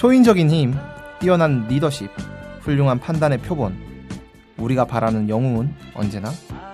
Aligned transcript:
초인적인 0.00 0.50
힘, 0.50 0.74
뛰어난 1.18 1.68
리더십, 1.68 2.10
훌륭한 2.62 2.98
판단의 2.98 3.36
표본. 3.36 3.76
우리가 4.56 4.86
바라는 4.86 5.28
영웅은 5.28 5.74
언제나 5.92 6.30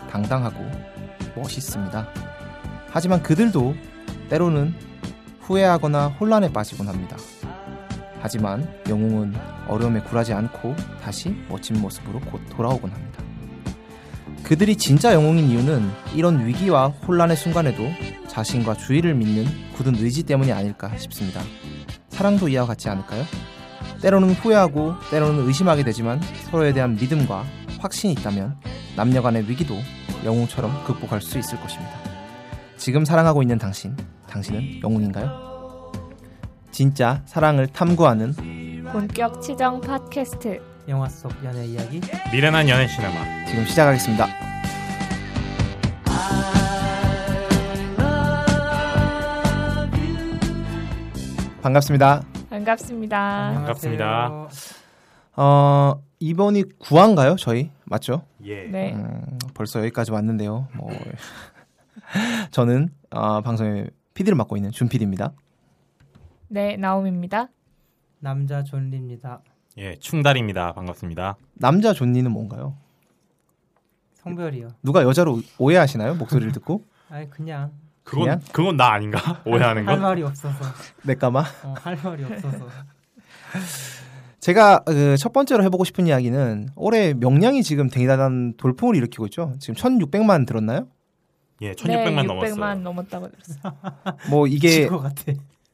당당하고 0.08 0.64
멋있습니다. 1.34 2.06
하지만 2.88 3.20
그들도 3.24 3.74
때로는 4.28 4.72
후회하거나 5.40 6.06
혼란에 6.06 6.52
빠지곤 6.52 6.86
합니다. 6.86 7.16
하지만 8.20 8.72
영웅은 8.88 9.34
어려움에 9.66 10.02
굴하지 10.02 10.32
않고 10.32 10.76
다시 11.02 11.34
멋진 11.48 11.80
모습으로 11.80 12.20
곧 12.20 12.40
돌아오곤 12.50 12.92
합니다. 12.92 13.24
그들이 14.44 14.76
진짜 14.76 15.12
영웅인 15.12 15.50
이유는 15.50 15.90
이런 16.14 16.46
위기와 16.46 16.90
혼란의 16.90 17.36
순간에도 17.36 17.88
자신과 18.28 18.74
주위를 18.74 19.16
믿는 19.16 19.46
굳은 19.74 19.96
의지 19.96 20.22
때문이 20.22 20.52
아닐까 20.52 20.96
싶습니다. 20.96 21.40
사랑도 22.16 22.48
이와 22.48 22.64
같지 22.64 22.88
않을까요? 22.88 23.24
때로는 24.00 24.32
후회하고 24.32 24.94
때로는 25.10 25.46
의심하게 25.46 25.84
되지만 25.84 26.18
서로에 26.50 26.72
대한 26.72 26.94
믿음과 26.94 27.44
확신이 27.78 28.14
있다면 28.14 28.56
남녀 28.96 29.20
간의 29.20 29.46
위기도 29.48 29.76
영웅처럼 30.24 30.84
극복할 30.84 31.20
수 31.20 31.38
있을 31.38 31.60
것입니다. 31.60 31.92
지금 32.78 33.04
사랑하고 33.04 33.42
있는 33.42 33.58
당신, 33.58 33.94
당신은 34.28 34.80
영웅인가요? 34.82 35.92
진짜 36.70 37.20
사랑을 37.26 37.66
탐구하는 37.66 38.34
본격 38.90 39.42
치정 39.42 39.82
팟캐스트 39.82 40.60
영화 40.88 41.08
속 41.10 41.32
연애 41.44 41.66
이야기 41.66 42.00
미련한 42.32 42.66
연애 42.70 42.86
시네마 42.88 43.46
지금 43.46 43.66
시작하겠습니다. 43.66 44.55
반갑습니다. 51.66 52.22
반갑습니다. 52.48 53.52
반갑습니다. 53.54 54.48
어, 55.34 56.00
이번이 56.20 56.62
9화인가요? 56.78 57.36
저희? 57.36 57.72
맞죠? 57.86 58.22
예. 58.44 58.68
네. 58.68 58.94
음, 58.94 59.36
벌써 59.52 59.80
여기까지 59.80 60.12
왔는데요. 60.12 60.68
뭐 60.76 60.88
저는 62.52 62.90
어, 63.10 63.40
방송의 63.40 63.90
PD를 64.14 64.36
맡고 64.36 64.56
있는 64.56 64.70
준 64.70 64.88
PD입니다. 64.88 65.32
네, 66.46 66.76
나옴입니다. 66.76 67.48
남자 68.20 68.62
존리입니다. 68.62 69.40
예, 69.78 69.96
충달입니다. 69.96 70.72
반갑습니다. 70.72 71.36
남자 71.54 71.92
존니는 71.92 72.30
뭔가요? 72.30 72.76
성별이요. 74.14 74.68
누가 74.84 75.02
여자로 75.02 75.40
오해하시나요? 75.58 76.14
목소리를 76.14 76.52
듣고? 76.52 76.84
아니 77.08 77.28
그냥 77.28 77.72
그건 78.06 78.24
그냥? 78.24 78.40
그건 78.52 78.76
나 78.76 78.92
아닌가? 78.92 79.18
오해하는 79.44 79.86
할 79.86 79.96
거? 79.96 80.00
말이 80.02 80.22
없어서 80.22 80.56
내 81.02 81.14
까마? 81.14 81.40
어, 81.64 81.74
할 81.82 81.98
말이 82.02 82.24
없어서 82.24 82.66
제가 84.40 84.80
그 84.84 85.16
첫 85.18 85.32
번째로 85.32 85.64
해보고 85.64 85.84
싶은 85.84 86.06
이야기는 86.06 86.68
올해 86.76 87.14
명량이 87.14 87.62
지금 87.62 87.88
대단한 87.90 88.54
돌풍을 88.56 88.94
일으키고 88.96 89.26
있죠. 89.26 89.54
지금 89.58 89.74
1,600만 89.74 90.46
들었나요? 90.46 90.86
예, 91.62 91.70
네, 91.70 91.74
1600만 91.74 92.24
600만 92.24 92.26
넘었어요. 92.26 92.74
넘었다고 92.76 93.28
들었어요. 93.30 93.72
뭐 94.30 94.46
이게. 94.46 94.88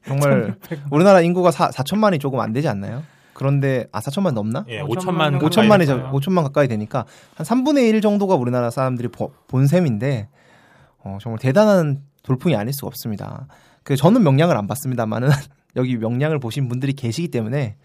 정말 0.07 0.57
우리나라 0.91 1.21
인구가 1.21 1.51
4, 1.51 1.69
4천만이 1.71 2.19
조금 2.21 2.41
안 2.41 2.53
되지 2.53 2.67
않나요? 2.69 3.03
그런데 3.35 3.87
아 3.93 4.01
4천만 4.01 4.33
넘나? 4.33 4.65
예, 4.69 4.81
5천만 4.83 5.39
5천만 5.39 5.41
5천만이 5.41 5.69
가까이 5.69 5.87
저, 5.87 5.97
됐어요. 5.97 6.13
5천만 6.13 6.43
가까이 6.45 6.69
되니까 6.69 7.05
한 7.37 7.47
3분의 7.47 7.89
1 7.89 8.01
정도가 8.01 8.35
우리나라 8.37 8.71
사람들이 8.71 9.09
보- 9.09 9.33
본 9.49 9.67
셈인데 9.67 10.29
어, 11.05 11.19
정말 11.21 11.39
대단한 11.41 12.03
돌풍이 12.23 12.55
아닐 12.57 12.73
수가 12.73 12.89
없습니다. 12.89 13.47
그 13.83 13.97
저는 13.97 14.23
명량을 14.23 14.57
안 14.57 14.67
봤습니다만은 14.67 15.29
여기 15.77 15.97
명량을 15.97 16.39
보신 16.39 16.69
분들이 16.69 16.93
계시기 16.93 17.29
때문에 17.29 17.77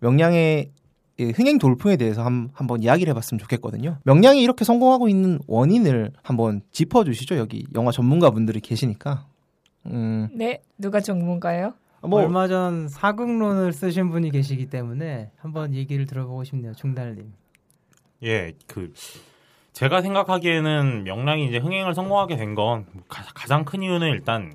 명량의 0.00 0.70
이 1.18 1.24
흥행 1.34 1.58
돌풍에 1.58 1.96
대해서 1.96 2.22
한, 2.22 2.50
한번 2.52 2.82
이야기를 2.82 3.10
해봤으면 3.10 3.38
좋겠거든요. 3.38 3.98
명량이 4.04 4.42
이렇게 4.42 4.64
성공하고 4.64 5.08
있는 5.08 5.38
원인을 5.46 6.12
한번 6.22 6.60
짚어주시죠. 6.72 7.38
여기 7.38 7.66
영화 7.74 7.90
전문가 7.90 8.30
분들이 8.30 8.60
계시니까. 8.60 9.26
음, 9.86 10.28
네, 10.32 10.62
누가 10.76 11.00
전문가예요? 11.00 11.72
뭐 12.02 12.20
얼마 12.20 12.46
전 12.48 12.88
사극론을 12.88 13.72
쓰신 13.72 14.10
분이 14.10 14.30
계시기 14.30 14.66
때문에 14.66 15.30
한번 15.36 15.74
얘기를 15.74 16.06
들어보고 16.06 16.44
싶네요. 16.44 16.74
중달님. 16.74 17.32
예, 18.22 18.52
그 18.66 18.92
제가 19.76 20.00
생각하기에는 20.00 21.04
명랑이 21.04 21.46
이제 21.48 21.58
흥행을 21.58 21.92
성공하게 21.92 22.36
된 22.36 22.54
건 22.54 22.86
가장 23.08 23.66
큰 23.66 23.82
이유는 23.82 24.08
일단 24.08 24.54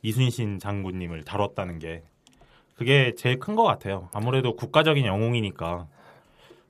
이순신 0.00 0.58
장군님을 0.58 1.24
다뤘다는 1.24 1.78
게 1.78 2.02
그게 2.74 3.12
제일 3.18 3.38
큰 3.38 3.54
것 3.54 3.64
같아요. 3.64 4.08
아무래도 4.14 4.56
국가적인 4.56 5.04
영웅이니까 5.04 5.88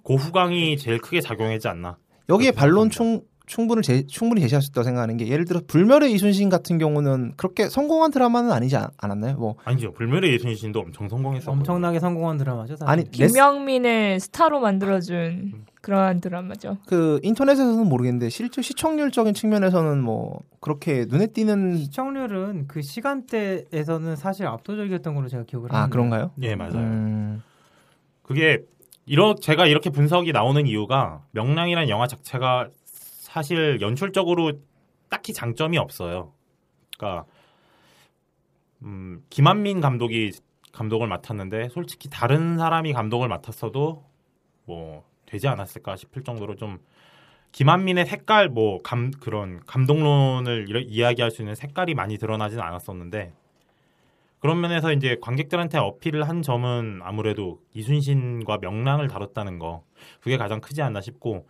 고후강이 0.02 0.76
제일 0.76 0.98
크게 0.98 1.20
작용하지 1.20 1.68
않나. 1.68 1.96
여기에 2.28 2.50
반론. 2.50 2.90
충, 2.90 3.20
충분히 3.52 3.82
제, 3.82 4.06
충분히 4.06 4.40
제시할 4.40 4.62
수 4.62 4.70
있다고 4.70 4.82
생각하는 4.82 5.18
게 5.18 5.28
예를 5.28 5.44
들어 5.44 5.60
불멸의 5.66 6.10
이순신 6.12 6.48
같은 6.48 6.78
경우는 6.78 7.34
그렇게 7.36 7.68
성공한 7.68 8.10
드라마는 8.10 8.50
아니지 8.50 8.76
않, 8.76 8.88
않았나요? 8.96 9.36
뭐 9.36 9.56
아니죠. 9.64 9.92
불멸의 9.92 10.32
예순신도 10.32 10.80
엄청 10.80 11.06
성공했었거든요. 11.06 11.60
엄청나게 11.60 12.00
성공한 12.00 12.38
드라마죠. 12.38 12.76
사실. 12.76 12.90
아니 12.90 13.10
김명민을 13.10 14.20
스타로 14.20 14.60
만들어준 14.60 15.66
그러한 15.82 16.22
드라마죠. 16.22 16.78
그 16.86 17.20
인터넷에서는 17.22 17.86
모르겠는데 17.86 18.30
실제 18.30 18.62
시청률적인 18.62 19.34
측면에서는 19.34 20.02
뭐 20.02 20.40
그렇게 20.60 21.04
눈에 21.06 21.26
띄는 21.26 21.76
시청률은 21.76 22.68
그 22.68 22.80
시간대에서는 22.80 24.16
사실 24.16 24.46
압도적이었던 24.46 25.14
걸로 25.14 25.28
제가 25.28 25.44
기억을 25.44 25.70
하는데. 25.70 25.84
아 25.84 25.90
그런가요? 25.90 26.30
예, 26.40 26.54
맞아요. 26.54 26.78
음, 26.78 27.42
그게 28.22 28.60
이러 29.04 29.34
제가 29.34 29.66
이렇게 29.66 29.90
분석이 29.90 30.32
나오는 30.32 30.66
이유가 30.66 31.20
명랑이라는 31.32 31.90
영화 31.90 32.06
자체가 32.06 32.68
사실 33.36 33.80
연출적으로 33.80 34.52
딱히 35.08 35.32
장점이 35.32 35.78
없어요. 35.78 36.32
그러니까 36.98 37.24
음, 38.82 39.24
김한민 39.30 39.80
감독이 39.80 40.32
감독을 40.72 41.06
맡았는데 41.06 41.70
솔직히 41.70 42.10
다른 42.10 42.58
사람이 42.58 42.92
감독을 42.92 43.28
맡았어도 43.28 44.04
뭐 44.66 45.04
되지 45.24 45.48
않았을까 45.48 45.96
싶을 45.96 46.24
정도로 46.24 46.56
좀 46.56 46.78
김한민의 47.52 48.04
색깔 48.04 48.48
뭐 48.50 48.82
감 48.82 49.10
그런 49.12 49.60
감독론을 49.66 50.66
이러- 50.68 50.80
이야기할 50.80 51.30
수 51.30 51.40
있는 51.40 51.54
색깔이 51.54 51.94
많이 51.94 52.18
드러나지는 52.18 52.62
않았었는데 52.62 53.32
그런 54.40 54.60
면에서 54.60 54.92
이제 54.92 55.16
관객들한테 55.22 55.78
어필을 55.78 56.28
한 56.28 56.42
점은 56.42 57.00
아무래도 57.02 57.60
이순신과 57.72 58.58
명랑을 58.60 59.08
다뤘다는 59.08 59.58
거 59.58 59.84
그게 60.20 60.36
가장 60.36 60.60
크지 60.60 60.82
않나 60.82 61.00
싶고 61.00 61.46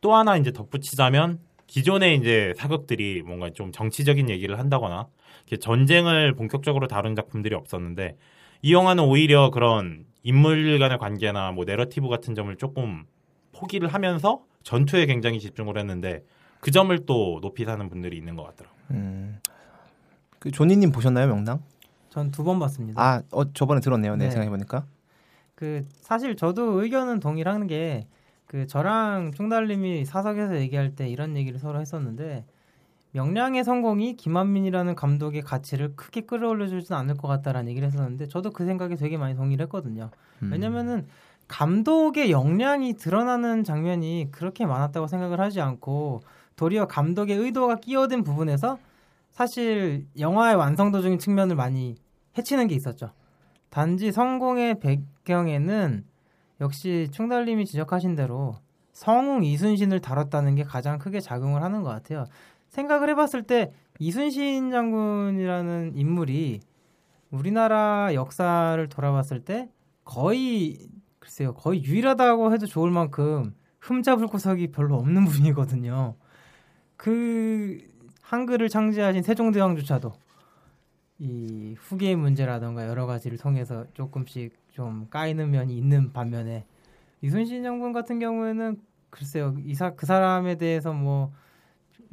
또 0.00 0.14
하나 0.14 0.36
이제 0.36 0.52
덧붙이자면 0.52 1.38
기존의 1.66 2.16
이제 2.16 2.52
사극들이 2.56 3.22
뭔가 3.22 3.50
좀 3.50 3.72
정치적인 3.72 4.28
얘기를 4.30 4.58
한다거나 4.58 5.08
이렇게 5.46 5.56
전쟁을 5.58 6.34
본격적으로 6.34 6.86
다룬 6.86 7.14
작품들이 7.14 7.54
없었는데 7.54 8.16
이 8.62 8.72
영화는 8.72 9.04
오히려 9.04 9.50
그런 9.50 10.04
인물 10.22 10.78
간의 10.78 10.98
관계나 10.98 11.52
뭐 11.52 11.64
내러티브 11.64 12.08
같은 12.08 12.34
점을 12.34 12.54
조금 12.56 13.04
포기를 13.52 13.88
하면서 13.88 14.42
전투에 14.62 15.06
굉장히 15.06 15.40
집중을 15.40 15.78
했는데 15.78 16.22
그 16.60 16.70
점을 16.70 16.96
또 17.06 17.38
높이 17.42 17.64
사는 17.64 17.88
분들이 17.88 18.16
있는 18.16 18.34
것 18.36 18.44
같더라고요. 18.44 18.80
음. 18.92 19.38
그 20.38 20.50
조니님 20.50 20.92
보셨나요 20.92 21.26
명당? 21.28 21.62
전 22.10 22.30
두 22.30 22.44
번 22.44 22.58
봤습니다. 22.58 23.00
아 23.02 23.22
어, 23.30 23.52
저번에 23.52 23.80
들었네요. 23.80 24.16
네, 24.16 24.24
네. 24.26 24.30
생각해 24.30 24.50
보니까. 24.50 24.86
그 25.54 25.82
사실 26.00 26.34
저도 26.36 26.82
의견은 26.82 27.20
동일한 27.20 27.66
게 27.66 28.06
그 28.46 28.66
저랑 28.66 29.32
trung 29.34 29.48
달님이 29.48 30.04
사석에서 30.04 30.56
얘기할 30.56 30.94
때 30.94 31.08
이런 31.08 31.36
얘기를 31.36 31.58
서로 31.58 31.80
했었는데 31.80 32.44
명량의 33.12 33.64
성공이 33.64 34.16
김한민이라는 34.16 34.94
감독의 34.94 35.42
가치를 35.42 35.96
크게 35.96 36.22
끌어올려주지는 36.22 36.98
않을 37.00 37.16
것 37.16 37.28
같다라는 37.28 37.70
얘기를 37.70 37.88
했었는데 37.88 38.28
저도 38.28 38.50
그 38.50 38.66
생각에 38.66 38.94
되게 38.96 39.16
많이 39.16 39.34
동의를 39.34 39.64
했거든요. 39.64 40.10
음. 40.42 40.52
왜냐면은 40.52 41.06
감독의 41.48 42.30
역량이 42.30 42.94
드러나는 42.94 43.64
장면이 43.64 44.28
그렇게 44.32 44.66
많았다고 44.66 45.06
생각을 45.06 45.40
하지 45.40 45.60
않고 45.60 46.20
도리어 46.56 46.86
감독의 46.86 47.36
의도가 47.36 47.76
끼어든 47.76 48.22
부분에서 48.22 48.78
사실 49.30 50.06
영화의 50.18 50.56
완성도적인 50.56 51.18
측면을 51.18 51.56
많이 51.56 51.96
해치는 52.36 52.68
게 52.68 52.74
있었죠. 52.74 53.10
단지 53.70 54.12
성공의 54.12 54.80
배경에는 54.80 56.04
역시 56.60 57.08
충달님이 57.12 57.66
지적하신 57.66 58.14
대로 58.14 58.56
성웅 58.92 59.44
이순신을 59.44 60.00
다뤘다는 60.00 60.54
게 60.54 60.62
가장 60.62 60.98
크게 60.98 61.20
작용을 61.20 61.62
하는 61.62 61.82
것 61.82 61.90
같아요. 61.90 62.24
생각을 62.68 63.10
해봤을 63.10 63.42
때 63.46 63.72
이순신 63.98 64.70
장군이라는 64.70 65.92
인물이 65.94 66.60
우리나라 67.30 68.14
역사를 68.14 68.88
돌아봤을 68.88 69.44
때 69.44 69.70
거의 70.04 70.88
글쎄요 71.18 71.54
거의 71.54 71.82
유일하다고 71.82 72.52
해도 72.52 72.66
좋을 72.66 72.90
만큼 72.90 73.54
흠잡을 73.80 74.26
구석이 74.26 74.68
별로 74.68 74.96
없는 74.96 75.24
분이거든요. 75.26 76.14
그 76.96 77.78
한글을 78.22 78.68
창제하신 78.68 79.22
세종대왕조차도 79.22 80.12
이 81.18 81.74
후계의 81.78 82.16
문제라던가 82.16 82.88
여러 82.88 83.06
가지를 83.06 83.38
통해서 83.38 83.84
조금씩 83.94 84.54
좀 84.76 85.06
까이는 85.08 85.50
면이 85.52 85.74
있는 85.74 86.12
반면에 86.12 86.66
이순신 87.22 87.62
장군 87.62 87.94
같은 87.94 88.18
경우에는 88.18 88.76
글쎄요 89.08 89.54
이사 89.64 89.94
그 89.94 90.04
사람에 90.04 90.56
대해서 90.56 90.92
뭐 90.92 91.32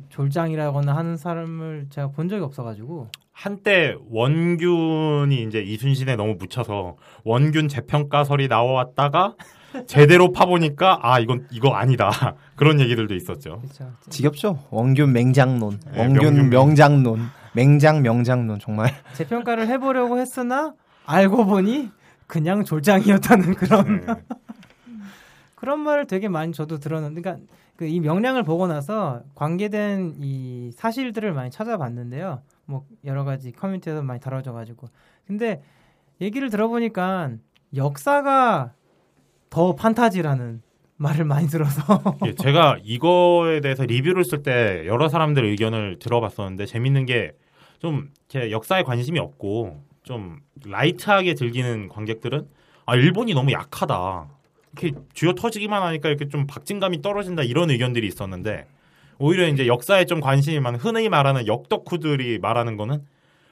졸장이라거나 0.08 0.96
하는 0.96 1.18
사람을 1.18 1.88
제가 1.90 2.12
본 2.12 2.30
적이 2.30 2.44
없어가지고 2.44 3.10
한때 3.34 3.98
원균이 4.10 5.44
이제 5.44 5.60
이순신에 5.60 6.16
너무 6.16 6.36
묻혀서 6.36 6.96
원균 7.26 7.68
재평가설이 7.68 8.48
나왔다가 8.48 9.36
제대로 9.86 10.32
파보니까 10.32 11.00
아 11.02 11.20
이건 11.20 11.46
이거 11.52 11.74
아니다 11.74 12.12
그런 12.56 12.80
얘기들도 12.80 13.14
있었죠. 13.14 13.60
그렇죠. 13.60 13.92
지겹죠. 14.10 14.64
원균 14.70 15.12
맹장론, 15.12 15.82
네, 15.92 16.00
원균 16.00 16.50
명장론, 16.50 17.20
맹장 17.54 18.04
명장론 18.04 18.60
정말. 18.60 18.94
재평가를 19.16 19.68
해보려고 19.68 20.18
했으나 20.20 20.76
알고 21.06 21.46
보니 21.46 21.90
그냥 22.34 22.64
졸장이었다는 22.64 23.54
그런 23.62 24.06
네. 24.08 24.14
그런 25.54 25.82
말을 25.82 26.08
되게 26.08 26.28
많이 26.28 26.52
저도 26.52 26.80
들었는데, 26.80 27.22
그러니까 27.22 27.46
그 27.76 27.88
이 27.88 28.00
명량을 28.00 28.42
보고 28.44 28.66
나서 28.66 29.22
관계된 29.36 30.16
이 30.18 30.72
사실들을 30.74 31.32
많이 31.34 31.52
찾아봤는데요. 31.52 32.42
뭐 32.66 32.86
여러 33.06 33.24
가지 33.24 33.52
커뮤니티에서 33.52 34.02
많이 34.02 34.20
다뤄져 34.20 34.52
가지고, 34.52 34.88
근데 35.28 35.62
얘기를 36.22 36.50
들어보니까 36.50 37.34
역사가 37.76 38.74
더 39.52 39.76
판타지라는 39.76 40.64
말을 40.98 41.26
많이 41.26 41.48
들어서 41.48 41.82
예, 42.26 42.34
제가 42.34 42.78
이거에 42.84 43.62
대해서 43.62 43.84
리뷰를 43.84 44.24
쓸 44.24 44.42
때 44.42 44.84
여러 44.88 45.08
사람들의 45.08 45.52
의견을 45.52 46.00
들어봤었는데 46.00 46.66
재밌는 46.66 47.06
게좀제 47.06 48.50
역사에 48.50 48.82
관심이 48.82 49.20
없고 49.20 49.84
좀 50.04 50.40
라이트하게 50.66 51.34
즐기는 51.34 51.88
관객들은 51.90 52.48
아 52.86 52.96
일본이 52.96 53.34
너무 53.34 53.52
약하다 53.52 54.28
이렇게 54.74 55.00
쥐어 55.14 55.34
터지기만 55.34 55.82
하니까 55.82 56.10
이렇게 56.10 56.28
좀 56.28 56.46
박진감이 56.46 57.02
떨어진다 57.02 57.44
이런 57.44 57.70
의견들이 57.70 58.06
있었는데 58.08 58.68
오히려 59.20 59.48
이제 59.48 59.68
역사에 59.68 60.06
좀 60.06 60.20
관심이 60.20 60.60
많은 60.60 60.80
흔히 60.80 61.08
말하는 61.10 61.48
역덕후들이 61.48 62.40
말하는 62.40 62.78
거는 62.78 63.06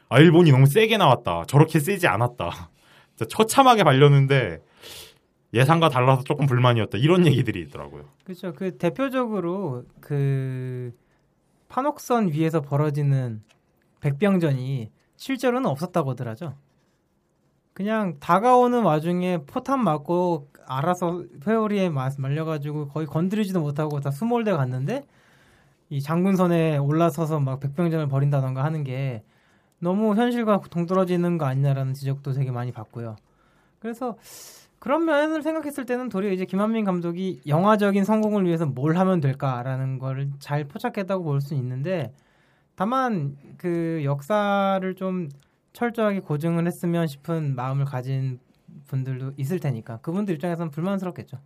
아 0.10 0.20
일본이 0.20 0.52
너무 0.52 0.66
세게 0.66 0.98
나왔다 0.98 1.46
저렇게 1.48 1.80
세지 1.80 2.08
않았다 2.08 2.70
처참하게 3.30 3.84
발렸는데 3.84 4.60
예상과 5.54 5.90
달라서 5.90 6.24
조금 6.24 6.46
불만이었다 6.46 6.98
이런 6.98 7.26
얘기들이 7.26 7.62
있더라고요. 7.62 8.06
그렇죠. 8.24 8.54
그 8.54 8.78
대표적으로 8.78 9.84
그 10.00 10.92
판옥선 11.68 12.32
위에서 12.32 12.62
벌어지는 12.62 13.42
백병전이 14.00 14.90
실제로는 15.26 15.70
없었다고 15.70 16.12
하더라죠. 16.12 16.56
그냥 17.74 18.18
다가오는 18.20 18.82
와중에 18.82 19.44
포탄 19.46 19.84
맞고 19.84 20.50
알아서 20.66 21.24
회오리에 21.46 21.90
마- 21.90 22.10
말려가지고 22.18 22.88
거의 22.88 23.06
건드리지도 23.06 23.62
못하고 23.62 24.00
다 24.00 24.10
수몰대 24.10 24.52
갔는데 24.52 25.06
이 25.92 26.02
장군선에 26.02 26.78
올라서서 26.78 27.40
막 27.40 27.60
백병전을 27.60 28.08
벌인다던가 28.08 28.64
하는 28.64 28.84
게 28.84 29.24
너무 29.80 30.16
현실과 30.16 30.60
동떨어지는 30.72 31.38
거 31.38 31.46
아니냐라는 31.46 31.94
지적도 31.94 32.34
되게 32.34 32.50
많이 32.50 32.72
받고요. 32.72 33.16
그래서 33.80 34.18
그런 34.80 35.06
면을 35.06 35.44
생각했을 35.44 35.86
때는 35.86 36.10
도리어 36.10 36.32
이제 36.32 36.46
김한민 36.46 36.84
감독이 36.84 37.42
영화적인 37.46 38.06
성공을 38.06 38.46
위해서 38.48 38.66
뭘 38.66 38.98
하면 38.98 39.20
될까라는 39.22 40.00
거를 40.00 40.32
잘 40.40 40.64
포착했다고 40.64 41.24
볼 41.24 41.42
수 41.42 41.54
있는데 41.54 42.12
다만 42.86 43.38
그 43.58 44.02
역사를 44.04 44.96
좀 44.96 45.30
철저하게 45.74 46.22
고증을 46.22 46.66
했으면 46.66 47.06
싶은 47.06 47.56
마음을 47.56 47.86
가진 47.86 48.40
분들도 48.88 49.34
있을 49.38 49.60
테니까 49.60 49.98
그분들 49.98 50.34
입장에서는 50.34 50.72
불만스럽겠죠. 50.72 51.38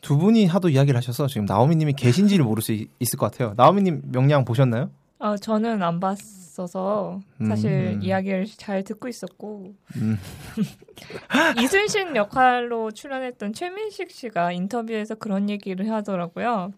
두 0.00 0.16
분이 0.16 0.46
하도 0.46 0.68
이야기를 0.68 0.96
하셔서 0.96 1.26
지금 1.26 1.46
나오미님이 1.46 1.94
계신지를 1.94 2.44
모를 2.44 2.62
수 2.62 2.70
있- 2.70 2.88
있을 3.00 3.18
것 3.18 3.28
같아요. 3.32 3.54
나오미님 3.56 4.02
명량 4.12 4.44
보셨나요? 4.44 4.92
아, 5.18 5.36
저는 5.36 5.82
안 5.82 5.98
봤어서 5.98 7.18
사실 7.48 7.94
음. 7.96 8.00
이야기를 8.00 8.46
잘 8.56 8.84
듣고 8.84 9.08
있었고 9.08 9.74
음. 9.96 10.16
이순신 11.60 12.14
역할로 12.14 12.92
출연했던 12.92 13.52
최민식 13.52 14.12
씨가 14.12 14.52
인터뷰에서 14.52 15.16
그런 15.16 15.50
얘기를 15.50 15.90
하더라고요. 15.90 16.70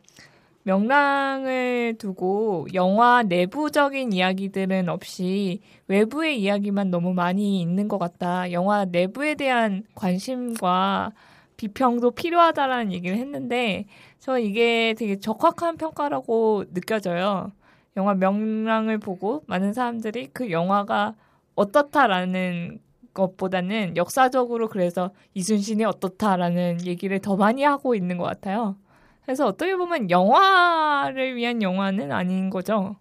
명랑을 0.62 1.96
두고 1.98 2.66
영화 2.74 3.22
내부적인 3.22 4.12
이야기들은 4.12 4.88
없이 4.88 5.60
외부의 5.88 6.40
이야기만 6.40 6.90
너무 6.90 7.14
많이 7.14 7.60
있는 7.60 7.88
것 7.88 7.98
같다. 7.98 8.52
영화 8.52 8.84
내부에 8.84 9.34
대한 9.34 9.84
관심과 9.94 11.12
비평도 11.56 12.12
필요하다라는 12.12 12.92
얘기를 12.92 13.16
했는데 13.16 13.86
저 14.18 14.38
이게 14.38 14.94
되게 14.98 15.18
적확한 15.18 15.76
평가라고 15.76 16.64
느껴져요. 16.72 17.52
영화 17.96 18.14
명랑을 18.14 18.98
보고 18.98 19.42
많은 19.46 19.72
사람들이 19.72 20.28
그 20.32 20.50
영화가 20.50 21.14
어떻다라는 21.54 22.80
것보다는 23.12 23.96
역사적으로 23.96 24.68
그래서 24.68 25.10
이순신이 25.34 25.84
어떻다라는 25.84 26.86
얘기를 26.86 27.18
더 27.18 27.36
많이 27.36 27.64
하고 27.64 27.94
있는 27.94 28.16
것 28.18 28.24
같아요. 28.24 28.76
그래서 29.22 29.46
어떻게 29.46 29.76
보면 29.76 30.10
영화를 30.10 31.36
위한 31.36 31.62
영화는 31.62 32.12
아닌 32.12 32.50
거죠. 32.50 32.96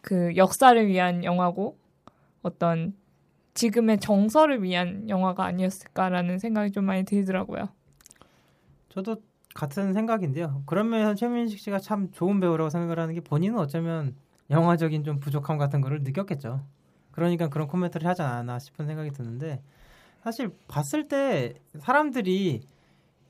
그 0.00 0.36
역사를 0.36 0.86
위한 0.86 1.22
영화고 1.24 1.78
어떤 2.42 2.94
지금의 3.54 4.00
정서를 4.00 4.62
위한 4.62 5.08
영화가 5.08 5.44
아니었을까라는 5.44 6.38
생각이 6.38 6.72
좀 6.72 6.84
많이 6.84 7.04
들더라고요. 7.04 7.68
저도 8.88 9.16
같은 9.54 9.92
생각인데요. 9.92 10.62
그런 10.66 10.88
면에서 10.88 11.14
최민식 11.14 11.58
씨가 11.58 11.78
참 11.78 12.10
좋은 12.12 12.40
배우라고 12.40 12.70
생각을 12.70 12.98
하는 12.98 13.14
게 13.14 13.20
본인은 13.20 13.58
어쩌면 13.58 14.16
영화적인 14.50 15.04
좀 15.04 15.20
부족함 15.20 15.58
같은 15.58 15.80
거를 15.80 16.02
느꼈겠죠. 16.02 16.64
그러니까 17.10 17.48
그런 17.48 17.68
코멘트를 17.68 18.06
하지 18.06 18.22
않았나 18.22 18.58
싶은 18.58 18.86
생각이 18.86 19.10
드는데 19.10 19.62
사실 20.22 20.50
봤을 20.68 21.08
때 21.08 21.54
사람들이 21.78 22.62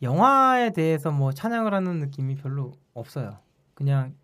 영화에 0.03 0.71
대해서 0.73 1.11
뭐 1.11 1.33
찬양을 1.33 1.73
하는 1.75 1.99
느낌이 2.01 2.37
별로 2.37 2.73
없어요. 2.95 3.39
그냥 3.75 4.15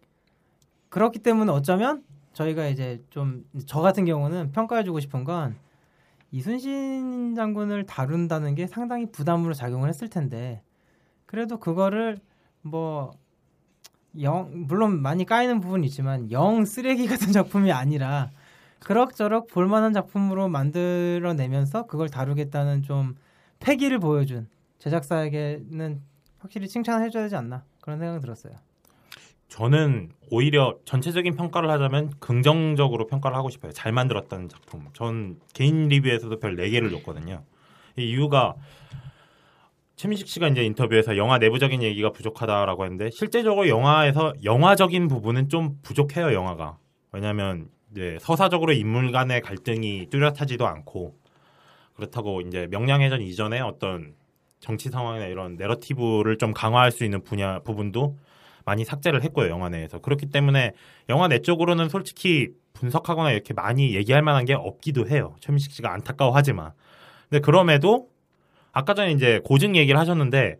그렇기 0.91 1.21
때문에 1.21 1.53
어쩌면 1.53 2.03
저희가 2.33 2.67
이제 2.69 3.03
좀 3.11 3.45
저 3.67 3.81
같은 3.81 4.05
경우는 4.05 4.53
평가해주고 4.53 5.01
싶은 5.01 5.25
건 5.25 5.57
이순신 6.31 7.35
장군을 7.35 7.87
다룬다는 7.87 8.55
게 8.55 8.67
상당히 8.67 9.07
부담으로 9.11 9.55
작용을 9.55 9.89
했을 9.89 10.09
텐데 10.09 10.63
그래도 11.27 11.59
그거를 11.59 12.19
뭐 12.63 13.13
영 14.21 14.51
물론 14.67 15.01
많이 15.03 15.25
까이는 15.25 15.61
부분이 15.61 15.87
있지만 15.87 16.31
영 16.33 16.65
쓰레기 16.65 17.07
같은 17.07 17.31
작품이 17.33 17.73
아니라 17.73 18.31
그럭저럭 18.81 19.49
볼만한 19.49 19.93
작품으로 19.93 20.49
만들어내면서 20.49 21.87
그걸 21.87 22.09
다루겠다는 22.09 22.83
좀 22.83 23.17
패기를 23.61 23.99
보여준 23.99 24.49
제작사에게는 24.79 26.01
확실히 26.39 26.69
칭찬을 26.69 27.05
해줘야 27.07 27.25
되지 27.25 27.37
않나 27.37 27.65
그런 27.81 27.99
생각이 27.99 28.21
들었어요. 28.21 28.55
저는 29.49 30.11
오히려 30.31 30.79
전체적인 30.85 31.35
평가를 31.35 31.71
하자면 31.71 32.13
긍정적으로 32.21 33.07
평가를 33.07 33.37
하고 33.37 33.49
싶어요. 33.49 33.73
잘 33.73 33.93
만들었다는 33.93 34.49
작품. 34.49 34.87
전 34.93 35.41
개인 35.55 35.89
리뷰에서도 35.89 36.39
별 36.39 36.57
4개를 36.57 36.91
줬거든요. 36.91 37.43
이 37.97 38.11
이유가 38.11 38.55
최민식 39.97 40.29
씨가 40.29 40.49
이제 40.49 40.63
인터뷰에서 40.63 41.17
영화 41.17 41.39
내부적인 41.39 41.83
얘기가 41.83 42.11
부족하다라고 42.13 42.85
했는데 42.85 43.11
실제적으로 43.11 43.69
영화에서 43.69 44.33
영화적인 44.45 45.09
부분은 45.09 45.49
좀 45.49 45.79
부족해요 45.83 46.33
영화가 46.33 46.79
왜냐하면 47.11 47.69
이제 47.91 48.17
서사적으로 48.21 48.73
인물 48.73 49.11
간의 49.11 49.41
갈등이 49.41 50.07
뚜렷하지도 50.11 50.69
않고 50.69 51.17
그렇다고 51.95 52.43
이제 52.43 52.69
명량해전 52.71 53.23
이전에 53.23 53.59
어떤 53.59 54.15
정치 54.61 54.91
상황이나 54.91 55.27
이런 55.27 55.57
내러티브를 55.57 56.39
좀 56.39 56.53
강화할 56.53 56.91
수 56.91 57.05
있는 57.05 57.23
분야 57.23 57.61
부분도 57.61 58.17
많이 58.65 58.85
삭제를 58.85 59.23
했고요 59.25 59.49
영화 59.49 59.69
내에서. 59.69 60.01
그렇기 60.01 60.27
때문에 60.27 60.73
영화 61.09 61.29
내 61.29 61.41
쪽으로는 61.41 61.89
솔직히 61.89 62.51
분석하거나 62.75 63.33
이렇게 63.33 63.55
많이 63.55 63.95
얘기할 63.95 64.23
만한 64.23 64.45
게 64.45 64.55
없기도 64.55 65.09
해요. 65.09 65.35
최민식 65.41 65.73
씨가 65.73 65.93
안타까워하지만. 65.93 66.73
근데 67.29 67.41
그럼에도 67.41 68.09
아까 68.73 68.95
전에 68.95 69.13
이제 69.13 69.41
고증 69.45 69.75
얘기를 69.77 69.99
하셨는데 69.99 70.57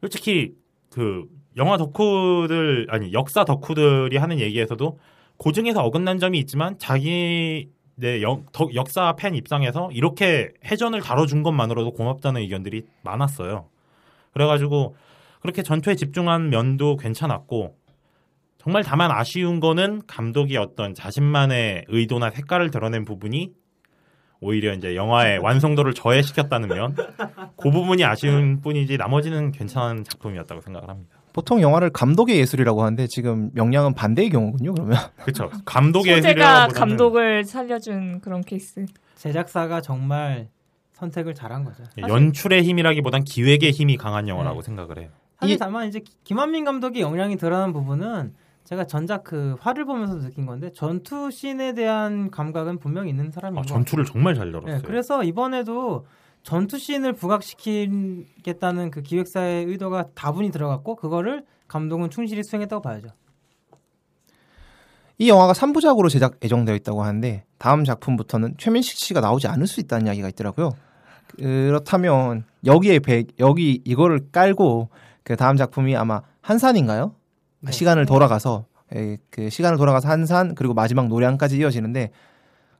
솔직히 0.00 0.54
그 0.90 1.26
영화 1.56 1.76
덕후들 1.76 2.86
아니 2.90 3.12
역사 3.12 3.44
덕후들이 3.44 4.16
하는 4.16 4.40
얘기에서도 4.40 4.98
고증에서 5.36 5.82
어긋난 5.84 6.18
점이 6.18 6.38
있지만 6.40 6.78
자기 6.78 7.68
네, 7.94 8.22
역, 8.22 8.50
덕- 8.52 8.74
역사 8.74 9.14
팬 9.16 9.34
입장에서 9.34 9.90
이렇게 9.92 10.50
해전을 10.64 11.00
다뤄준 11.00 11.42
것만으로도 11.42 11.92
고맙다는 11.92 12.40
의견들이 12.40 12.84
많았어요. 13.02 13.68
그래가지고 14.32 14.96
그렇게 15.40 15.62
전투에 15.62 15.94
집중한 15.94 16.50
면도 16.50 16.96
괜찮았고 16.96 17.76
정말 18.58 18.82
다만 18.84 19.10
아쉬운 19.10 19.60
거는 19.60 20.02
감독이 20.06 20.56
어떤 20.56 20.94
자신만의 20.94 21.86
의도나 21.88 22.30
색깔을 22.30 22.70
드러낸 22.70 23.04
부분이 23.04 23.52
오히려 24.40 24.72
이제 24.72 24.96
영화의 24.96 25.38
완성도를 25.38 25.94
저해시켰다는 25.94 26.68
면, 26.68 26.96
그 27.56 27.70
부분이 27.70 28.04
아쉬운 28.04 28.60
뿐이지 28.60 28.96
나머지는 28.96 29.52
괜찮은 29.52 30.02
작품이었다고 30.04 30.60
생각을 30.60 30.88
합니다. 30.88 31.21
보통 31.32 31.60
영화를 31.62 31.90
감독의 31.90 32.36
예술이라고 32.38 32.82
하는데 32.82 33.06
지금 33.06 33.50
명량은 33.54 33.94
반대의 33.94 34.30
경우군요. 34.30 34.74
그러면 34.74 34.98
그렇죠. 35.22 35.50
감독의 35.64 36.16
소재가 36.22 36.68
감독을 36.68 37.44
살려준 37.44 38.20
그런 38.20 38.42
케이스. 38.42 38.84
제작사가 39.16 39.80
정말 39.80 40.48
선택을 40.92 41.34
잘한 41.34 41.64
거죠. 41.64 41.82
예, 41.98 42.02
사실, 42.02 42.14
연출의 42.14 42.62
힘이라기보단 42.64 43.24
기획의 43.24 43.70
힘이 43.70 43.96
강한 43.96 44.28
영화라고 44.28 44.60
네. 44.60 44.66
생각을 44.66 44.98
해요. 44.98 45.08
사실 45.40 45.56
이- 45.56 45.58
다만 45.58 45.88
이제 45.88 46.00
기- 46.00 46.12
김한민 46.24 46.64
감독의 46.64 47.02
영향이 47.02 47.36
드러난 47.36 47.72
부분은 47.72 48.34
제가 48.64 48.84
전작 48.86 49.24
그 49.24 49.56
화를 49.60 49.84
보면서 49.84 50.20
느낀 50.20 50.46
건데 50.46 50.70
전투 50.72 51.30
씬에 51.30 51.74
대한 51.74 52.30
감각은 52.30 52.78
분명히 52.78 53.10
있는 53.10 53.30
사람인 53.32 53.58
아, 53.58 53.62
것 53.62 53.66
전투를 53.66 54.04
정말 54.04 54.34
잘. 54.34 54.52
다뤘어요. 54.52 54.76
네, 54.76 54.82
그래서 54.84 55.24
이번에도 55.24 56.06
전투 56.42 56.78
씬을 56.78 57.12
부각시키겠다는 57.14 58.90
그 58.90 59.02
기획사의 59.02 59.66
의도가 59.66 60.08
다분히 60.14 60.50
들어갔고 60.50 60.96
그거를 60.96 61.44
감독은 61.68 62.10
충실히 62.10 62.42
수행했다고 62.42 62.82
봐야죠. 62.82 63.08
이 65.18 65.28
영화가 65.28 65.52
3부작으로 65.52 66.10
제작 66.10 66.36
예정되어 66.42 66.74
있다고 66.76 67.02
하는데 67.02 67.44
다음 67.58 67.84
작품부터는 67.84 68.54
최민식 68.58 68.98
씨가 68.98 69.20
나오지 69.20 69.46
않을 69.46 69.66
수 69.66 69.80
있다는 69.80 70.06
이야기가 70.06 70.28
있더라고요. 70.30 70.72
그렇다면 71.36 72.44
여기에 72.66 72.98
배, 72.98 73.24
여기 73.38 73.80
이거를 73.84 74.30
깔고 74.32 74.88
그 75.22 75.36
다음 75.36 75.56
작품이 75.56 75.96
아마 75.96 76.22
한산인가요? 76.40 77.14
네. 77.60 77.72
시간을 77.72 78.06
돌아가서 78.06 78.66
에, 78.94 79.16
그 79.30 79.48
시간을 79.48 79.78
돌아가서 79.78 80.08
한산 80.08 80.54
그리고 80.54 80.74
마지막 80.74 81.06
노량까지 81.06 81.56
이어지는데 81.56 82.10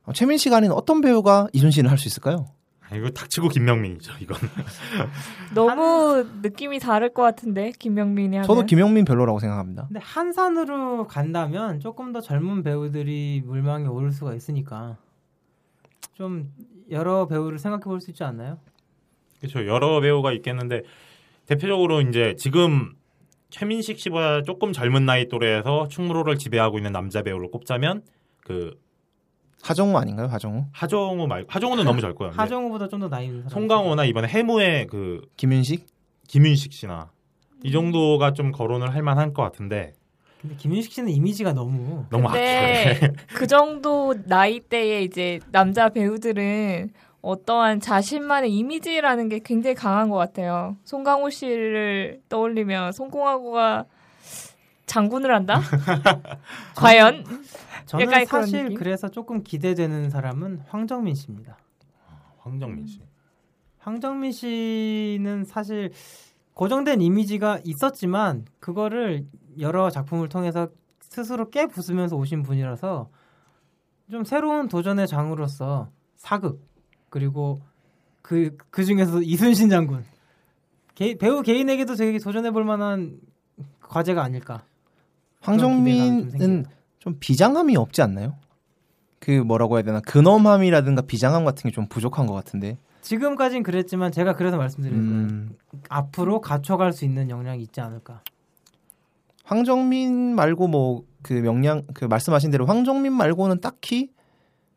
어, 0.03 0.11
최민식 0.13 0.53
아닌 0.53 0.71
어떤 0.71 0.99
배우가 1.01 1.47
이순신을 1.53 1.89
할 1.89 1.97
수 1.97 2.09
있을까요? 2.09 2.45
아, 2.93 2.95
이거 2.95 3.09
닥치고 3.09 3.49
김명민이죠. 3.49 4.13
이건 4.21 4.37
너무 5.55 6.25
느낌이 6.41 6.79
다를 6.79 7.13
것 7.13 7.23
같은데 7.23 7.71
김명민이 7.77 8.35
하면. 8.37 8.47
저도 8.47 8.65
김용민 8.65 9.03
별로라고 9.03 9.39
생각합니다. 9.39 9.87
근데 9.87 9.99
한산으로 10.03 11.07
간다면 11.07 11.79
조금 11.79 12.11
더 12.13 12.21
젊은 12.21 12.61
배우들이 12.63 13.41
물망에 13.45 13.87
오를 13.87 14.11
수가 14.11 14.35
있으니까 14.35 14.97
좀 16.13 16.51
여러 16.91 17.25
배우를 17.27 17.57
생각해 17.57 17.83
볼 17.85 17.99
수 17.99 18.11
있지 18.11 18.23
않나요? 18.23 18.59
그렇죠. 19.39 19.65
여러 19.65 19.99
배우가 19.99 20.31
있겠는데 20.33 20.83
대표적으로 21.47 22.01
이제 22.01 22.35
지금 22.37 22.93
최민식 23.49 23.99
씨보다 23.99 24.43
조금 24.43 24.71
젊은 24.71 25.05
나이 25.05 25.27
또래에서 25.27 25.87
충무로를 25.87 26.37
지배하고 26.37 26.77
있는 26.77 26.91
남자 26.91 27.21
배우를 27.23 27.49
꼽자면 27.51 28.03
그 28.41 28.71
하정우 29.63 29.97
아닌가요? 29.97 30.27
하정우? 30.27 30.65
하정우 30.71 31.25
말고 31.27 31.47
하정우는 31.49 31.83
너무 31.85 32.01
젊고요. 32.01 32.29
근데 32.29 32.41
하정우보다 32.41 32.87
좀 32.89 32.99
더 32.99 33.09
나이 33.09 33.25
있는 33.25 33.43
사람. 33.43 33.49
송강호나 33.49 34.05
이번에 34.05 34.27
해무의 34.27 34.87
그 34.87 35.21
김윤식? 35.37 35.85
김윤식 36.27 36.73
씨나 36.73 37.11
이 37.63 37.71
정도가 37.71 38.33
좀 38.33 38.51
거론을 38.51 38.93
할 38.93 39.01
만한 39.03 39.33
것 39.33 39.41
같은데 39.43 39.93
근데 40.41 40.55
김윤식 40.57 40.91
씨는 40.91 41.09
이미지가 41.11 41.53
너무 41.53 42.05
너무 42.09 42.27
근데 42.27 42.89
아쉽네. 42.91 43.13
그 43.33 43.47
정도 43.47 44.13
나이대의 44.25 45.05
이제 45.05 45.39
남자 45.51 45.87
배우들은 45.89 46.89
어떠한 47.21 47.79
자신만의 47.79 48.51
이미지라는 48.53 49.29
게 49.29 49.39
굉장히 49.39 49.75
강한 49.75 50.09
것 50.09 50.17
같아요. 50.17 50.75
송강호 50.83 51.29
씨를 51.29 52.19
떠올리면 52.27 52.91
송강호가 52.91 53.85
장군을 54.87 55.33
한다? 55.33 55.61
과연? 56.75 57.23
저는 57.85 58.05
사실 58.41 58.63
느낌? 58.63 58.77
그래서 58.77 59.07
조금 59.09 59.43
기대되는 59.43 60.09
사람은 60.09 60.61
황정민 60.67 61.15
씨입니다. 61.15 61.57
황정민 62.39 62.85
씨. 62.87 63.01
황정민 63.79 64.31
씨는 64.31 65.43
사실 65.45 65.91
고정된 66.53 67.01
이미지가 67.01 67.59
있었지만 67.65 68.45
그거를 68.59 69.25
여러 69.59 69.89
작품을 69.89 70.29
통해서 70.29 70.69
스스로 71.01 71.49
깨부수면서 71.49 72.15
오신 72.15 72.43
분이라서 72.43 73.09
좀 74.11 74.23
새로운 74.23 74.67
도전의 74.67 75.07
장으로서 75.07 75.89
사극 76.15 76.61
그리고 77.09 77.61
그, 78.21 78.55
그 78.69 78.83
중에서 78.85 79.21
이순신 79.21 79.69
장군 79.69 80.03
개- 80.95 81.15
배우 81.17 81.41
개인에게도 81.41 81.95
되게 81.95 82.17
도전해 82.19 82.51
볼 82.51 82.63
만한 82.63 83.19
과제가 83.81 84.23
아닐까. 84.23 84.63
황정민은. 85.41 86.65
좀 87.03 87.17
비장함이 87.19 87.75
없지 87.75 88.01
않나요? 88.01 88.35
그 89.19 89.31
뭐라고 89.31 89.75
해야 89.75 89.83
되나 89.83 89.99
근엄함이라든가 89.99 91.01
비장함 91.01 91.43
같은 91.43 91.69
게 91.69 91.73
좀 91.73 91.87
부족한 91.87 92.27
것 92.27 92.33
같은데. 92.33 92.77
지금까진 93.01 93.61
그랬지만 93.63 94.13
제가 94.13 94.35
그래서 94.35 94.55
말씀드리는 94.57 95.05
거예요. 95.05 95.21
음, 95.21 95.55
앞으로 95.89 96.39
갖춰갈 96.39 96.93
수 96.93 97.03
있는 97.03 97.29
역량이 97.29 97.61
있지 97.61 97.81
않을까. 97.81 98.21
황정민 99.43 100.35
말고 100.35 100.67
뭐 100.67 101.03
그 101.23 101.33
명량 101.33 101.83
그 101.93 102.05
말씀하신 102.05 102.51
대로 102.51 102.65
황정민 102.65 103.13
말고는 103.13 103.61
딱히 103.61 104.11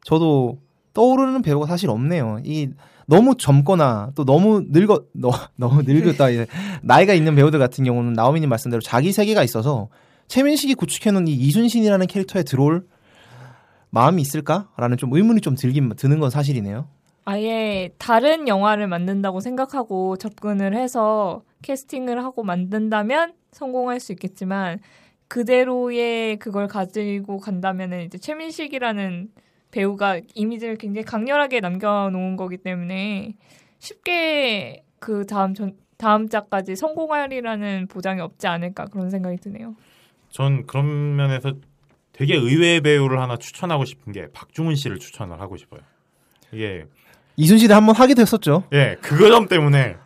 저도 0.04 0.59
떠오르는 0.95 1.42
배우가 1.42 1.66
사실 1.66 1.90
없네요. 1.90 2.38
이 2.45 2.71
너무 3.06 3.37
젊거나 3.37 4.12
또 4.14 4.25
너무 4.25 4.64
늙어 4.68 5.02
너, 5.12 5.30
너무 5.56 5.83
늙었다 5.83 6.30
이제 6.30 6.47
나이가 6.83 7.12
있는 7.12 7.35
배우들 7.35 7.59
같은 7.59 7.85
경우는 7.85 8.14
나오미님 8.14 8.49
말씀대로 8.49 8.80
자기 8.80 9.12
세계가 9.12 9.42
있어서 9.42 9.88
최민식이 10.28 10.75
구축해놓은 10.75 11.28
이 11.28 11.33
이순신이라는 11.33 12.06
캐릭터에 12.06 12.42
들어올 12.42 12.87
마음이 13.90 14.21
있을까라는 14.23 14.97
좀 14.97 15.12
의문이 15.12 15.40
좀 15.40 15.54
들긴 15.54 15.88
드는 15.90 16.18
건 16.18 16.30
사실이네요. 16.30 16.88
아예 17.25 17.90
다른 17.99 18.47
영화를 18.47 18.87
만든다고 18.87 19.40
생각하고 19.40 20.16
접근을 20.16 20.76
해서 20.76 21.42
캐스팅을 21.62 22.23
하고 22.23 22.45
만든다면 22.45 23.33
성공할 23.52 23.99
수 23.99 24.12
있겠지만 24.12 24.78
그대로의 25.28 26.38
그걸 26.38 26.68
가지고 26.68 27.38
간다면은 27.38 28.04
이제 28.04 28.18
최민식이라는 28.18 29.30
배우가 29.73 30.21
이미지를 30.35 30.76
굉장히 30.76 31.04
강렬하게 31.04 31.61
남겨놓은 31.61 32.37
거기 32.37 32.59
때문에 32.59 33.35
쉽게 33.78 34.85
그 35.00 35.26
다음 35.26 35.54
전, 35.54 35.76
다음 35.97 36.28
작까지 36.28 36.76
성공하리라는 36.76 37.88
보장이 37.88 38.21
없지 38.21 38.47
않을까 38.47 38.85
그런 38.87 39.11
생각이 39.11 39.38
드네요. 39.38 39.75
전 40.37 40.66
그런 40.66 41.16
면에서 41.16 41.55
되게 42.12 42.35
의외의 42.37 42.83
배우를 42.83 43.19
하나 43.23 43.38
추천하고 43.38 43.87
싶은 43.87 44.12
게 44.12 44.26
박중훈 44.35 44.76
씨를 44.76 44.99
추천을 44.99 45.40
하고 45.40 45.57
싶어요. 45.57 45.81
이게 46.52 46.85
이순신을 47.37 47.75
한번 47.75 47.97
하기도 47.97 48.21
했었죠. 48.21 48.64
예 48.75 48.99
그거 49.00 49.31
점 49.31 49.49
때문에 49.49 49.97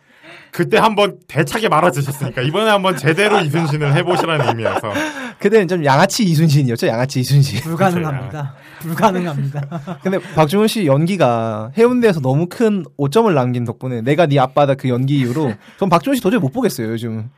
그때 0.51 0.77
한번 0.77 1.19
대차게 1.27 1.67
말아주셨으니까 1.67 2.43
이번에 2.43 2.69
한번 2.69 2.95
제대로 2.95 3.39
이순신을 3.43 3.93
해보시라는 3.93 4.47
의미여서 4.47 4.93
그때는 5.37 5.67
좀 5.67 5.83
양아치 5.83 6.23
이순신이었죠. 6.23 6.87
양아치 6.87 7.19
이순신. 7.19 7.59
불가능합니다. 7.63 8.55
불가능합니다. 8.79 9.99
근데 10.01 10.17
박중훈 10.33 10.69
씨 10.69 10.85
연기가 10.85 11.71
해운대에서 11.77 12.21
너무 12.21 12.47
큰 12.47 12.85
5점을 12.97 13.33
남긴 13.33 13.65
덕분에 13.65 13.99
내가 14.01 14.27
네 14.27 14.39
아빠다 14.39 14.75
그 14.75 14.87
연기 14.87 15.19
이후로 15.19 15.53
전 15.77 15.89
박중훈 15.89 16.15
씨 16.15 16.21
도저히 16.21 16.39
못 16.39 16.53
보겠어요 16.53 16.87
요즘. 16.87 17.29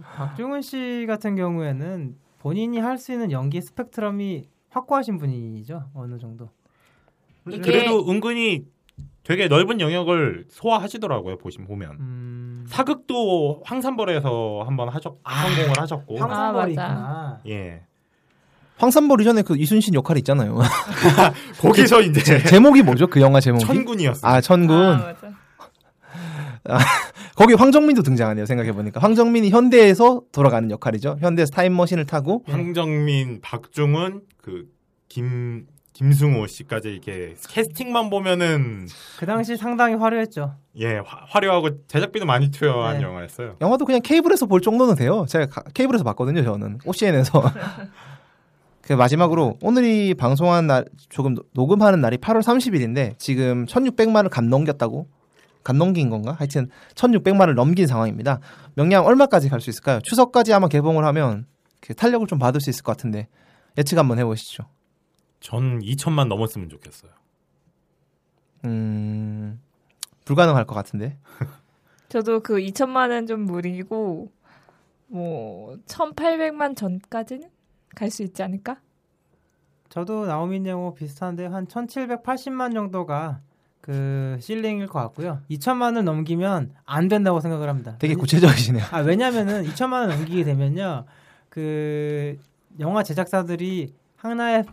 박중훈 0.00 0.62
씨 0.62 1.04
같은 1.06 1.36
경우에는 1.36 2.16
본인이 2.38 2.78
할 2.78 2.98
수 2.98 3.12
있는 3.12 3.30
연기 3.30 3.60
스펙트럼이 3.60 4.44
확고하신 4.70 5.18
분이죠. 5.18 5.90
어느 5.94 6.18
정도. 6.18 6.48
이게- 7.48 7.58
그래도 7.60 8.08
은근히 8.10 8.64
되게 9.24 9.46
넓은 9.48 9.80
영역을 9.80 10.46
소화하시더라고요 10.48 11.38
보시면 11.38 11.68
보면 11.68 11.90
음, 12.00 12.64
사극도 12.68 13.62
황산벌에서 13.64 14.64
한번 14.66 14.88
하셨 14.88 15.16
성공을 15.24 15.78
하셨고 15.80 16.18
황산벌이. 16.18 16.72
있구나. 16.72 17.40
예 17.48 17.82
황산벌 18.78 19.20
이전에 19.20 19.42
그 19.42 19.56
이순신 19.56 19.94
역할 19.94 20.18
있잖아요. 20.18 20.58
거기서 21.60 22.00
이제 22.02 22.42
제목이 22.44 22.82
뭐죠? 22.82 23.06
그 23.06 23.20
영화 23.20 23.38
제목이? 23.40 23.64
천군이었어요. 23.64 24.28
아 24.32 24.40
천군. 24.40 24.76
아, 24.76 24.96
맞아. 24.98 25.28
거기 27.36 27.54
황정민도 27.54 28.02
등장하네요. 28.02 28.46
생각해 28.46 28.72
보니까 28.72 29.00
황정민이 29.00 29.50
현대에서 29.50 30.22
돌아가는 30.32 30.70
역할이죠. 30.70 31.16
현대에서 31.20 31.50
타임머신을 31.52 32.06
타고 32.06 32.44
황정민, 32.46 33.40
박중훈, 33.42 34.22
그 34.42 34.66
김 35.08 35.66
김승호 35.92 36.46
씨까지 36.46 36.88
이렇게 36.88 37.34
캐스팅만 37.50 38.08
보면은 38.08 38.86
그 39.18 39.26
당시 39.26 39.58
상당히 39.58 39.94
화려했죠. 39.94 40.54
예 40.78 40.96
화, 41.04 41.26
화려하고 41.28 41.86
제작비도 41.86 42.24
많이 42.24 42.50
투여한 42.50 42.96
네. 42.96 43.02
영화였어요. 43.04 43.56
영화도 43.60 43.84
그냥 43.84 44.00
케이블에서 44.02 44.46
볼 44.46 44.62
정도는 44.62 44.94
돼요. 44.94 45.26
제가 45.28 45.46
가- 45.46 45.62
케이블에서 45.74 46.02
봤거든요. 46.04 46.42
저는 46.44 46.78
OCN에서. 46.86 47.42
그 48.80 48.94
마지막으로 48.94 49.58
오늘이 49.60 50.14
방송한 50.14 50.66
날 50.66 50.86
조금 51.10 51.34
노- 51.34 51.42
녹음하는 51.52 52.00
날이 52.00 52.16
8월 52.16 52.40
30일인데 52.40 53.18
지금 53.18 53.66
1,600만을 53.66 54.30
감 54.30 54.48
넘겼다고 54.48 55.06
감 55.64 55.78
넘긴 55.78 56.10
건가? 56.10 56.32
하여튼 56.38 56.68
1,600만을 56.94 57.54
넘긴 57.54 57.86
상황입니다. 57.86 58.40
명량 58.74 59.04
얼마까지 59.06 59.48
갈 59.48 59.60
수 59.60 59.70
있을까요? 59.70 60.00
추석까지 60.00 60.52
아마 60.52 60.68
개봉을 60.68 61.04
하면 61.06 61.46
그 61.80 61.94
탄력을 61.94 62.26
좀 62.26 62.38
받을 62.38 62.60
수 62.60 62.70
있을 62.70 62.82
것 62.84 62.92
같은데 62.92 63.28
예측 63.78 63.98
한번 63.98 64.18
해보시죠. 64.18 64.64
전 65.40 65.80
2천만 65.80 66.28
넘었으면 66.28 66.68
좋겠어요. 66.68 67.10
음 68.64 69.60
불가능할 70.24 70.64
것 70.66 70.74
같은데. 70.74 71.18
저도 72.08 72.40
그 72.40 72.56
2천만 72.58 73.10
원좀 73.10 73.40
무리고 73.40 74.30
뭐 75.08 75.76
1,800만 75.86 76.76
전까지는 76.76 77.48
갈 77.94 78.10
수 78.10 78.22
있지 78.22 78.42
않을까? 78.42 78.80
저도 79.88 80.26
나오민 80.26 80.66
영호 80.66 80.94
비슷한데 80.94 81.46
한 81.46 81.66
1780만 81.66 82.72
정도가 82.72 83.40
그 83.82 84.38
실링일 84.40 84.86
것 84.86 85.00
같고요. 85.00 85.40
2천만을 85.50 86.02
넘기면 86.02 86.70
안 86.86 87.08
된다고 87.08 87.40
생각을 87.40 87.68
합니다. 87.68 87.96
되게 87.98 88.14
구체적이시네요. 88.14 88.84
아 88.92 89.00
왜냐면은 89.00 89.64
2천만 89.64 89.94
원 90.00 90.08
넘기게 90.08 90.44
되면요. 90.44 91.04
그 91.48 92.38
영화 92.78 93.02
제작사들이 93.02 93.92
하나의 94.16 94.64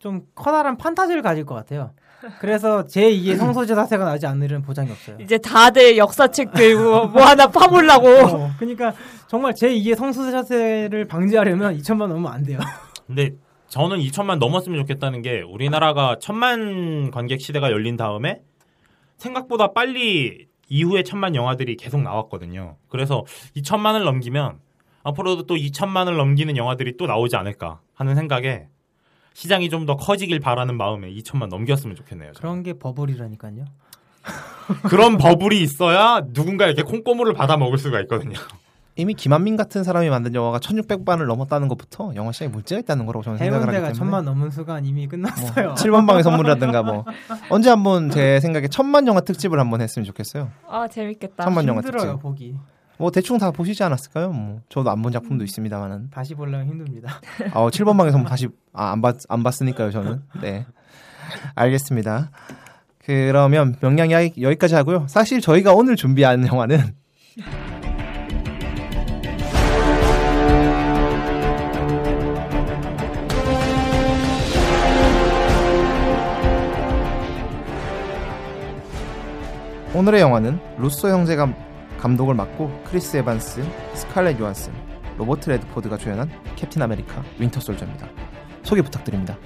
좀 0.00 0.22
커다란 0.34 0.76
판타지를 0.76 1.22
가질 1.22 1.46
것 1.46 1.54
같아요. 1.54 1.92
그래서 2.40 2.84
제2의 2.84 3.36
성소재 3.38 3.76
사태가 3.76 4.04
나지 4.04 4.26
않으려는 4.26 4.62
보장이 4.62 4.90
없어요. 4.90 5.16
이제 5.20 5.38
다들 5.38 5.96
역사책 5.96 6.52
들고 6.52 7.06
뭐 7.06 7.22
하나 7.22 7.46
파보려고. 7.46 8.08
어, 8.08 8.50
그러니까 8.58 8.94
정말 9.28 9.52
제2의 9.54 9.94
성소재 9.94 10.32
사태를 10.32 11.04
방지하려면 11.04 11.78
2천만 11.78 12.08
넘으면 12.08 12.32
안 12.32 12.42
돼요. 12.42 12.58
근데 13.06 13.30
저는 13.68 13.98
2천만 13.98 14.38
넘었으면 14.38 14.80
좋겠다는 14.80 15.22
게 15.22 15.42
우리나라가 15.42 16.16
천만 16.20 17.12
관객 17.12 17.40
시대가 17.40 17.70
열린 17.70 17.96
다음에 17.96 18.40
생각보다 19.18 19.72
빨리 19.72 20.46
이후에 20.68 21.02
천만 21.02 21.34
영화들이 21.34 21.76
계속 21.76 22.00
나왔거든요. 22.02 22.76
그래서 22.88 23.24
2천만을 23.56 24.04
넘기면 24.04 24.58
앞으로도 25.04 25.44
또 25.46 25.54
2천만을 25.54 26.16
넘기는 26.16 26.56
영화들이 26.56 26.96
또 26.96 27.06
나오지 27.06 27.36
않을까 27.36 27.80
하는 27.94 28.14
생각에 28.16 28.66
시장이 29.34 29.68
좀 29.70 29.86
더 29.86 29.96
커지길 29.96 30.40
바라는 30.40 30.76
마음에 30.76 31.12
2천만 31.12 31.48
넘겼으면 31.48 31.94
좋겠네요. 31.94 32.32
저는. 32.32 32.40
그런 32.40 32.62
게 32.62 32.72
버블이라니까요. 32.78 33.64
그런 34.88 35.16
버블이 35.18 35.60
있어야 35.60 36.22
누군가 36.32 36.66
이렇게 36.66 36.82
콩고물을 36.82 37.32
받아 37.34 37.56
먹을 37.56 37.78
수가 37.78 38.00
있거든요. 38.02 38.36
이미 38.98 39.12
김한민 39.14 39.56
같은 39.56 39.84
사람이 39.84 40.08
만든 40.08 40.34
영화가 40.34 40.58
1,600만을 40.58 41.26
넘었다는 41.26 41.68
것부터 41.68 42.12
영화 42.14 42.32
시장에 42.32 42.50
문제가 42.50 42.80
있다는 42.80 43.04
거라고 43.04 43.22
저는 43.24 43.38
생각을 43.38 43.66
하기 43.68 43.76
때문에 43.76 43.92
천만 43.92 44.24
넘은 44.24 44.50
순간 44.50 44.86
이미 44.86 45.06
끝났어요. 45.06 45.74
7번 45.74 46.06
방의 46.06 46.22
선물이라든가 46.22 46.82
뭐 46.82 47.04
언제 47.50 47.68
한번 47.68 48.10
제 48.10 48.40
생각에 48.40 48.68
천만 48.68 49.06
영화 49.06 49.20
특집을 49.20 49.60
한번 49.60 49.82
했으면 49.82 50.04
좋겠어요. 50.06 50.50
아 50.66 50.88
재밌겠다. 50.88 51.44
천만 51.44 51.66
영화 51.68 51.80
힘들어요 51.82 52.12
특집. 52.12 52.22
보기. 52.22 52.56
뭐 52.98 53.10
대충 53.10 53.36
다 53.36 53.50
보시지 53.50 53.82
않았을까요? 53.84 54.30
뭐 54.30 54.60
저도 54.70 54.90
안 54.90 55.02
본 55.02 55.12
작품도 55.12 55.44
있습니다만은. 55.44 56.08
다시 56.10 56.34
보려면 56.34 56.66
힘듭니다. 56.66 57.20
아, 57.52 57.66
7번 57.68 57.98
방의 57.98 58.12
선물 58.12 58.30
다시 58.30 58.48
아, 58.72 58.92
안 58.92 59.02
봤, 59.02 59.16
안 59.28 59.42
봤으니까요, 59.42 59.90
저는. 59.90 60.22
네. 60.40 60.64
알겠습니다. 61.54 62.30
그러면 63.04 63.76
명량 63.82 64.08
이야기 64.10 64.40
여기까지 64.42 64.74
하고요. 64.74 65.04
사실 65.08 65.42
저희가 65.42 65.74
오늘 65.74 65.96
준비한 65.96 66.46
영화는 66.46 66.94
오늘의 79.94 80.20
영화는 80.20 80.58
루소 80.78 81.08
형제가 81.08 81.54
감독을 81.98 82.34
맡고 82.34 82.82
크리스 82.84 83.16
에반스, 83.16 83.62
스칼렛 83.94 84.38
요한슨, 84.38 84.72
로버트 85.16 85.48
레드포드가 85.48 85.96
주연한 85.96 86.30
캡틴 86.56 86.82
아메리카 86.82 87.22
윈터 87.38 87.60
솔저입니다. 87.60 88.08
소개 88.62 88.82
부탁드립니다. 88.82 89.38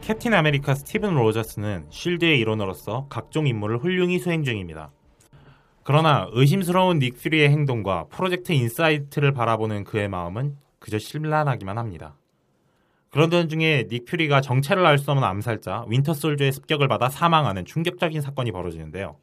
캡틴 0.00 0.34
아메리카 0.34 0.74
스티븐 0.74 1.14
로저스는 1.14 1.86
쉴드의 1.90 2.38
일원으로서 2.40 3.06
각종 3.08 3.46
임무를 3.46 3.78
훌륭히 3.78 4.18
수행 4.18 4.42
중입니다. 4.42 4.90
그러나 5.84 6.26
의심스러운 6.32 6.98
닉 6.98 7.22
퓨리의 7.22 7.50
행동과 7.50 8.06
프로젝트 8.10 8.52
인사이트를 8.52 9.32
바라보는 9.32 9.84
그의 9.84 10.08
마음은 10.08 10.56
그저 10.78 10.98
심란하기만 10.98 11.78
합니다. 11.78 12.16
그러던 13.14 13.48
중에 13.48 13.86
닉 13.88 14.06
퓨리가 14.06 14.40
정체를 14.40 14.84
알 14.84 14.98
수 14.98 15.12
없는 15.12 15.22
암살자 15.22 15.84
윈터 15.86 16.14
솔저의 16.14 16.50
습격을 16.50 16.88
받아 16.88 17.08
사망하는 17.08 17.64
충격적인 17.64 18.20
사건이 18.20 18.50
벌어지는데요. 18.50 19.18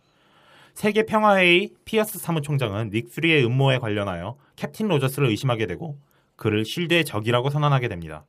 세계 0.73 1.05
평화회의 1.05 1.71
피어스 1.83 2.17
사무총장은 2.17 2.91
닉 2.91 3.13
퓨리의 3.13 3.45
음모에 3.45 3.79
관련하여 3.79 4.37
캡틴 4.55 4.87
로저스를 4.87 5.27
의심하게 5.27 5.65
되고 5.65 5.99
그를 6.37 6.63
쉴드의 6.63 7.03
적이라고 7.03 7.49
선언하게 7.49 7.89
됩니다. 7.89 8.23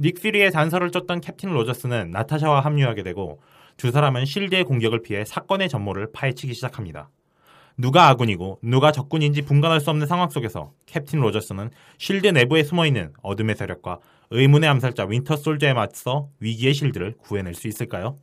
닉 0.00 0.20
퓨리의 0.20 0.50
단서를 0.50 0.90
쫓던 0.90 1.20
캡틴 1.20 1.50
로저스는 1.50 2.10
나타샤와 2.10 2.58
합류하게 2.58 3.04
되고 3.04 3.40
두 3.76 3.92
사람은 3.92 4.24
실드의 4.24 4.64
공격을 4.64 5.02
피해 5.02 5.24
사건의 5.24 5.68
전모를 5.68 6.08
파헤치기 6.12 6.54
시작합니다. 6.54 7.08
누가 7.76 8.08
아군이고 8.08 8.58
누가 8.62 8.92
적군인지 8.92 9.42
분간할 9.42 9.80
수 9.80 9.90
없는 9.90 10.06
상황 10.06 10.28
속에서 10.28 10.72
캡틴 10.86 11.20
로저스는 11.20 11.70
실드 11.98 12.26
내부에 12.26 12.62
숨어있는 12.62 13.14
어둠의 13.22 13.56
세력과 13.56 13.98
의문의 14.30 14.68
암살자 14.68 15.06
윈터 15.06 15.36
솔저에 15.36 15.72
맞서 15.74 16.28
위기의 16.40 16.74
실드를 16.74 17.14
구해낼 17.18 17.54
수 17.54 17.68
있을까요? 17.68 18.16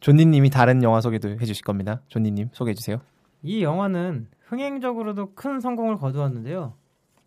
존니님이 0.00 0.50
다른 0.50 0.82
영화 0.82 1.00
소개도 1.00 1.38
해주실 1.40 1.64
겁니다. 1.64 2.00
존니님 2.08 2.50
소개해 2.52 2.74
주세요. 2.74 3.00
이 3.42 3.62
영화는 3.62 4.28
흥행적으로도 4.46 5.34
큰 5.34 5.60
성공을 5.60 5.96
거두었는데요. 5.96 6.74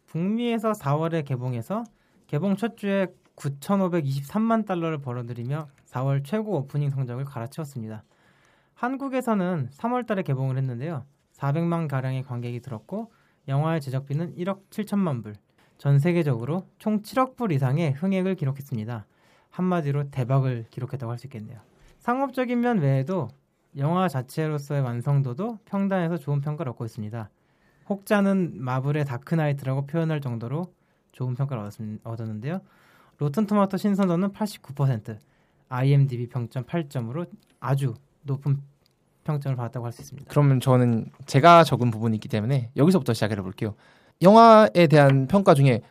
북미에서 0.07 0.73
4월에 0.73 1.25
개봉해서 1.25 1.83
개봉 2.27 2.55
첫 2.55 2.77
주에 2.77 3.07
9,523만 3.35 4.65
달러를 4.65 4.99
벌어들이며 4.99 5.67
4월 5.89 6.23
최고 6.23 6.57
오프닝 6.57 6.89
성적을 6.89 7.25
갈아치웠습니다. 7.25 8.03
한국에서는 8.81 9.69
3월 9.73 10.07
달에 10.07 10.23
개봉을 10.23 10.57
했는데요. 10.57 11.05
400만 11.33 11.87
가량의 11.87 12.23
관객이 12.23 12.61
들었고 12.61 13.11
영화의 13.47 13.79
제작비는 13.79 14.33
1억 14.37 14.71
7천만 14.71 15.21
불, 15.21 15.35
전 15.77 15.99
세계적으로 15.99 16.65
총 16.79 17.03
7억 17.03 17.35
불 17.35 17.51
이상의 17.51 17.91
흥행을 17.91 18.33
기록했습니다. 18.33 19.05
한마디로 19.51 20.09
대박을 20.09 20.65
기록했다고 20.71 21.11
할 21.11 21.19
수 21.19 21.27
있겠네요. 21.27 21.59
상업적인 21.99 22.59
면 22.59 22.79
외에도 22.79 23.27
영화 23.77 24.07
자체로서의 24.07 24.81
완성도도 24.81 25.59
평단에서 25.65 26.17
좋은 26.17 26.41
평가를 26.41 26.71
얻고 26.71 26.83
있습니다. 26.85 27.29
혹자는 27.87 28.63
마블의 28.63 29.05
다크나이트라고 29.05 29.85
표현할 29.85 30.21
정도로 30.21 30.73
좋은 31.11 31.35
평가를 31.35 31.61
얻었, 31.61 31.79
얻었는데요. 32.03 32.61
로튼토마토 33.19 33.77
신선도는 33.77 34.29
89%, 34.31 35.19
IMDb 35.69 36.29
평점 36.29 36.63
8점으로 36.63 37.29
아주 37.59 37.93
높은 38.23 38.59
평점을 39.23 39.55
받았다고 39.55 39.85
할 39.85 39.91
수 39.91 40.01
있습니다. 40.01 40.27
그러면 40.29 40.59
저는 40.59 41.05
제가 41.25 41.63
적은 41.63 41.91
부분이 41.91 42.15
있기 42.17 42.27
때문에 42.27 42.69
여기서부터 42.75 43.13
시작해 43.13 43.35
볼게요. 43.35 43.75
영화에 44.21 44.87
대한 44.89 45.27
평가 45.27 45.53
중에 45.53 45.81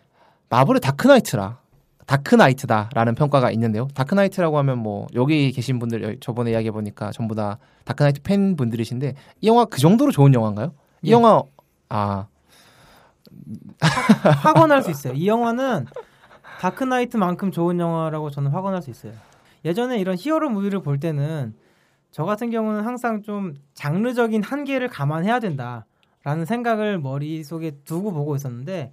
마블의 0.49 0.81
다크나이트라 0.81 1.59
다크나이트다라는 2.07 3.15
평가가 3.15 3.51
있는데요. 3.53 3.87
다크나이트라고 3.95 4.59
하면 4.59 4.79
뭐 4.79 5.07
여기 5.15 5.53
계신 5.53 5.79
분들 5.79 6.03
여- 6.03 6.15
저번에 6.21 6.51
이야기해 6.51 6.73
보니까 6.73 7.13
전부 7.13 7.37
다 7.37 7.59
다크나이트 7.85 8.21
팬 8.23 8.57
분들이신데 8.57 9.15
이 9.43 9.47
영화 9.47 9.65
그 9.65 9.79
정도로 9.79 10.11
좋은 10.11 10.35
영화인가요? 10.35 10.73
이 11.03 11.09
예. 11.09 11.13
영화 11.13 11.41
아 11.89 12.27
확언할 14.43 14.83
수 14.83 14.91
있어요. 14.91 15.13
이 15.15 15.27
영화는 15.29 15.87
다크나이트만큼 16.61 17.53
좋은 17.53 17.79
영화라고 17.79 18.31
저는 18.31 18.51
확언할 18.51 18.83
수 18.83 18.91
있어요. 18.91 19.13
예전에 19.65 19.99
이런 19.99 20.17
히어로 20.19 20.51
무비를 20.51 20.83
볼 20.83 20.99
때는 20.99 21.55
저 22.11 22.25
같은 22.25 22.51
경우는 22.51 22.83
항상 22.83 23.23
좀 23.23 23.55
장르적인 23.75 24.43
한계를 24.43 24.89
감안해야 24.89 25.41
된다. 25.41 25.87
라는 26.23 26.45
생각을 26.45 26.99
머릿속에 26.99 27.71
두고 27.85 28.13
보고 28.13 28.37
있었는데 28.37 28.93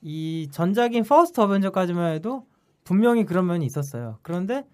이 0.00 0.48
전작인 0.50 1.04
퍼스트 1.04 1.40
어벤져까지만 1.40 2.14
해도 2.14 2.46
분명히 2.84 3.24
그런 3.24 3.46
면이 3.46 3.66
있었어요. 3.66 4.18
그런데 4.22 4.66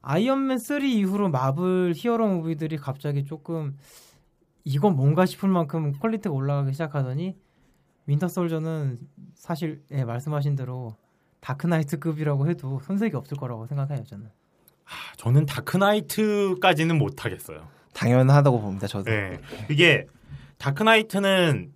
아이언맨 0.00 0.58
3 0.58 0.82
이후로 0.82 1.28
마블 1.28 1.92
히어로 1.94 2.26
무비들이 2.28 2.78
갑자기 2.78 3.24
조금 3.24 3.76
이건 4.64 4.96
뭔가 4.96 5.26
싶을 5.26 5.48
만큼 5.48 5.92
퀄리티가 5.92 6.34
올라가기 6.34 6.72
시작하더니 6.72 7.36
윈터 8.06 8.28
솔저는 8.28 8.98
사실 9.34 9.82
예, 9.90 10.04
말씀하신 10.04 10.56
대로 10.56 10.96
다크나이트급이라고 11.40 12.48
해도 12.48 12.80
손색이 12.80 13.16
없을 13.16 13.36
거라고 13.36 13.66
생각해요 13.66 14.04
저는. 14.04 14.37
아, 14.88 15.14
저는 15.16 15.46
다크나이트까지는 15.46 16.96
못하겠어요. 16.98 17.68
당연하다고 17.94 18.60
봅니다. 18.60 18.86
저도. 18.86 19.10
네. 19.10 19.38
이게 19.70 20.06
다크나이트는 20.58 21.72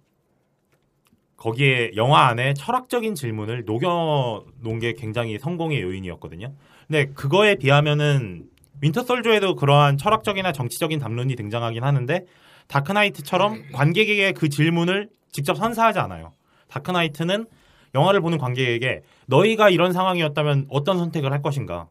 거기에 1.37 1.93
영화 1.97 2.29
안에 2.29 2.55
철학적인 2.55 3.15
질문을 3.15 3.65
녹여 3.65 4.45
놓은 4.61 4.79
게 4.79 4.93
굉장히 4.95 5.39
성공의 5.39 5.83
요인이었거든요. 5.83 6.55
근데 6.87 7.07
그거에 7.07 7.57
비하면은 7.57 8.45
윈터 8.81 9.03
솔저에도 9.03 9.57
그러한 9.57 9.99
철학적이나 9.99 10.53
정치적인 10.53 11.01
담론이 11.01 11.35
등장하긴 11.37 11.83
하는데 11.83 12.27
다크나이트처럼 12.69 13.73
관객에게 13.73 14.33
그 14.33 14.49
질문을 14.49 15.09
직접 15.33 15.57
선사하지 15.57 15.99
않아요. 15.99 16.33
다크나이트는 16.69 17.47
영화를 17.95 18.21
보는 18.21 18.39
관객에게 18.39 19.03
너희가 19.27 19.69
이런 19.69 19.93
상황이었다면 19.93 20.67
어떤 20.69 20.99
선택을 20.99 21.33
할 21.33 21.43
것인가? 21.43 21.89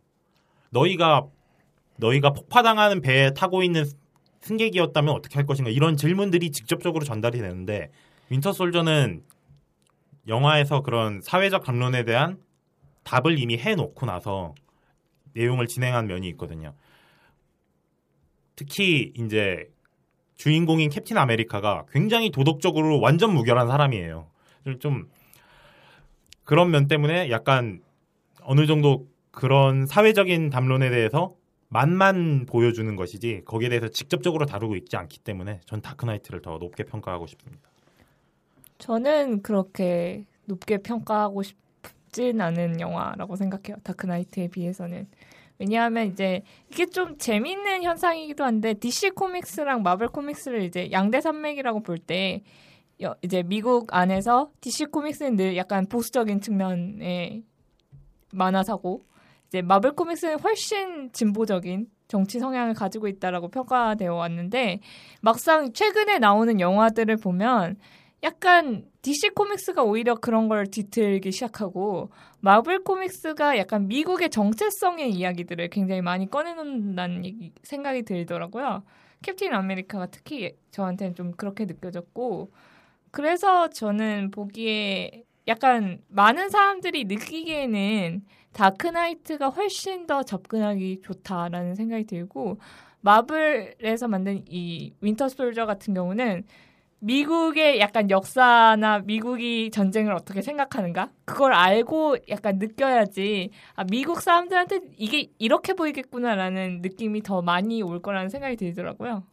너희가 0.71 1.27
너희가 1.97 2.31
폭파당하는 2.34 3.01
배에 3.01 3.34
타고 3.34 3.63
있는 3.63 3.86
승객이었다면 4.41 5.13
어떻게 5.13 5.36
할 5.36 5.45
것인가? 5.45 5.69
이런 5.69 5.95
질문들이 5.95 6.51
직접적으로 6.51 7.05
전달이 7.05 7.39
되는데 7.39 7.91
윈터 8.29 8.53
솔저는 8.53 9.23
영화에서 10.27 10.81
그런 10.81 11.21
사회적 11.21 11.63
담론에 11.63 12.03
대한 12.05 12.39
답을 13.03 13.38
이미 13.39 13.57
해놓고 13.57 14.05
나서 14.05 14.55
내용을 15.34 15.67
진행한 15.67 16.07
면이 16.07 16.27
있거든요. 16.29 16.73
특히 18.55 19.12
이제 19.15 19.69
주인공인 20.36 20.89
캡틴 20.89 21.17
아메리카가 21.17 21.86
굉장히 21.91 22.31
도덕적으로 22.31 22.99
완전 22.99 23.34
무결한 23.34 23.67
사람이에요. 23.67 24.27
좀 24.79 25.10
그런 26.43 26.71
면 26.71 26.88
때문에 26.88 27.29
약간 27.29 27.81
어느 28.41 28.65
정도 28.65 29.07
그런 29.31 29.85
사회적인 29.85 30.49
담론에 30.49 30.89
대해서 30.89 31.35
맛만 31.69 32.45
보여주는 32.45 32.93
것이지 32.95 33.43
거기에 33.45 33.69
대해서 33.69 33.87
직접적으로 33.87 34.45
다루고 34.45 34.75
있지 34.75 34.97
않기 34.97 35.19
때문에 35.19 35.61
전 35.65 35.81
다크나이트를 35.81 36.41
더 36.41 36.57
높게 36.57 36.83
평가하고 36.83 37.27
싶습니다. 37.27 37.69
저는 38.77 39.41
그렇게 39.41 40.25
높게 40.45 40.79
평가하고 40.79 41.43
싶진 41.43 42.41
않은 42.41 42.81
영화라고 42.81 43.35
생각해요. 43.37 43.77
다크나이트에 43.83 44.49
비해서는. 44.49 45.07
왜냐하면 45.59 46.07
이제 46.07 46.41
이게 46.71 46.87
좀 46.87 47.17
재밌는 47.17 47.83
현상이기도 47.83 48.43
한데 48.43 48.73
DC 48.73 49.11
코믹스랑 49.11 49.83
마블 49.83 50.07
코믹스를 50.07 50.63
이제 50.63 50.91
양대 50.91 51.21
산맥이라고 51.21 51.83
볼 51.83 51.99
때 51.99 52.41
이제 53.21 53.43
미국 53.43 53.93
안에서 53.95 54.51
DC 54.61 54.85
코믹스는 54.85 55.35
늘 55.35 55.57
약간 55.57 55.85
보수적인 55.87 56.41
측면의 56.41 57.43
만화사고 58.33 59.05
이제 59.51 59.61
마블 59.61 59.91
코믹스는 59.91 60.39
훨씬 60.39 61.11
진보적인 61.11 61.87
정치 62.07 62.39
성향을 62.39 62.73
가지고 62.73 63.09
있다라고 63.09 63.49
평가되어 63.49 64.15
왔는데 64.15 64.79
막상 65.19 65.73
최근에 65.73 66.19
나오는 66.19 66.61
영화들을 66.61 67.17
보면 67.17 67.75
약간 68.23 68.85
DC 69.01 69.31
코믹스가 69.31 69.83
오히려 69.83 70.15
그런 70.15 70.47
걸 70.47 70.67
뒤틀기 70.67 71.33
시작하고 71.33 72.11
마블 72.39 72.81
코믹스가 72.85 73.57
약간 73.57 73.89
미국의 73.89 74.29
정체성의 74.29 75.11
이야기들을 75.11 75.69
굉장히 75.69 76.01
많이 76.01 76.29
꺼내놓는다는 76.29 77.25
얘기, 77.25 77.51
생각이 77.63 78.03
들더라고요. 78.03 78.83
캡틴 79.21 79.53
아메리카가 79.53 80.05
특히 80.07 80.55
저한테는 80.71 81.13
좀 81.13 81.33
그렇게 81.33 81.65
느껴졌고 81.65 82.53
그래서 83.11 83.69
저는 83.69 84.31
보기에 84.31 85.25
약간 85.49 85.99
많은 86.07 86.49
사람들이 86.49 87.03
느끼기에는 87.05 88.23
다크나이트가 88.53 89.49
훨씬 89.49 90.07
더 90.07 90.23
접근하기 90.23 91.01
좋다라는 91.03 91.75
생각이 91.75 92.05
들고 92.05 92.59
마블에서 93.01 94.07
만든 94.07 94.43
이 94.47 94.93
윈터 95.01 95.29
솔저 95.29 95.65
같은 95.65 95.93
경우는 95.93 96.43
미국의 97.03 97.79
약간 97.79 98.11
역사나 98.11 98.99
미국이 98.99 99.71
전쟁을 99.71 100.13
어떻게 100.13 100.43
생각하는가 100.43 101.09
그걸 101.25 101.51
알고 101.51 102.17
약간 102.29 102.59
느껴야지 102.59 103.49
아 103.73 103.83
미국 103.85 104.21
사람들한테 104.21 104.81
이게 104.97 105.31
이렇게 105.39 105.73
보이겠구나라는 105.73 106.81
느낌이 106.83 107.23
더 107.23 107.41
많이 107.41 107.81
올 107.81 108.03
거라는 108.03 108.29
생각이 108.29 108.55
들더라고요. 108.55 109.23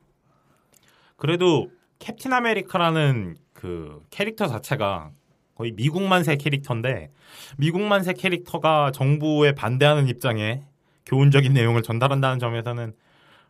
그래도 1.16 1.70
캡틴 1.98 2.32
아메리카라는 2.32 3.36
그 3.52 4.02
캐릭터 4.08 4.46
자체가 4.46 5.10
거의 5.58 5.72
미국만세 5.72 6.36
캐릭터인데 6.36 7.10
미국만세 7.58 8.12
캐릭터가 8.12 8.92
정부에 8.92 9.52
반대하는 9.56 10.06
입장에 10.06 10.62
교훈적인 11.04 11.52
내용을 11.52 11.82
전달한다는 11.82 12.38
점에서는 12.38 12.94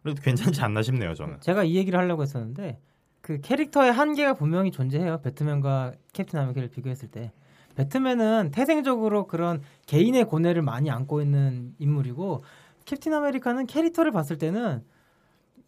그래도 0.02 0.22
괜찮지 0.22 0.62
않나 0.62 0.80
싶네요 0.80 1.14
저는. 1.14 1.40
제가 1.40 1.64
이 1.64 1.74
얘기를 1.76 1.98
하려고 1.98 2.22
했었는데 2.22 2.80
그 3.20 3.40
캐릭터의 3.42 3.92
한계가 3.92 4.34
분명히 4.34 4.70
존재해요. 4.70 5.20
배트맨과 5.20 5.92
캡틴 6.14 6.38
아메리카를 6.38 6.70
비교했을 6.70 7.10
때. 7.10 7.30
배트맨은 7.76 8.52
태생적으로 8.52 9.26
그런 9.26 9.60
개인의 9.86 10.24
고뇌를 10.24 10.62
많이 10.62 10.90
안고 10.90 11.20
있는 11.20 11.74
인물이고 11.78 12.42
캡틴 12.86 13.12
아메리카는 13.12 13.66
캐릭터를 13.66 14.12
봤을 14.12 14.38
때는 14.38 14.82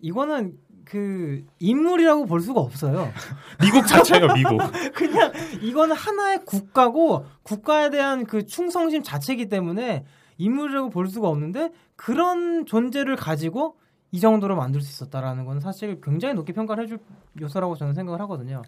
이거는 0.00 0.54
그 0.84 1.44
인물이라고 1.58 2.26
볼 2.26 2.40
수가 2.40 2.60
없어요. 2.60 3.12
미국 3.60 3.86
자체가 3.86 4.34
미국. 4.34 4.58
그냥 4.94 5.32
이거는 5.62 5.94
하나의 5.94 6.44
국가고 6.44 7.26
국가에 7.42 7.90
대한 7.90 8.24
그 8.24 8.46
충성심 8.46 9.02
자체이기 9.02 9.48
때문에 9.48 10.04
인물이라고 10.38 10.90
볼 10.90 11.06
수가 11.08 11.28
없는데 11.28 11.70
그런 11.96 12.66
존재를 12.66 13.16
가지고 13.16 13.76
이 14.12 14.20
정도로 14.20 14.56
만들 14.56 14.80
수 14.80 14.90
있었다라는 14.90 15.44
건 15.44 15.60
사실 15.60 16.00
굉장히 16.00 16.34
높게 16.34 16.52
평가를 16.52 16.84
해줄 16.84 16.98
요소라고 17.40 17.76
저는 17.76 17.94
생각을 17.94 18.20
하거든요. 18.22 18.62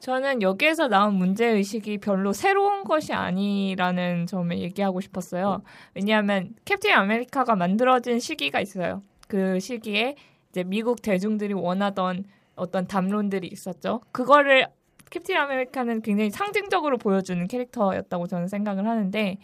저, 0.00 0.18
는 0.18 0.42
여기에서 0.42 0.88
나온 0.88 1.14
문제 1.14 1.46
의식이 1.46 1.98
별로 1.98 2.32
새로운 2.32 2.82
것이 2.82 3.12
아니라는 3.12 4.26
점을 4.26 4.58
얘기하고 4.58 5.00
싶었어요. 5.00 5.62
왜냐하면 5.94 6.54
캡틴 6.64 6.92
아메리카가 6.92 7.54
만들어진 7.54 8.18
시기가 8.18 8.60
있어요. 8.60 9.02
그 9.28 9.60
시기에 9.60 10.16
이제 10.52 10.64
미국 10.64 11.00
대중들이 11.00 11.54
원하던 11.54 12.24
어떤 12.54 12.86
담론들이 12.86 13.48
있었죠. 13.48 14.02
그거를 14.12 14.66
캡틴 15.10 15.36
아메리카는 15.36 16.02
굉장히 16.02 16.30
상징적으로 16.30 16.98
보여주는 16.98 17.46
캐릭터였다고 17.48 18.26
저는 18.26 18.48
생각을 18.48 18.86
하는데 18.86 19.38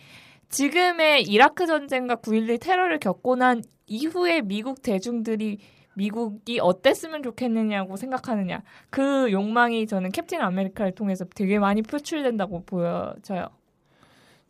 지금의 0.50 1.22
이라크 1.22 1.66
전쟁과 1.66 2.16
9.11 2.16 2.60
테러를 2.60 2.98
겪고 2.98 3.36
난 3.36 3.62
이후에 3.86 4.42
미국 4.42 4.82
대중들이 4.82 5.58
미국이 5.94 6.60
어땠으면 6.60 7.22
좋겠느냐고 7.22 7.96
생각하느냐 7.96 8.62
그 8.88 9.32
욕망이 9.32 9.86
저는 9.86 10.12
캡틴 10.12 10.40
아메리카를 10.40 10.92
통해서 10.92 11.24
되게 11.34 11.58
많이 11.58 11.82
표출된다고 11.82 12.64
보여져요. 12.64 13.48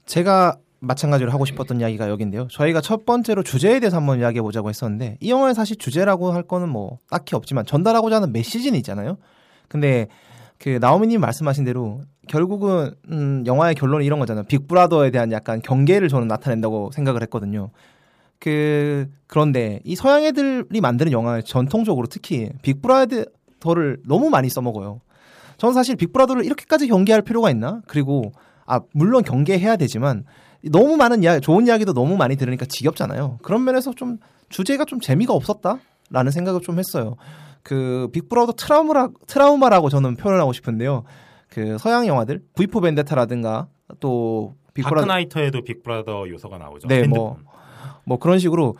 제가 0.05 0.59
마찬가지로 0.81 1.31
하고 1.33 1.45
싶었던 1.45 1.81
이야기가 1.81 2.09
여기인데요. 2.09 2.47
저희가 2.49 2.81
첫 2.81 3.05
번째로 3.05 3.43
주제에 3.43 3.81
대해서 3.81 3.97
한번 3.97 4.21
이야기해 4.21 4.43
보자고 4.43 4.69
했었는데 4.69 5.19
이 5.21 5.31
영화에 5.31 5.55
사실 5.55 5.77
주제라고 5.77 6.33
할 6.33 6.43
거는 6.43 6.69
뭐 6.69 6.99
딱히 7.11 7.35
없지만 7.35 7.67
전달하고자 7.67 8.17
하는 8.17 8.33
메시지는 8.33 8.79
있잖아요. 8.79 9.19
근데 9.69 10.09
그 10.59 10.79
나오미님 10.81 11.21
말씀하신 11.21 11.65
대로 11.65 12.03
결국은 12.29 12.93
음, 13.11 13.45
영화의 13.47 13.75
결론이 13.75 14.05
이런 14.05 14.19
거잖아요. 14.19 14.45
빅브라더에 14.45 15.11
대한 15.11 15.33
약간 15.33 15.61
경계를 15.63 16.09
저는 16.09 16.29
나타낸다고 16.29 16.91
생각을 16.93 17.23
했거든요. 17.23 17.71
그 18.39 19.09
그런데 19.27 19.81
이 19.85 19.97
서양 19.97 20.23
애들이 20.23 20.81
만드는 20.81 21.11
영화에 21.13 21.43
전통적으로 21.43 22.07
특히 22.07 22.51
빅브라더를 22.63 23.99
너무 24.07 24.31
많이 24.31 24.49
써먹어요. 24.49 25.01
저는 25.57 25.75
사실 25.75 25.97
빅브라더를 25.97 26.45
이렇게까지 26.45 26.87
경계할 26.87 27.23
필요가 27.23 27.51
있나? 27.51 27.83
그리고 27.89 28.33
아 28.65 28.81
물론 28.93 29.25
경계해야 29.25 29.77
되지만 29.77 30.25
너무 30.65 30.97
많은 30.97 31.23
이야기, 31.23 31.41
좋은 31.41 31.67
이야기도 31.67 31.93
너무 31.93 32.17
많이 32.17 32.37
들으니까 32.37 32.67
지겹잖아요. 32.67 33.39
그런 33.43 33.65
면에서 33.65 33.93
좀 33.95 34.19
주제가 34.49 34.85
좀 34.85 35.01
재미가 35.01 35.33
없었다라는 35.33 36.31
생각을 36.33 36.61
좀 36.61 36.79
했어요. 36.79 37.17
그 37.63 38.09
빅브라더 38.13 38.53
트라우마라, 38.53 39.11
트라우마라고 39.27 39.89
저는 39.89 40.17
표현하고 40.17 40.53
싶은데요. 40.53 41.05
그 41.49 41.77
서양 41.79 42.07
영화들 42.07 42.43
V4 42.55 42.83
벤데타라든가 42.83 43.69
또 44.01 44.55
빅브라더 44.75 45.01
다크나이트에도 45.07 45.63
빅브라더 45.63 46.29
요소가 46.29 46.59
나오죠. 46.59 46.89
네, 46.89 47.07
뭐뭐 47.07 48.19
그런 48.21 48.39
식으로 48.39 48.75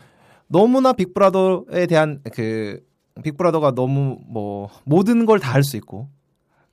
너무나 0.47 0.93
빅브라더에 0.93 1.85
대한 1.87 2.21
그 2.33 2.79
빅브라더가 3.23 3.75
너무 3.75 4.17
뭐 4.27 4.69
모든 4.85 5.25
걸 5.25 5.39
다 5.39 5.53
할 5.53 5.63
수 5.63 5.77
있고 5.77 6.09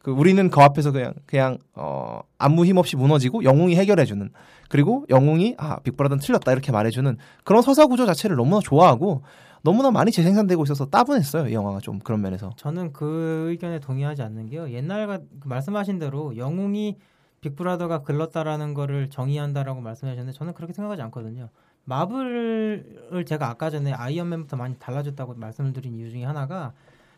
그 0.06 0.12
우리는 0.12 0.50
그 0.50 0.60
앞에서 0.60 0.92
그냥 0.92 1.14
그냥 1.26 1.58
어 1.74 2.20
아무 2.38 2.64
힘 2.64 2.76
없이 2.76 2.94
무너지고 2.94 3.42
영웅이 3.42 3.74
해결해 3.74 4.04
주는 4.04 4.30
그리고 4.68 5.04
영웅이 5.10 5.56
아 5.58 5.80
빅브라더는 5.80 6.20
틀렸다 6.20 6.52
이렇게 6.52 6.70
말해주는 6.70 7.16
그런 7.42 7.60
서사 7.60 7.88
구조 7.88 8.06
자체를 8.06 8.36
너무나 8.36 8.60
좋아하고 8.60 9.22
너무나 9.64 9.90
많이 9.90 10.12
재생산되고 10.12 10.62
있어서 10.62 10.86
따분했어요 10.86 11.48
이 11.48 11.54
영화가 11.54 11.80
좀 11.80 11.98
그런 11.98 12.22
면에서 12.22 12.52
저는 12.54 12.92
그 12.92 13.48
의견에 13.48 13.80
동의하지 13.80 14.22
않는 14.22 14.48
게요. 14.48 14.70
옛날 14.70 15.08
가 15.08 15.18
말씀하신 15.44 15.98
대로 15.98 16.36
영웅이 16.36 16.98
빅브라더가 17.40 18.02
글렀다라는 18.02 18.74
거를 18.74 19.10
정의한다라고 19.10 19.80
말씀하셨는데 19.80 20.38
저는 20.38 20.54
그렇게 20.54 20.72
생각하지 20.72 21.02
않거든요. 21.02 21.48
마블을 21.84 23.24
제가 23.26 23.48
아까 23.48 23.70
전에 23.70 23.92
아이언맨부터 23.92 24.56
많이 24.56 24.76
달라졌다고 24.78 25.34
말씀을 25.34 25.72
드린 25.72 25.96
이유 25.96 26.12
중에 26.12 26.22
하나가 26.22 26.74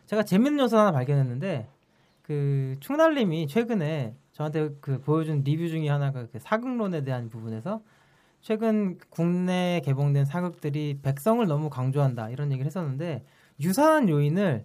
제가 0.07 0.23
재밌는 0.23 0.63
요소 0.63 0.75
하나 0.75 0.91
발견했는데 0.91 1.67
그 2.29 2.75
충날님이 2.79 3.47
최근에 3.47 4.13
저한테 4.33 4.69
그 4.81 5.01
보여준 5.01 5.41
리뷰 5.41 5.67
중에 5.67 5.89
하나가 5.89 6.27
그 6.27 6.37
사극론에 6.37 7.03
대한 7.03 7.27
부분에서 7.27 7.81
최근 8.39 8.99
국내 9.09 9.81
개봉된 9.83 10.25
사극들이 10.25 10.99
백성을 11.01 11.43
너무 11.47 11.71
강조한다 11.71 12.29
이런 12.29 12.51
얘기를 12.51 12.67
했었는데 12.67 13.25
유사한 13.59 14.09
요인을 14.09 14.63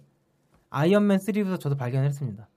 아이언맨 0.69 1.17
3부터 1.17 1.59
저도 1.59 1.75
발견했습니다. 1.75 2.47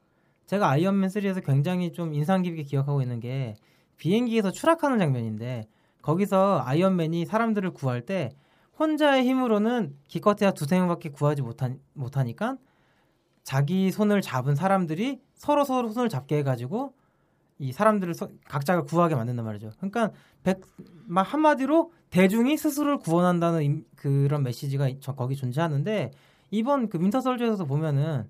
제가 0.45 0.69
아이언맨 0.69 1.09
3에서 1.09 1.43
굉장히 1.43 1.91
좀 1.95 2.13
인상 2.13 2.43
깊게 2.43 2.65
기억하고 2.65 3.01
있는 3.01 3.19
게 3.19 3.55
비행기에서 3.97 4.51
추락하는 4.51 4.99
장면인데 4.99 5.69
거기서 6.03 6.61
아이언맨이 6.67 7.25
사람들을 7.25 7.71
구할 7.71 8.03
때 8.03 8.29
혼자의 8.79 9.25
힘으로는 9.25 9.97
기껏해야 10.07 10.51
두세 10.51 10.79
명밖에 10.79 11.09
구하지 11.09 11.41
못하, 11.41 11.71
못하니까 11.95 12.59
자기 13.53 13.91
손을 13.91 14.21
잡은 14.21 14.55
사람들이 14.55 15.23
서로 15.35 15.65
서로 15.65 15.89
손을 15.89 16.11
잡게 16.11 16.37
해가지고 16.37 16.93
이 17.59 17.73
사람들을 17.73 18.13
서- 18.13 18.29
각자가 18.47 18.83
구하게 18.83 19.15
만든단 19.15 19.43
말이죠. 19.43 19.71
그러니까 19.79 20.11
백, 20.43 20.61
막 21.07 21.23
한마디로 21.23 21.91
대중이 22.11 22.59
스스로를 22.59 22.99
구원한다는 22.99 23.63
임- 23.63 23.85
그런 23.97 24.43
메시지가 24.43 24.89
이- 24.89 25.01
저- 25.01 25.15
거기 25.15 25.35
존재하는데 25.35 26.11
이번 26.51 26.91
그 26.91 26.99
윈터 27.01 27.23
솔저에서 27.23 27.65
보면은 27.65 28.29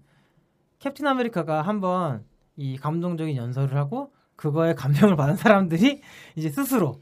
캡틴 0.78 1.04
아메리카가 1.08 1.62
한번 1.62 2.22
이 2.54 2.76
감동적인 2.76 3.34
연설을 3.34 3.76
하고 3.76 4.12
그거에 4.36 4.74
감명을 4.76 5.16
받은 5.16 5.34
사람들이 5.34 6.00
이제 6.36 6.48
스스로 6.48 7.00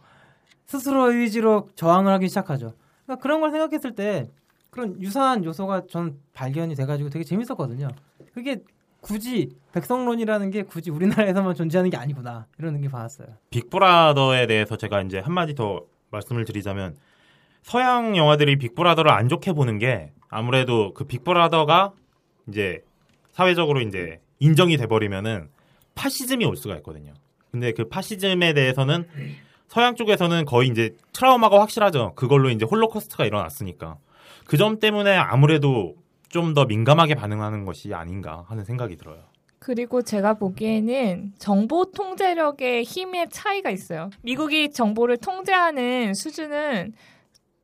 스스로 0.64 1.12
의지로 1.12 1.68
저항을 1.74 2.10
하기 2.14 2.28
시작하죠. 2.28 2.72
그러니까 3.04 3.22
그런 3.22 3.42
걸 3.42 3.50
생각했을 3.50 3.94
때 3.94 4.30
그런 4.76 5.00
유사한 5.00 5.42
요소가 5.42 5.86
전 5.88 6.18
발견이 6.34 6.74
돼가지고 6.74 7.08
되게 7.08 7.24
재밌었거든요. 7.24 7.88
그게 8.34 8.58
굳이 9.00 9.48
백성론이라는 9.72 10.50
게 10.50 10.64
굳이 10.64 10.90
우리나라에서만 10.90 11.54
존재하는 11.54 11.90
게 11.90 11.96
아니구나 11.96 12.46
이런 12.58 12.74
느낌 12.74 12.90
받았어요. 12.90 13.28
빅브라더에 13.48 14.46
대해서 14.46 14.76
제가 14.76 15.00
이제 15.00 15.18
한 15.18 15.32
마디 15.32 15.54
더 15.54 15.86
말씀을 16.10 16.44
드리자면 16.44 16.94
서양 17.62 18.18
영화들이 18.18 18.58
빅브라더를 18.58 19.10
안 19.10 19.30
좋게 19.30 19.54
보는 19.54 19.78
게 19.78 20.12
아무래도 20.28 20.92
그 20.92 21.04
빅브라더가 21.04 21.92
이제 22.48 22.84
사회적으로 23.30 23.80
이제 23.80 24.20
인정이 24.40 24.76
돼 24.76 24.86
버리면은 24.86 25.48
파시즘이 25.94 26.44
올 26.44 26.58
수가 26.58 26.76
있거든요. 26.76 27.14
근데 27.50 27.72
그 27.72 27.88
파시즘에 27.88 28.52
대해서는 28.52 29.08
서양 29.68 29.94
쪽에서는 29.94 30.44
거의 30.44 30.68
이제 30.68 30.94
트라우마가 31.14 31.60
확실하죠. 31.60 32.12
그걸로 32.14 32.50
이제 32.50 32.66
홀로코스트가 32.66 33.24
일어났으니까. 33.24 33.96
그 34.46 34.56
점 34.56 34.78
때문에 34.78 35.16
아무래도 35.16 35.96
좀 36.28 36.54
더 36.54 36.64
민감하게 36.66 37.14
반응하는 37.14 37.64
것이 37.64 37.94
아닌가 37.94 38.44
하는 38.48 38.64
생각이 38.64 38.96
들어요. 38.96 39.22
그리고 39.58 40.02
제가 40.02 40.34
보기에는 40.34 41.32
정보 41.38 41.90
통제력의 41.90 42.84
힘의 42.84 43.28
차이가 43.30 43.70
있어요. 43.70 44.10
미국이 44.22 44.70
정보를 44.70 45.16
통제하는 45.16 46.14
수준은 46.14 46.92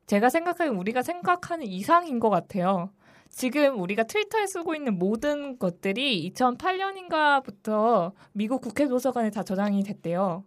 제가 0.07 0.29
생각하기엔 0.29 0.75
우리가 0.75 1.01
생각하는 1.03 1.65
이상인 1.67 2.19
것 2.19 2.29
같아요. 2.29 2.89
지금 3.29 3.79
우리가 3.79 4.03
트위터에 4.03 4.47
쓰고 4.47 4.75
있는 4.75 4.97
모든 4.99 5.57
것들이 5.59 6.31
2008년인가부터 6.35 8.11
미국 8.33 8.61
국회 8.61 8.87
도서관에 8.87 9.29
다 9.29 9.43
저장이 9.43 9.83
됐대요. 9.83 10.43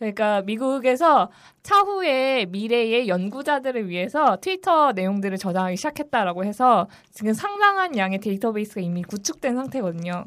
그러니까 0.00 0.40
미국에서 0.42 1.30
차후에 1.62 2.46
미래의 2.46 3.06
연구자들을 3.06 3.90
위해서 3.90 4.38
트위터 4.40 4.92
내용들을 4.92 5.36
저장하기 5.36 5.76
시작했다라고 5.76 6.44
해서 6.44 6.88
지금 7.12 7.34
상당한 7.34 7.96
양의 7.96 8.18
데이터베이스가 8.20 8.80
이미 8.80 9.02
구축된 9.02 9.54
상태거든요. 9.54 10.24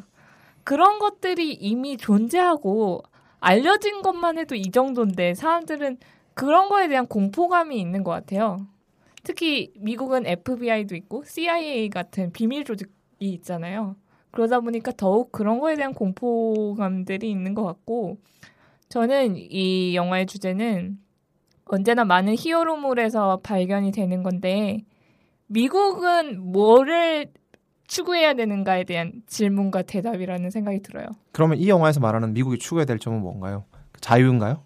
그런 0.63 0.99
것들이 0.99 1.53
이미 1.53 1.97
존재하고 1.97 3.01
알려진 3.39 4.03
것만 4.03 4.37
해도 4.37 4.53
이 4.53 4.69
정도인데 4.69 5.33
사람들은 5.33 5.97
그런 6.35 6.69
거에 6.69 6.87
대한 6.87 7.07
공포감이 7.07 7.77
있는 7.79 8.03
것 8.03 8.11
같아요. 8.11 8.67
특히 9.23 9.73
미국은 9.77 10.27
FBI도 10.27 10.95
있고 10.95 11.23
CIA 11.25 11.89
같은 11.89 12.31
비밀 12.31 12.63
조직이 12.63 12.91
있잖아요. 13.19 13.95
그러다 14.29 14.59
보니까 14.59 14.91
더욱 14.95 15.31
그런 15.31 15.59
거에 15.59 15.75
대한 15.75 15.95
공포감들이 15.95 17.29
있는 17.29 17.55
것 17.55 17.63
같고 17.63 18.17
저는 18.97 19.37
이 19.37 19.95
영화의 19.95 20.27
주제는 20.27 20.99
언제나 21.65 22.05
많은 22.05 22.35
히어로물에서 22.37 23.39
발견이 23.41 23.91
되는 23.91 24.21
건데 24.21 24.85
미국은 25.47 26.39
뭐를 26.51 27.31
추구해야 27.87 28.35
되는가에 28.35 28.83
대한 28.83 29.23
질문과 29.25 29.81
대답이라는 29.81 30.51
생각이 30.51 30.83
들어요. 30.83 31.07
그러면 31.31 31.57
이 31.57 31.69
영화에서 31.69 32.01
말하는 32.01 32.33
미국이 32.35 32.59
추구해야 32.59 32.85
될 32.85 32.99
점은 32.99 33.19
뭔가요? 33.19 33.65
자유인가요? 33.99 34.63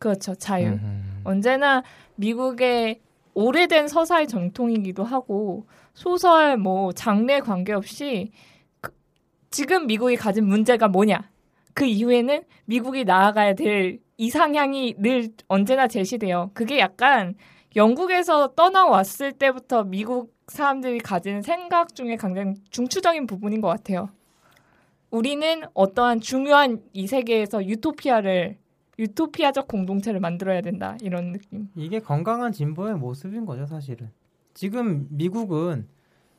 그렇죠. 0.00 0.34
자유. 0.34 0.70
음. 0.70 1.20
언제나 1.22 1.84
미국의 2.16 3.00
오래된 3.34 3.86
서사의 3.86 4.26
정통이기도 4.26 5.04
하고 5.04 5.68
소설 5.94 6.56
뭐 6.56 6.90
장르에 6.90 7.38
관계없이 7.38 8.32
그- 8.80 8.90
지금 9.50 9.86
미국이 9.86 10.16
가진 10.16 10.46
문제가 10.46 10.88
뭐냐 10.88 11.30
그 11.78 11.84
이후에는 11.84 12.42
미국이 12.64 13.04
나아가야 13.04 13.54
될 13.54 14.00
이상향이 14.16 14.96
늘 14.98 15.28
언제나 15.46 15.86
제시돼요. 15.86 16.50
그게 16.52 16.80
약간 16.80 17.36
영국에서 17.76 18.48
떠나왔을 18.56 19.30
때부터 19.30 19.84
미국 19.84 20.34
사람들이 20.48 20.98
가진 20.98 21.40
생각 21.40 21.94
중에 21.94 22.16
굉장히 22.16 22.54
중추적인 22.70 23.28
부분인 23.28 23.60
것 23.60 23.68
같아요. 23.68 24.08
우리는 25.12 25.62
어떠한 25.72 26.18
중요한 26.18 26.82
이 26.94 27.06
세계에서 27.06 27.64
유토피아를 27.64 28.58
유토피아적 28.98 29.68
공동체를 29.68 30.18
만들어야 30.18 30.62
된다 30.62 30.96
이런 31.00 31.30
느낌. 31.30 31.68
이게 31.76 32.00
건강한 32.00 32.50
진보의 32.50 32.96
모습인 32.96 33.46
거죠, 33.46 33.66
사실은. 33.66 34.10
지금 34.52 35.06
미국은 35.10 35.86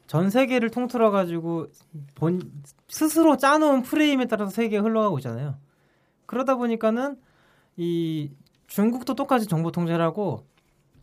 전 0.09 0.31
세계를 0.31 0.71
통틀어 0.71 1.11
가지고 1.11 1.67
본 2.15 2.41
스스로 2.87 3.37
짜놓은 3.37 3.83
프레임에 3.83 4.25
따라서 4.25 4.49
세계에 4.49 4.79
흘러가고 4.79 5.19
있잖아요. 5.19 5.53
그러다 6.25 6.55
보니까는 6.55 7.15
이 7.77 8.31
중국도 8.65 9.13
똑같이 9.13 9.45
정보 9.45 9.71
통제를 9.71 10.03
하고 10.03 10.47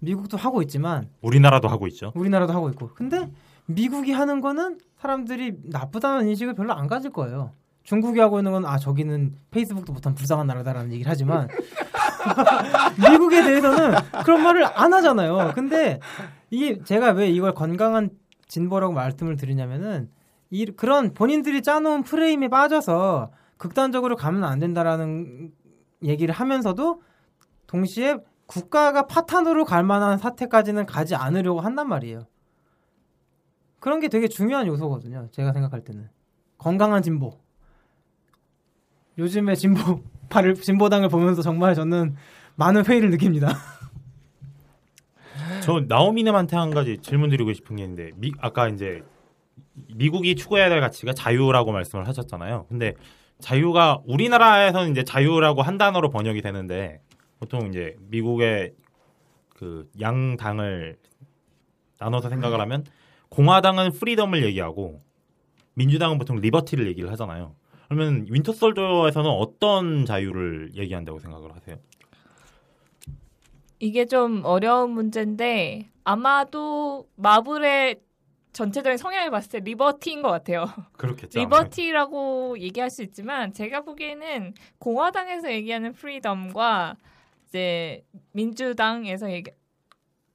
미국도 0.01 0.37
하고 0.37 0.61
있지만 0.63 1.09
우리나라도 1.23 1.69
하고 1.69 1.87
있죠. 1.87 2.11
우리나라도 2.17 2.53
하고 2.53 2.69
있고. 2.71 2.91
근데 2.95 3.31
미국이 3.67 4.11
하는 4.11 4.41
거는 4.41 4.79
사람들이 4.99 5.55
나쁘다는 5.67 6.27
인식을 6.27 6.55
별로 6.55 6.73
안 6.73 6.89
가질 6.89 7.13
거예요. 7.13 7.53
중국이 7.85 8.19
하고 8.19 8.41
있는 8.41 8.51
건 8.51 8.65
아 8.67 8.77
저기는 8.77 9.37
페이스북도 9.53 9.93
못한 9.93 10.17
불쌍한 10.17 10.49
나라다라는 10.49 10.93
얘기를 10.93 11.09
하지만 11.09 11.47
미국에 13.09 13.41
대해서는 13.45 13.95
그런 14.25 14.43
말을 14.43 14.65
안 14.65 14.93
하잖아요. 14.95 15.53
근데 15.55 16.01
이게 16.51 16.83
제가 16.83 17.13
왜 17.13 17.31
이걸 17.31 17.55
건강한 17.55 18.11
진보라고 18.47 18.93
말씀을 18.93 19.37
드리냐면은 19.37 20.11
이 20.51 20.65
그런 20.67 21.13
본인들이 21.13 21.63
짜놓은 21.63 22.03
프레임에 22.03 22.49
빠져서 22.49 23.31
극단적으로 23.57 24.17
가면 24.17 24.45
안 24.45 24.59
된다라는 24.59 25.53
얘기를 26.03 26.35
하면서도 26.35 27.03
동시에 27.67 28.19
국가가 28.47 29.07
파탄으로 29.07 29.65
갈 29.65 29.83
만한 29.83 30.19
사태까지는 30.19 30.87
가지 30.87 31.15
않으려고 31.15 31.61
한단 31.61 31.89
말이에요. 31.89 32.27
그런 33.81 34.01
게 34.01 34.09
되게 34.09 34.29
중요한 34.29 34.67
요소거든요. 34.67 35.29
제가 35.33 35.53
생각할 35.53 35.83
때는 35.83 36.09
건강한 36.59 37.03
진보. 37.03 37.39
요즘에 39.19 39.55
진보 39.55 40.01
진보당을 40.61 41.09
보면서 41.09 41.43
정말 41.43 41.75
저는 41.75 42.15
많은 42.57 42.85
회의를 42.85 43.11
느낍니다. 43.11 43.49
저 45.67 45.81
나오미님한테 45.81 46.55
한 46.55 46.71
가지 46.71 46.97
질문 46.99 47.29
드리고 47.29 47.53
싶은 47.53 47.75
게 47.75 47.83
있는데 47.83 48.13
미, 48.15 48.31
아까 48.39 48.69
이제 48.69 49.03
미국이 49.97 50.37
추구해야 50.37 50.69
될 50.69 50.81
가치가 50.81 51.13
자유라고 51.13 51.73
말씀을 51.73 52.07
하셨잖아요. 52.07 52.67
근데 52.69 52.95
자유가 53.41 54.01
우리나라에서는 54.07 54.93
이제 54.93 55.03
자유라고 55.03 55.63
한 55.63 55.77
단어로 55.77 56.11
번역이 56.11 56.41
되는데 56.41 57.01
보통 57.41 57.67
이제 57.67 57.97
미국의 57.99 58.75
그 59.57 59.91
양당을 60.01 60.99
나눠서 61.99 62.29
생각을 62.29 62.61
하면 62.61 62.85
공화당은 63.31 63.91
freedom을 63.91 64.45
얘기하고 64.45 65.03
민주당은 65.75 66.19
보통 66.19 66.37
liberty를 66.37 66.87
얘기를 66.87 67.11
하잖아요. 67.11 67.57
그러면 67.89 68.25
윈터 68.31 68.53
솔저에서는 68.53 69.29
어떤 69.29 70.05
자유를 70.05 70.77
얘기한다고 70.77 71.19
생각을 71.19 71.57
하세요? 71.57 71.77
이게 73.79 74.07
좀 74.07 74.43
어려운 74.45 74.91
문제인데 74.91 75.91
아마도 76.05 77.09
마블의 77.17 78.01
전체적인 78.53 78.97
성향을 78.97 79.31
봤을 79.31 79.51
때 79.51 79.61
liberty인 79.61 80.23
것 80.23 80.31
같아요. 80.31 80.65
그렇겠죠. 80.97 81.39
liberty라고 81.39 82.59
얘기할 82.59 82.89
수 82.89 83.03
있지만 83.03 83.53
제가 83.53 83.83
보기에는 83.83 84.55
공화당에서 84.79 85.53
얘기하는 85.53 85.93
freedom과 85.93 86.97
이제 87.49 88.03
민주당에서 88.33 89.31
얘기 89.31 89.51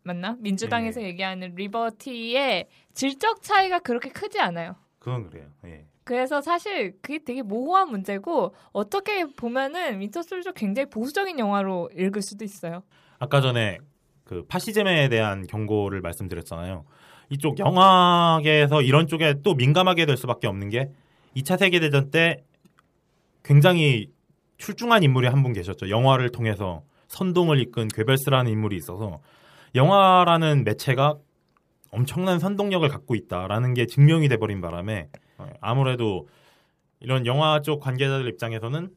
맞나? 0.03 0.35
민주당에서 0.39 0.99
네. 0.99 1.07
얘기하는 1.07 1.55
liberty의 1.55 2.67
질적 2.93 3.41
차이가 3.41 3.79
그렇게 3.79 4.09
크지 4.09 4.39
않아요. 4.39 4.75
그건 4.99 5.29
그래요. 5.29 5.47
예. 5.65 5.85
그래서 6.03 6.41
사실 6.41 6.99
그게 7.01 7.23
되게 7.23 7.41
모호한 7.41 7.89
문제고 7.89 8.53
어떻게 8.71 9.25
보면은 9.25 9.99
윈터 9.99 10.23
솔저 10.23 10.51
굉장히 10.53 10.89
보수적인 10.89 11.39
영화로 11.39 11.89
읽을 11.95 12.21
수도 12.21 12.43
있어요. 12.43 12.83
아까 13.21 13.39
전에 13.39 13.77
그 14.23 14.43
파시즘에 14.47 15.07
대한 15.09 15.45
경고를 15.45 16.01
말씀드렸잖아요. 16.01 16.85
이쪽 17.29 17.59
영화계에서 17.59 18.81
이런 18.81 19.05
쪽에 19.07 19.35
또 19.43 19.53
민감하게 19.53 20.07
될 20.07 20.17
수밖에 20.17 20.47
없는 20.47 20.69
게 20.69 20.89
2차 21.37 21.57
세계 21.59 21.79
대전 21.79 22.09
때 22.09 22.43
굉장히 23.43 24.09
출중한 24.57 25.03
인물이 25.03 25.27
한 25.27 25.43
분 25.43 25.53
계셨죠. 25.53 25.89
영화를 25.91 26.31
통해서 26.31 26.81
선동을 27.09 27.59
이끈 27.59 27.89
괴벨스라는 27.89 28.51
인물이 28.51 28.75
있어서 28.77 29.19
영화라는 29.75 30.63
매체가 30.63 31.15
엄청난 31.91 32.39
선동력을 32.39 32.87
갖고 32.89 33.13
있다라는 33.13 33.75
게 33.75 33.85
증명이 33.85 34.29
돼버린 34.29 34.61
바람에 34.61 35.09
아무래도 35.59 36.27
이런 36.99 37.27
영화 37.27 37.61
쪽 37.61 37.81
관계자들 37.81 38.27
입장에서는 38.29 38.89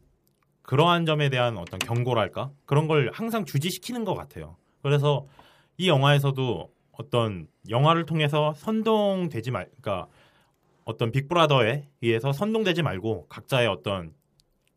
그러한 0.65 1.05
점에 1.07 1.29
대한 1.29 1.57
어떤 1.59 1.79
경고랄까 1.79 2.51
그런 2.65 2.89
걸 2.89 3.11
항상 3.13 3.45
주지시키는 3.45 4.05
것 4.05 4.15
같아요. 4.15 4.57
그래서 4.83 5.27
이 5.77 5.89
영화에서도 5.89 6.71
어떤 6.93 7.47
영화를 7.69 8.07
통해서 8.07 8.55
선동되지 8.57 9.51
말, 9.51 9.69
그러니까 9.81 10.09
어떤 10.85 11.13
빅브라더에 11.13 11.85
의해서 12.03 12.33
선동되지 12.33 12.83
말고 12.83 13.27
각자의 13.29 13.69
어떤 13.69 14.13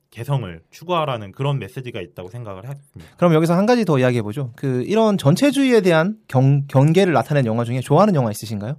개성을 0.10 0.62
추구하라는 0.72 1.32
그런 1.32 1.60
메시지가 1.60 2.02
있다고 2.02 2.30
생각을 2.30 2.68
했습니다. 2.68 3.16
그럼 3.18 3.34
여기서 3.34 3.56
한 3.56 3.66
가지 3.66 3.86
더 3.86 4.00
이야기해 4.00 4.22
보죠. 4.22 4.52
그 4.56 4.84
이런 4.84 5.18
전체주의에 5.18 5.82
대한 5.82 6.18
경, 6.28 6.66
경계를 6.68 7.14
나타낸 7.14 7.46
영화 7.46 7.64
중에 7.64 7.82
좋아하는 7.82 8.16
영화 8.16 8.32
있으신가요? 8.32 8.78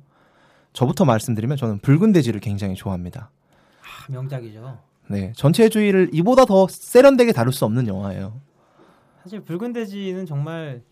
저부터 0.72 1.04
말씀드리면 1.04 1.56
저는 1.56 1.78
붉은 1.80 2.12
돼지를 2.12 2.40
굉장히 2.40 2.74
좋아합니다. 2.74 3.30
아, 3.82 4.12
명작이죠. 4.12 4.78
네, 5.10 5.32
전체주의를 5.36 6.10
이보다 6.12 6.44
더 6.44 6.66
세련되게 6.68 7.32
다룰 7.32 7.52
수 7.52 7.64
없는 7.64 7.86
영화예요. 7.86 8.40
사실 9.22 9.40
붉은 9.40 9.72
돼지는 9.72 10.26
정말 10.26 10.82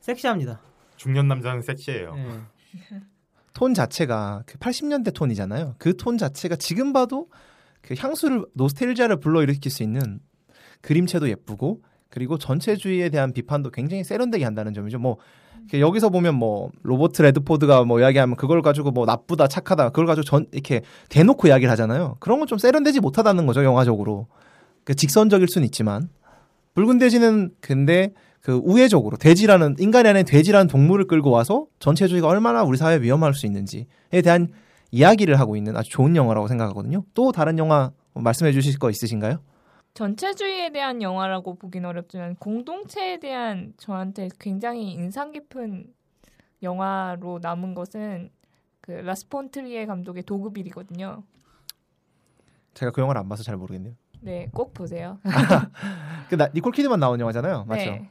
섹시합니다. 0.00 0.60
중년 0.96 1.28
남자는 1.28 1.62
섹시해요. 1.62 2.14
네. 2.14 3.00
톤 3.52 3.74
자체가 3.74 4.42
그 4.46 4.58
80년대 4.58 5.14
톤이잖아요. 5.14 5.76
그 5.78 5.94
톤 5.96 6.18
자체가 6.18 6.56
지금 6.56 6.92
봐도 6.92 7.28
그 7.82 7.94
향수를 7.96 8.44
노스텔지아를 8.54 9.20
불러일으킬 9.20 9.70
수 9.70 9.82
있는 9.82 10.20
그림체도 10.82 11.28
예쁘고 11.28 11.82
그리고 12.08 12.38
전체주의에 12.38 13.08
대한 13.10 13.32
비판도 13.32 13.70
굉장히 13.70 14.04
세련되게 14.04 14.44
한다는 14.44 14.72
점이죠. 14.74 14.98
뭐 14.98 15.16
여기서 15.74 16.10
보면 16.10 16.34
뭐 16.36 16.70
로버트 16.82 17.22
레드포드가 17.22 17.84
뭐 17.84 18.00
이야기하면 18.00 18.36
그걸 18.36 18.62
가지고 18.62 18.92
뭐 18.92 19.04
나쁘다 19.04 19.48
착하다 19.48 19.88
그걸 19.90 20.06
가지고 20.06 20.24
전 20.24 20.46
이렇게 20.52 20.82
대놓고 21.08 21.48
이야기를 21.48 21.70
하잖아요. 21.72 22.16
그런 22.20 22.38
건 22.38 22.46
좀 22.46 22.58
세련되지 22.58 23.00
못하다는 23.00 23.46
거죠 23.46 23.64
영화적으로. 23.64 24.28
그 24.84 24.94
직선적일 24.94 25.48
수는 25.48 25.64
있지만 25.66 26.08
붉은 26.74 26.98
돼지는 26.98 27.50
근데 27.60 28.12
그 28.40 28.60
우회적으로 28.62 29.16
돼지라는 29.16 29.74
인간이 29.80 30.08
아닌 30.08 30.24
돼지라는 30.24 30.68
동물을 30.68 31.08
끌고 31.08 31.30
와서 31.30 31.66
전체주의가 31.80 32.28
얼마나 32.28 32.62
우리 32.62 32.78
사회에 32.78 33.00
위험할 33.00 33.34
수 33.34 33.46
있는지에 33.46 33.86
대한 34.22 34.48
이야기를 34.92 35.40
하고 35.40 35.56
있는 35.56 35.76
아주 35.76 35.90
좋은 35.90 36.14
영화라고 36.14 36.46
생각하거든요. 36.46 37.02
또 37.14 37.32
다른 37.32 37.58
영화 37.58 37.90
말씀해 38.14 38.52
주실 38.52 38.78
거 38.78 38.88
있으신가요? 38.88 39.40
전체주의에 39.96 40.72
대한 40.72 41.00
영화라고 41.00 41.54
보긴 41.54 41.86
어렵지만 41.86 42.36
공동체에 42.36 43.18
대한 43.18 43.72
저한테 43.78 44.28
굉장히 44.38 44.92
인상 44.92 45.32
깊은 45.32 45.90
영화로 46.62 47.38
남은 47.40 47.74
것은 47.74 48.28
그 48.82 48.90
라스폰트리에 48.90 49.86
감독의 49.86 50.24
도그빌이거든요. 50.24 51.22
제가 52.74 52.92
그 52.92 53.00
영화를 53.00 53.22
안 53.22 53.28
봐서 53.30 53.42
잘 53.42 53.56
모르겠네요. 53.56 53.94
네, 54.20 54.50
꼭 54.52 54.74
보세요. 54.74 55.18
그 56.28 56.36
나, 56.36 56.48
니콜 56.54 56.72
키드만 56.72 57.00
나온 57.00 57.18
영화잖아요. 57.18 57.64
맞죠? 57.64 57.90
네. 57.92 58.10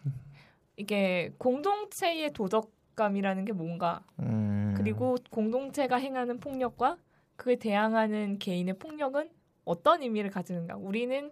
이게 0.77 1.35
공동체의 1.37 2.33
도덕감이라는 2.33 3.45
게 3.45 3.53
뭔가 3.53 4.01
음... 4.19 4.73
그리고 4.75 5.17
공동체가 5.29 5.97
행하는 5.97 6.39
폭력과 6.39 6.97
그에 7.35 7.57
대항하는 7.57 8.39
개인의 8.39 8.79
폭력은 8.79 9.29
어떤 9.65 10.01
의미를 10.01 10.31
가지는가? 10.31 10.77
우리는 10.77 11.31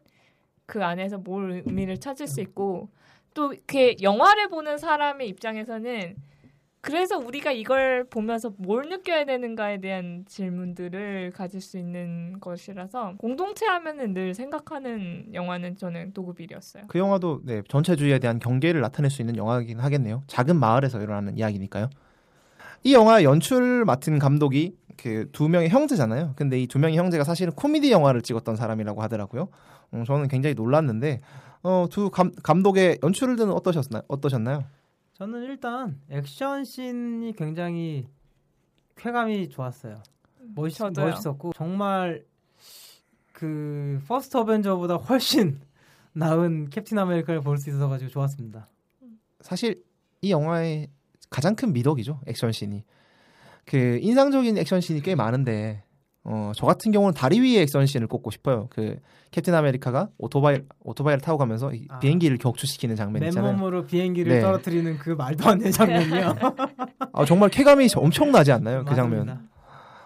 그 0.65 0.83
안에서 0.83 1.17
뭘 1.17 1.63
의미를 1.65 1.99
찾을 1.99 2.27
수 2.27 2.41
있고 2.41 2.89
또 3.33 3.53
이렇게 3.53 3.95
영화를 4.01 4.49
보는 4.49 4.77
사람의 4.77 5.27
입장에서는 5.29 6.15
그래서 6.81 7.17
우리가 7.17 7.53
이걸 7.53 8.03
보면서 8.09 8.51
뭘 8.57 8.89
느껴야 8.89 9.23
되는가에 9.23 9.79
대한 9.79 10.25
질문들을 10.27 11.31
가질 11.33 11.61
수 11.61 11.77
있는 11.77 12.41
것이라서 12.41 13.13
공동체 13.17 13.65
하면은 13.65 14.13
늘 14.13 14.33
생각하는 14.33 15.33
영화는 15.33 15.77
저는 15.77 16.11
도그빌이었어요. 16.11 16.83
그 16.89 16.99
영화도 16.99 17.41
네, 17.45 17.61
전체주의에 17.69 18.19
대한 18.19 18.37
경계를 18.39 18.81
나타낼 18.81 19.09
수 19.11 19.21
있는 19.21 19.37
영화이긴 19.37 19.79
하겠네요. 19.79 20.23
작은 20.27 20.57
마을에서 20.57 21.01
일어나는 21.01 21.37
이야기니까요. 21.37 21.89
이 22.83 22.93
영화 22.93 23.23
연출 23.23 23.85
맡은 23.85 24.19
감독이 24.19 24.75
그 24.97 25.29
두 25.31 25.47
명의 25.47 25.69
형제잖아요. 25.69 26.33
근데 26.35 26.59
이 26.61 26.67
두 26.67 26.79
명의 26.79 26.97
형제가 26.97 27.23
사실은 27.23 27.53
코미디 27.53 27.91
영화를 27.91 28.21
찍었던 28.21 28.57
사람이라고 28.57 29.01
하더라고요. 29.01 29.47
음, 29.93 30.03
저는 30.05 30.27
굉장히 30.27 30.53
놀랐는데 30.55 31.21
어, 31.63 31.87
두 31.89 32.09
감, 32.09 32.31
감독의 32.43 32.99
연출은 33.03 33.39
어떠셨나요? 33.51 34.03
어떠셨나요? 34.07 34.63
저는 35.13 35.43
일단 35.43 35.99
액션 36.09 36.65
씬이 36.65 37.33
굉장히 37.33 38.07
쾌감이 38.95 39.49
좋았어요. 39.49 40.01
멋있, 40.55 40.77
저도요. 40.77 41.05
멋있었고 41.05 41.53
정말 41.53 42.25
그 43.31 44.01
퍼스트 44.07 44.37
어벤져보다 44.37 44.95
훨씬 44.95 45.59
나은 46.13 46.69
캡틴 46.69 46.97
아메리카를 46.99 47.41
볼 47.41 47.57
수 47.57 47.69
있어서 47.69 47.87
가지고 47.87 48.09
좋았습니다. 48.11 48.67
사실 49.41 49.83
이 50.21 50.31
영화의 50.31 50.87
가장 51.29 51.55
큰 51.55 51.73
미덕이죠 51.73 52.21
액션 52.27 52.51
씬이 52.51 52.83
그 53.65 53.97
인상적인 54.01 54.57
액션 54.57 54.79
씬이 54.81 55.01
꽤 55.01 55.15
많은데 55.15 55.83
어, 56.25 56.51
저 56.55 56.65
같은 56.65 56.91
경우는 56.91 57.13
다리 57.13 57.41
위의 57.41 57.61
액션씬을 57.63 58.07
꼽고 58.07 58.31
싶어요 58.31 58.67
그 58.69 58.97
캡틴 59.31 59.53
아메리카가 59.55 60.09
오토바이 60.17 60.61
오토바이를 60.81 61.19
타고 61.19 61.37
가면서 61.37 61.73
이 61.73 61.85
아. 61.89 61.99
비행기를 61.99 62.37
격추시키는 62.37 62.95
장면 62.95 63.23
있잖아요 63.23 63.51
맨몸으로 63.51 63.85
비행기를 63.85 64.31
네. 64.33 64.39
떨어뜨리는 64.39 64.97
그 64.99 65.09
말도 65.11 65.49
안 65.49 65.57
되는 65.57 65.71
장면이요. 65.71 66.35
아, 67.11 67.25
정말 67.25 67.49
쾌감이 67.49 67.87
엄청나지 67.95 68.51
않나요 68.53 68.85
그 68.85 68.95
장면 68.95 69.25
맞습니다. 69.25 69.53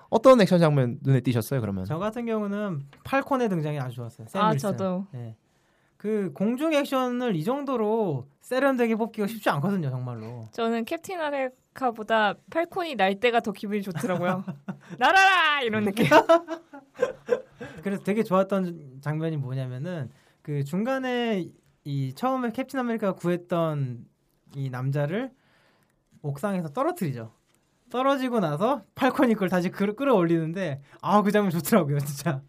어떤 0.10 0.42
액션 0.42 0.60
장면 0.60 0.98
눈에 1.04 1.20
띄셨어요 1.20 1.62
그러면 1.62 1.86
저 1.86 2.00
같은 2.00 2.26
경우는 2.26 2.82
팔콘의 3.04 3.50
등장이 3.50 3.80
아주 3.80 3.98
좋았어요. 3.98 4.28
샘아 4.28 4.54
윌슨. 4.54 4.72
저도 4.72 5.06
네. 5.12 5.36
그 5.98 6.32
공중 6.34 6.74
액션을 6.74 7.36
이 7.36 7.44
정도로 7.44 8.28
세련되게 8.42 8.96
뽑기가 8.96 9.28
쉽지 9.28 9.50
않거든요, 9.50 9.90
정말로. 9.90 10.48
저는 10.52 10.86
캡틴 10.86 11.20
아메리카보다 11.20 12.36
팔콘이 12.52 12.96
날 12.96 13.20
때가 13.20 13.40
더 13.40 13.52
기분이 13.52 13.82
좋더라고요. 13.82 14.44
날아라 15.00 15.62
이런 15.64 15.86
느낌. 15.86 16.06
그래서 17.84 18.04
되게 18.04 18.24
좋았던 18.24 19.00
장면이 19.02 19.38
뭐냐면은 19.38 20.10
그 20.42 20.64
중간에 20.64 21.48
이 21.84 22.14
처음에 22.14 22.52
캡틴 22.52 22.80
아메리카가 22.80 23.14
구했던 23.14 24.06
이 24.56 24.70
남자를 24.70 25.32
옥상에서 26.22 26.70
떨어뜨리죠. 26.70 27.34
떨어지고 27.90 28.40
나서 28.40 28.84
팔콘이 28.96 29.34
그걸 29.34 29.50
다시 29.50 29.70
끌, 29.70 29.96
끌어올리는데 29.96 30.82
아 31.02 31.22
그 31.22 31.32
장면 31.32 31.52
좋더라고요, 31.52 32.00
진짜. 32.00 32.42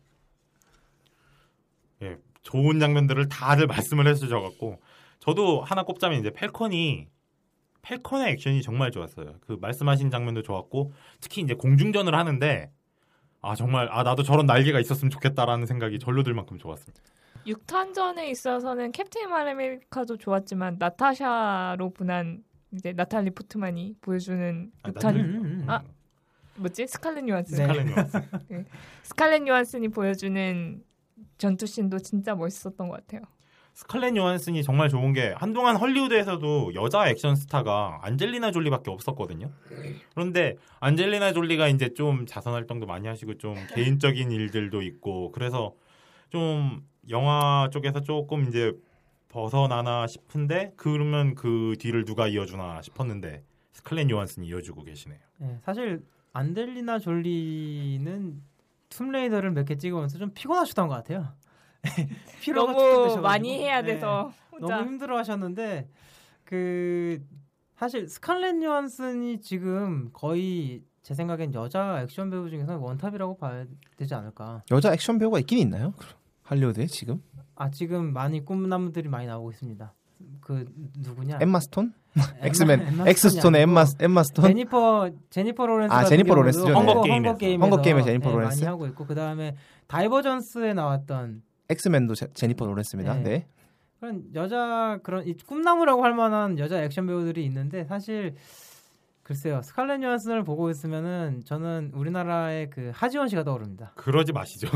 예, 2.03 2.17
좋은 2.43 2.79
장면들을 2.79 3.29
다들 3.29 3.67
말씀을 3.67 4.07
해주셔갖고 4.09 4.81
저도 5.19 5.63
하나 5.63 5.83
꼽자면 5.83 6.21
이제 6.21 6.31
펠컨이 6.31 7.09
펠컨의 7.83 8.33
액션이 8.33 8.63
정말 8.63 8.91
좋았어요. 8.91 9.35
그 9.41 9.57
말씀하신 9.61 10.11
장면도 10.11 10.43
좋았고 10.43 10.93
특히 11.21 11.43
이제 11.43 11.55
공중전을 11.55 12.15
하는데 12.15 12.71
아 13.41 13.55
정말 13.55 13.89
아 13.91 14.03
나도 14.03 14.23
저런 14.23 14.47
날개가 14.47 14.81
있었으면 14.81 15.11
좋겠다라는 15.11 15.67
생각이 15.67 15.99
절로 15.99 16.23
들 16.23 16.35
만큼 16.35 16.59
좋았습니다. 16.59 17.01
6탄전에 17.47 18.29
있어서는 18.29 18.93
캡틴 18.93 19.33
아메리카도 19.33 20.17
좋았지만 20.19 20.77
나타샤로 20.79 21.91
분한 21.91 22.43
이제 22.73 22.93
나탈리 22.93 23.31
포트만이 23.31 23.95
보여주는 24.01 24.71
아, 24.83 24.91
6탄 24.91 25.15
음, 25.15 25.21
음, 25.21 25.45
음. 25.45 25.65
아. 25.69 25.83
뭐지 26.57 26.87
스칼렛 26.89 27.27
요한슨 27.29 27.57
네. 27.57 27.63
스칼렛 27.63 27.91
요한슨. 27.91 28.21
스칼렛 29.05 29.47
요한슨이 29.47 29.89
보여주는 29.89 30.83
전투씬도 31.39 32.01
진짜 32.01 32.35
멋있었던 32.35 32.89
것 32.89 32.97
같아요. 32.97 33.23
스칼렛 33.75 34.17
요한슨이 34.17 34.65
정말 34.65 34.89
좋은 34.89 35.13
게 35.13 35.33
한동안 35.37 35.77
헐리우드에서도 35.77 36.75
여자 36.75 37.09
액션 37.09 37.37
스타가 37.37 38.01
안젤리나 38.03 38.51
졸리밖에 38.51 38.91
없었거든요. 38.91 39.53
그런데 40.15 40.57
안젤리나 40.81 41.33
졸리가 41.33 41.69
이제 41.69 41.95
좀 41.95 42.27
자선 42.27 42.55
활동도 42.55 42.87
많이 42.87 43.07
하시고 43.07 43.39
좀 43.39 43.55
개인적인 43.77 44.33
일들도 44.33 44.83
있고 44.83 45.31
그래서 45.31 45.75
좀 46.29 46.83
영화 47.09 47.69
쪽에서 47.73 48.01
조금 48.01 48.49
이제 48.49 48.73
벗어나나 49.29 50.09
싶은데 50.09 50.73
그러면 50.77 51.37
그 51.37 51.77
뒤를 51.79 52.05
누가 52.05 52.27
이어주나 52.27 52.83
싶었는데 52.83 53.45
스칼렛 53.75 54.11
요한슨이 54.11 54.49
이어주고 54.49 54.83
계시네요. 54.83 55.21
네, 55.39 55.59
사실 55.63 56.03
안젤리나 56.33 56.99
졸리는 56.99 58.43
툼레이더를 58.91 59.53
몇 59.53 59.65
개 59.67 59.77
찍으면서 59.77 60.19
좀 60.19 60.31
피곤하셨던 60.33 60.89
것 60.89 60.95
같아요. 60.95 61.33
피로가 62.41 62.73
너무 62.73 62.83
축적되셔가지고. 62.85 63.23
많이 63.23 63.59
해야 63.59 63.83
네, 63.83 63.95
돼서 63.95 64.33
혼자 64.51 64.77
너무 64.77 64.89
힘들어하셨는데 64.89 65.89
그 66.45 67.23
사실 67.77 68.09
스칼렛 68.09 68.63
요한슨이 68.63 69.41
지금 69.41 70.11
거의 70.13 70.83
제 71.03 71.15
생각엔 71.15 71.55
여자 71.55 72.03
액션 72.03 72.29
배우 72.31 72.51
중에서 72.51 72.77
원탑이라고 72.79 73.37
봐야 73.39 73.65
되지 73.97 74.15
않을까. 74.15 74.63
여자 74.71 74.93
액션 74.93 75.19
배우가 75.19 75.39
있긴 75.41 75.59
있나요? 75.59 75.95
할리우드에 76.43 76.87
지금? 76.87 77.23
아 77.55 77.71
지금 77.71 78.13
많이 78.13 78.45
꿈나무들이 78.45 79.09
많이 79.09 79.27
나오고 79.27 79.51
있습니다. 79.53 79.95
그 80.41 80.67
누구냐? 80.99 81.39
엠마 81.41 81.61
스톤? 81.61 81.95
엑스맨 82.43 82.81
엑스스톤의 83.07 83.31
스톤이 83.31 83.59
엠마 83.59 83.85
엠마 84.01 84.23
스톤? 84.23 84.45
제니퍼 84.45 85.11
제니퍼 85.31 85.67
로렌스 85.67 85.93
아, 85.95 86.05
제니퍼 86.05 86.35
로렌스죠. 86.35 86.67
네. 86.69 86.73
헝거. 86.73 87.03
게임에서 87.03 87.37
헝거 87.61 87.83
게임의 87.83 88.05
제니퍼 88.05 88.29
네, 88.29 88.35
로렌스. 88.35 88.57
많이 88.61 88.67
하고 88.67 88.87
있고 88.87 89.07
그 89.07 89.15
다음에 89.15 89.57
다이버전스에 89.87 90.75
나왔던 90.75 91.43
엑스맨도 91.69 92.15
제, 92.15 92.29
제니퍼 92.35 92.67
로렌스입니다. 92.67 93.15
네. 93.15 93.23
네. 93.23 93.47
그런 94.01 94.23
여자 94.35 94.99
그런 95.03 95.27
이 95.27 95.35
꿈나무라고 95.35 96.05
할 96.05 96.15
만한 96.15 96.59
여자 96.59 96.81
액션 96.83 97.07
배우들이 97.07 97.45
있는데 97.47 97.85
사실 97.85 98.35
글쎄요 99.25 99.61
스칼렛 99.63 100.03
요한슨을 100.03 100.43
보고 100.43 100.71
있으면은 100.71 101.43
저는 101.45 101.91
우리나라의 101.93 102.71
그 102.71 102.93
하지원 102.95 103.29
씨가 103.29 103.43
떠오릅니다. 103.45 103.93
그러지 103.97 104.33
마시죠. 104.33 104.69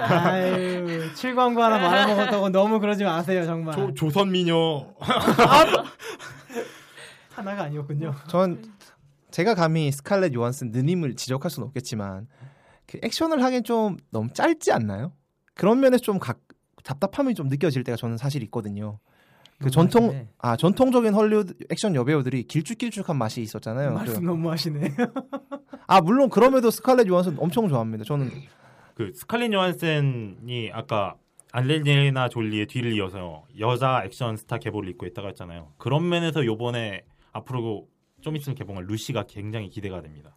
아유 0.00 1.12
칠광구 1.14 1.62
하나 1.62 1.76
말아먹었다고 1.78 2.48
너무 2.48 2.80
그러지 2.80 3.04
마세요 3.04 3.44
정말 3.44 3.74
조, 3.74 3.92
조선 3.92 4.30
미녀 4.30 4.86
하나가 7.38 7.64
아니었군요. 7.64 8.14
전 8.28 8.62
제가 9.30 9.54
감히 9.54 9.90
스칼렛 9.92 10.34
요한슨 10.34 10.70
느님을 10.70 11.14
지적할 11.16 11.50
수는 11.50 11.68
없겠지만 11.68 12.26
그 12.86 12.98
액션을 13.02 13.42
하기엔 13.42 13.64
좀 13.64 13.96
너무 14.10 14.28
짧지 14.32 14.72
않나요? 14.72 15.12
그런 15.54 15.80
면에서 15.80 16.02
좀 16.02 16.18
각, 16.18 16.40
답답함이 16.84 17.34
좀 17.34 17.48
느껴질 17.48 17.84
때가 17.84 17.96
저는 17.96 18.16
사실 18.16 18.42
있거든요. 18.44 18.98
그 19.60 19.70
전통 19.70 20.04
하시네. 20.06 20.28
아 20.38 20.56
전통적인 20.56 21.12
헐리우드 21.14 21.54
액션 21.70 21.94
여배우들이 21.94 22.44
길쭉길쭉한 22.44 23.16
맛이 23.16 23.42
있었잖아요. 23.42 23.92
말씀 23.92 24.20
그- 24.20 24.26
너무 24.26 24.50
하시네. 24.50 24.94
아 25.88 26.00
물론 26.00 26.28
그럼에도 26.30 26.70
스칼렛 26.70 27.06
요한슨 27.08 27.36
엄청 27.38 27.68
좋아합니다. 27.68 28.04
저는 28.04 28.30
그 28.94 29.12
스칼렛 29.14 29.52
요한슨이 29.52 30.70
아까 30.72 31.16
안젤리나 31.52 32.28
졸리의 32.28 32.66
뒤를 32.66 32.92
이어서 32.94 33.44
여자 33.58 34.02
액션 34.04 34.36
스타 34.36 34.58
계보를 34.58 34.90
잇고 34.90 35.06
있다고 35.06 35.28
했잖아요. 35.28 35.72
그런 35.78 36.08
면에서 36.08 36.44
요번에 36.44 37.02
앞으로 37.32 37.88
좀 38.20 38.36
있으면 38.36 38.56
개봉할 38.56 38.84
루시가 38.86 39.24
굉장히 39.28 39.68
기대가 39.68 40.02
됩니다. 40.02 40.36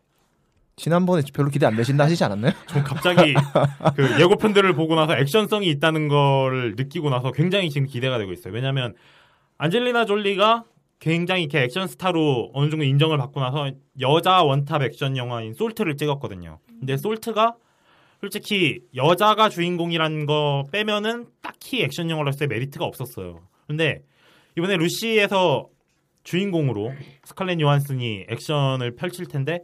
지난번에 0.75 1.21
별로 1.33 1.49
기대 1.49 1.65
안 1.65 1.75
되신다 1.75 2.05
하시지 2.05 2.23
않았나요? 2.23 2.53
전 2.67 2.83
갑자기 2.83 3.33
그 3.95 4.21
예고편들을 4.21 4.73
보고 4.73 4.95
나서 4.95 5.17
액션성이 5.17 5.67
있다는 5.69 6.07
걸 6.07 6.75
느끼고 6.75 7.09
나서 7.09 7.31
굉장히 7.31 7.69
지금 7.69 7.87
기대가 7.87 8.17
되고 8.17 8.31
있어요. 8.31 8.53
왜냐하면 8.53 8.95
안젤리나 9.57 10.05
졸리가 10.05 10.63
굉장히 10.99 11.43
이렇게 11.43 11.61
액션 11.61 11.87
스타로 11.87 12.51
어느 12.53 12.69
정도 12.69 12.85
인정을 12.85 13.17
받고 13.17 13.39
나서 13.39 13.71
여자 13.99 14.43
원탑 14.43 14.83
액션 14.83 15.17
영화인 15.17 15.53
솔트를 15.53 15.97
찍었거든요. 15.97 16.59
근데 16.79 16.97
솔트가 16.97 17.55
솔직히 18.21 18.81
여자가 18.95 19.49
주인공이라는 19.49 20.27
거 20.27 20.67
빼면은 20.71 21.27
딱히 21.41 21.81
액션 21.81 22.09
영화로서의 22.09 22.47
메리트가 22.47 22.85
없었어요. 22.85 23.41
근데 23.67 24.03
이번에 24.57 24.77
루시에서 24.77 25.67
주인공으로 26.23 26.93
스칼렛 27.23 27.59
요한슨이 27.59 28.25
액션을 28.29 28.95
펼칠 28.95 29.25
텐데 29.25 29.63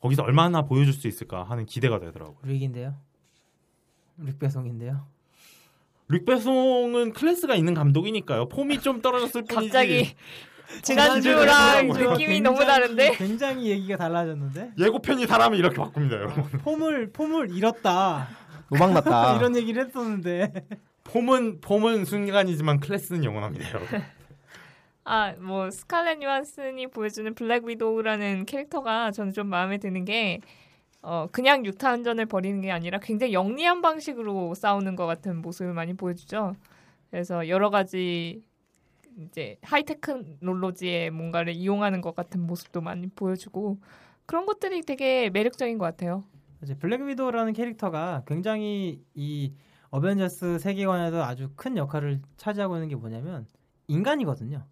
거기서 0.00 0.22
얼마나 0.22 0.62
보여줄 0.62 0.92
수 0.92 1.06
있을까 1.08 1.44
하는 1.44 1.66
기대가 1.66 1.98
되더라고요. 2.00 2.38
뤽인데요. 2.44 2.94
뤽 4.18 4.38
베송인데요. 4.38 5.06
뤽 6.08 6.24
베송은 6.26 7.12
클래스가 7.12 7.54
있는 7.54 7.74
감독이니까요. 7.74 8.48
폼이 8.48 8.80
좀 8.80 9.00
떨어졌을 9.00 9.44
뿐이지. 9.44 9.70
갑자기 9.72 10.14
지난주랑 10.82 11.92
지난주랑 11.92 12.12
느낌이 12.12 12.40
너무 12.40 12.58
다른데 12.64 13.12
굉장히 13.12 13.70
얘기가 13.70 13.96
달라졌는데 13.96 14.72
예고편이 14.78 15.26
사람을 15.26 15.58
이렇게 15.58 15.76
바꿉니다, 15.76 16.16
여러분. 16.16 16.44
폼을 16.44 17.12
폼을 17.12 17.54
잃었다 17.54 18.28
노망났다. 18.70 19.36
이런 19.38 19.56
얘기를 19.56 19.84
했었는데 19.86 20.52
폼은 21.04 21.60
폼은 21.60 22.04
순간이지만 22.04 22.80
클래스는 22.80 23.24
영원합니다, 23.24 23.68
여러분. 23.70 24.02
아 25.04 25.34
뭐 25.38 25.70
스칼렛 25.70 26.22
요한슨이 26.22 26.86
보여주는 26.88 27.34
블랙 27.34 27.64
위도우라는 27.64 28.46
캐릭터가 28.46 29.10
저는 29.10 29.32
좀 29.32 29.48
마음에 29.48 29.78
드는 29.78 30.04
게 30.04 30.40
어, 31.02 31.26
그냥 31.32 31.66
육탄전을 31.66 32.26
벌이는 32.26 32.60
게 32.60 32.70
아니라 32.70 32.98
굉장히 32.98 33.32
영리한 33.32 33.82
방식으로 33.82 34.54
싸우는 34.54 34.94
것 34.94 35.06
같은 35.06 35.42
모습을 35.42 35.72
많이 35.74 35.94
보여주죠. 35.94 36.54
그래서 37.10 37.48
여러 37.48 37.70
가지 37.70 38.42
이제 39.18 39.56
하이테크놀로지의 39.62 41.10
뭔가를 41.10 41.54
이용하는 41.54 42.00
것 42.00 42.14
같은 42.14 42.40
모습도 42.46 42.80
많이 42.80 43.08
보여주고 43.08 43.78
그런 44.26 44.46
것들이 44.46 44.82
되게 44.82 45.28
매력적인 45.30 45.76
것 45.78 45.84
같아요. 45.84 46.22
이제 46.62 46.74
블랙 46.74 47.02
위도우라는 47.02 47.52
캐릭터가 47.54 48.22
굉장히 48.26 49.02
이 49.14 49.52
어벤져스 49.90 50.60
세계관에서 50.60 51.22
아주 51.24 51.50
큰 51.56 51.76
역할을 51.76 52.22
차지하고 52.36 52.76
있는 52.76 52.88
게 52.88 52.94
뭐냐면 52.94 53.46
인간이거든요. 53.88 54.64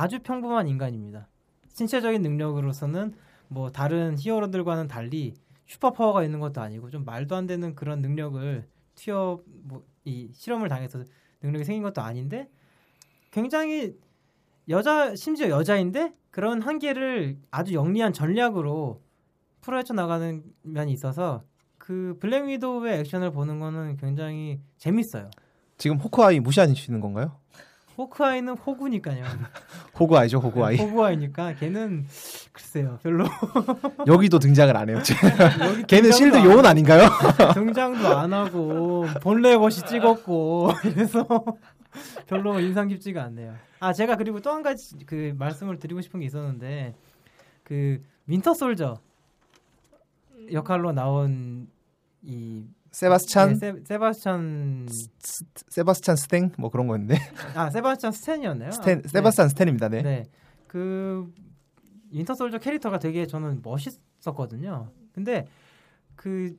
아주 0.00 0.20
평범한 0.20 0.68
인간입니다. 0.68 1.28
신체적인 1.68 2.22
능력으로서는 2.22 3.14
뭐 3.48 3.70
다른 3.70 4.16
히어로들과는 4.18 4.88
달리 4.88 5.34
슈퍼 5.66 5.92
파워가 5.92 6.24
있는 6.24 6.40
것도 6.40 6.60
아니고 6.60 6.90
좀 6.90 7.04
말도 7.04 7.34
안 7.36 7.46
되는 7.46 7.74
그런 7.74 8.00
능력을 8.00 8.66
튀어 8.94 9.40
뭐 9.62 9.82
이 10.04 10.30
실험을 10.32 10.68
당해서 10.68 11.04
능력이 11.42 11.64
생긴 11.64 11.82
것도 11.82 12.02
아닌데 12.02 12.48
굉장히 13.30 13.96
여자 14.68 15.14
심지어 15.14 15.48
여자인데 15.48 16.14
그런 16.30 16.62
한계를 16.62 17.38
아주 17.50 17.74
영리한 17.74 18.12
전략으로 18.12 19.02
풀어 19.60 19.78
헤쳐 19.78 19.94
나가는 19.94 20.42
면이 20.62 20.92
있어서 20.92 21.44
그 21.78 22.16
블랙 22.20 22.46
위도우의 22.46 23.00
액션을 23.00 23.30
보는 23.32 23.60
거는 23.60 23.96
굉장히 23.96 24.60
재밌어요. 24.78 25.30
지금 25.76 25.98
호크아이 25.98 26.40
무시하시는 26.40 27.00
건가요? 27.00 27.38
호크아이는 27.96 28.54
호구니까요. 28.56 29.24
호그아이죠, 29.98 30.38
호그아이. 30.38 30.76
호구아이니까 30.78 31.54
걔는 31.54 32.06
글쎄요 32.52 32.98
별로 33.02 33.24
여기도 34.06 34.38
등장을 34.38 34.76
안 34.76 34.88
해요. 34.88 34.98
걔는 35.86 36.10
실드 36.12 36.36
안 36.36 36.44
요원 36.44 36.66
아닌가요? 36.66 37.08
등장도 37.54 38.08
안 38.16 38.32
하고 38.32 39.06
본레것이 39.22 39.86
찍었고 39.86 40.70
그래서 40.80 41.26
별로 42.26 42.58
인상 42.60 42.88
깊지가 42.88 43.22
않네요. 43.24 43.54
아 43.80 43.92
제가 43.92 44.16
그리고 44.16 44.40
또 44.40 44.50
한 44.50 44.62
가지 44.62 44.96
그 45.06 45.34
말씀을 45.38 45.78
드리고 45.78 46.00
싶은 46.00 46.20
게 46.20 46.26
있었는데 46.26 46.94
그 47.62 48.02
윈터 48.26 48.54
솔저 48.54 48.98
역할로 50.52 50.92
나온 50.92 51.68
이 52.22 52.64
세바스찬 52.94 53.48
네, 53.48 53.54
세, 53.56 53.74
세바스찬 53.84 54.86
스- 54.88 55.44
세바스찬 55.68 56.14
스탱 56.16 56.52
뭐 56.58 56.70
그런 56.70 56.86
거였는데 56.86 57.16
아 57.56 57.68
세바스찬 57.68 58.12
스탠이었나요? 58.12 58.70
스탠 58.70 59.02
아, 59.04 59.08
세바스찬 59.08 59.48
스탠입니다. 59.48 59.88
네. 59.88 60.02
네. 60.02 60.02
네. 60.22 60.24
그 60.68 61.32
윈터 62.12 62.34
솔저 62.34 62.58
캐릭터가 62.58 62.98
되게 63.00 63.26
저는 63.26 63.60
멋있었거든요. 63.64 64.90
근데 65.12 65.46
그 66.14 66.56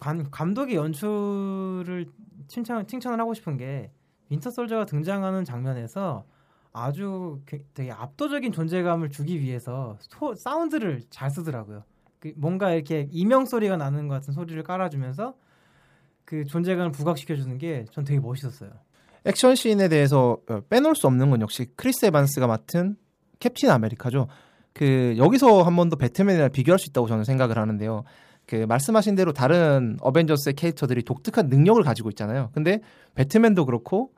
감, 0.00 0.24
감독의 0.30 0.74
연출을 0.74 2.06
칭찬 2.48 2.84
칭찬을 2.86 3.20
하고 3.20 3.34
싶은 3.34 3.56
게 3.56 3.92
윈터 4.30 4.50
솔저가 4.50 4.84
등장하는 4.86 5.44
장면에서 5.44 6.24
아주 6.72 7.40
게- 7.46 7.64
되게 7.74 7.92
압도적인 7.92 8.50
존재감을 8.52 9.10
주기 9.10 9.40
위해서 9.40 9.96
소, 10.00 10.34
사운드를 10.34 11.02
잘 11.10 11.30
쓰더라고요. 11.30 11.84
그 12.18 12.32
뭔가 12.36 12.72
이렇게 12.72 13.08
이명 13.12 13.44
소리가 13.46 13.76
나는 13.76 14.08
것 14.08 14.14
같은 14.14 14.32
소리를 14.34 14.60
깔아주면서 14.64 15.34
그 16.28 16.44
존재감을 16.44 16.92
부각시켜 16.92 17.34
주는 17.36 17.56
게 17.56 17.86
전 17.90 18.04
되게 18.04 18.20
멋있었어요. 18.20 18.70
액션 19.24 19.54
씬에 19.54 19.88
대해서 19.88 20.36
어, 20.48 20.60
빼놓을 20.68 20.94
수 20.94 21.06
없는 21.06 21.30
건 21.30 21.40
역시 21.40 21.66
크리스 21.76 22.04
에반스가 22.06 22.46
맡은 22.46 22.96
캡틴 23.40 23.70
아메리카죠. 23.70 24.28
그 24.74 25.14
여기서 25.16 25.62
한 25.62 25.74
번 25.76 25.88
더 25.88 25.96
배트맨이랑 25.96 26.50
비교할 26.52 26.78
수 26.78 26.90
있다고 26.90 27.06
저는 27.08 27.24
생각을 27.24 27.56
하는데요. 27.58 28.04
그 28.46 28.56
말씀하신 28.68 29.14
대로 29.14 29.32
다른 29.32 29.96
어벤져스의 30.00 30.54
캐릭터들이 30.54 31.02
독특한 31.02 31.48
능력을 31.48 31.82
가지고 31.82 32.10
있잖아요. 32.10 32.50
근데 32.52 32.80
배트맨도 33.14 33.64
그렇고 33.64 34.12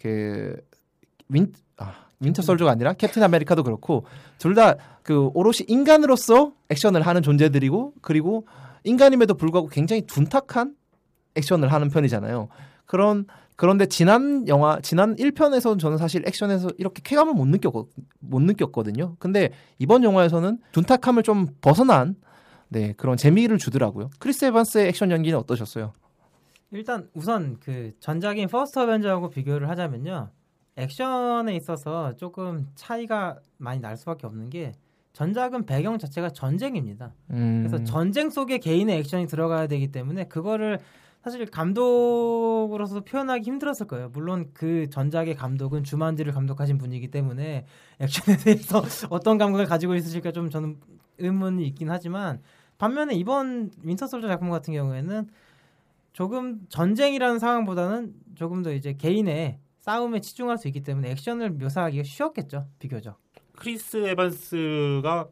그 0.00 0.56
윈, 1.28 1.52
아, 1.78 1.92
윈터 2.20 2.42
솔저가 2.42 2.70
아니라 2.70 2.92
캡틴 2.92 3.22
아메리카도 3.24 3.64
그렇고 3.64 4.04
둘 4.38 4.54
다 4.54 4.76
그 5.02 5.30
오롯이 5.34 5.66
인간으로서 5.68 6.52
액션을 6.68 7.02
하는 7.02 7.22
존재들이고 7.22 7.94
그리고 8.02 8.46
인간임에도 8.84 9.34
불구하고 9.34 9.68
굉장히 9.68 10.02
둔탁한 10.02 10.75
액션을 11.36 11.72
하는 11.72 11.88
편이잖아요. 11.90 12.48
그런 12.86 13.26
그런데 13.56 13.86
지난 13.86 14.46
영화 14.48 14.78
지난 14.80 15.16
1편에서는 15.16 15.78
저는 15.78 15.96
사실 15.98 16.22
액션에서 16.26 16.70
이렇게 16.78 17.00
쾌감을 17.02 17.34
못 17.34 17.46
느꼈 17.46 17.72
못 18.20 18.42
느꼈거든요. 18.42 19.16
근데 19.18 19.50
이번 19.78 20.04
영화에서는 20.04 20.58
둔탁함을 20.72 21.22
좀 21.22 21.46
벗어난 21.60 22.16
네, 22.68 22.92
그런 22.96 23.16
재미를 23.16 23.58
주더라고요. 23.58 24.10
크리스 24.18 24.44
에반스의 24.44 24.88
액션 24.88 25.10
연기는 25.10 25.38
어떠셨어요? 25.38 25.92
일단 26.72 27.08
우선 27.14 27.56
그 27.60 27.92
전작인 28.00 28.48
퍼스트 28.48 28.78
어벤져하고 28.78 29.30
비교를 29.30 29.68
하자면요. 29.70 30.30
액션에 30.76 31.54
있어서 31.56 32.14
조금 32.16 32.68
차이가 32.74 33.38
많이 33.56 33.80
날 33.80 33.96
수밖에 33.96 34.26
없는 34.26 34.50
게 34.50 34.72
전작은 35.14 35.64
배경 35.64 35.98
자체가 35.98 36.28
전쟁입니다. 36.30 37.14
음, 37.30 37.64
그래서 37.66 37.82
전쟁 37.84 38.28
속에 38.28 38.58
개인의 38.58 38.98
액션이 38.98 39.26
들어가야 39.28 39.66
되기 39.66 39.90
때문에 39.90 40.24
그거를 40.24 40.78
사실 41.26 41.44
감독으로서 41.44 43.00
표현하기 43.00 43.42
힘들었을 43.42 43.88
거예요. 43.88 44.10
물론 44.10 44.48
그 44.54 44.88
전작의 44.90 45.34
감독은 45.34 45.82
주만지를 45.82 46.32
감독하신 46.32 46.78
분이기 46.78 47.08
때문에 47.08 47.66
액션에 47.98 48.36
대해서 48.44 48.84
어떤 49.10 49.36
감각을 49.36 49.66
가지고 49.66 49.96
있으실까 49.96 50.30
좀 50.30 50.50
저는 50.50 50.78
의문이 51.18 51.66
있긴 51.66 51.90
하지만 51.90 52.40
반면에 52.78 53.16
이번 53.16 53.72
윈터 53.82 54.06
솔저 54.06 54.28
작품 54.28 54.50
같은 54.50 54.72
경우에는 54.72 55.28
조금 56.12 56.60
전쟁이라는 56.68 57.40
상황보다는 57.40 58.14
조금 58.36 58.62
더 58.62 58.72
이제 58.72 58.92
개인의 58.92 59.58
싸움에 59.78 60.20
치중할 60.20 60.58
수 60.58 60.68
있기 60.68 60.84
때문에 60.84 61.10
액션을 61.10 61.50
묘사하기가 61.50 62.04
쉬웠겠죠 62.04 62.68
비교적. 62.78 63.18
크리스 63.56 63.96
에반스가 63.96 65.28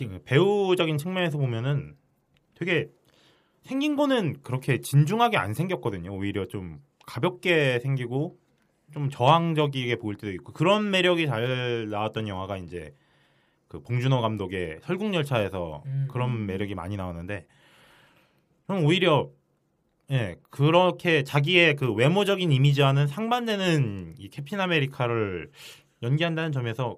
이렇게 0.00 0.22
배우적인 0.24 0.96
측면에서 0.96 1.36
보면은 1.36 1.98
되게 2.54 2.90
생긴 3.66 3.96
거는 3.96 4.42
그렇게 4.42 4.80
진중하게 4.80 5.36
안 5.36 5.54
생겼거든요. 5.54 6.12
오히려 6.14 6.46
좀 6.46 6.80
가볍게 7.06 7.78
생기고 7.80 8.38
좀 8.92 9.10
저항적이게 9.10 9.96
보일 9.96 10.16
때도 10.16 10.32
있고 10.32 10.52
그런 10.52 10.90
매력이 10.90 11.26
잘 11.26 11.88
나왔던 11.90 12.28
영화가 12.28 12.56
이제 12.58 12.94
그 13.68 13.82
봉준호 13.82 14.20
감독의 14.20 14.80
설국열차에서 14.82 15.82
음. 15.86 16.08
그런 16.10 16.46
매력이 16.46 16.74
많이 16.74 16.96
나오는데 16.96 17.46
그럼 18.66 18.84
오히려 18.84 19.30
예 20.10 20.36
그렇게 20.50 21.24
자기의 21.24 21.74
그 21.74 21.92
외모적인 21.92 22.52
이미지와는 22.52 23.08
상반되는 23.08 24.14
이 24.18 24.28
캡틴 24.28 24.60
아메리카를 24.60 25.50
연기한다는 26.02 26.52
점에서 26.52 26.96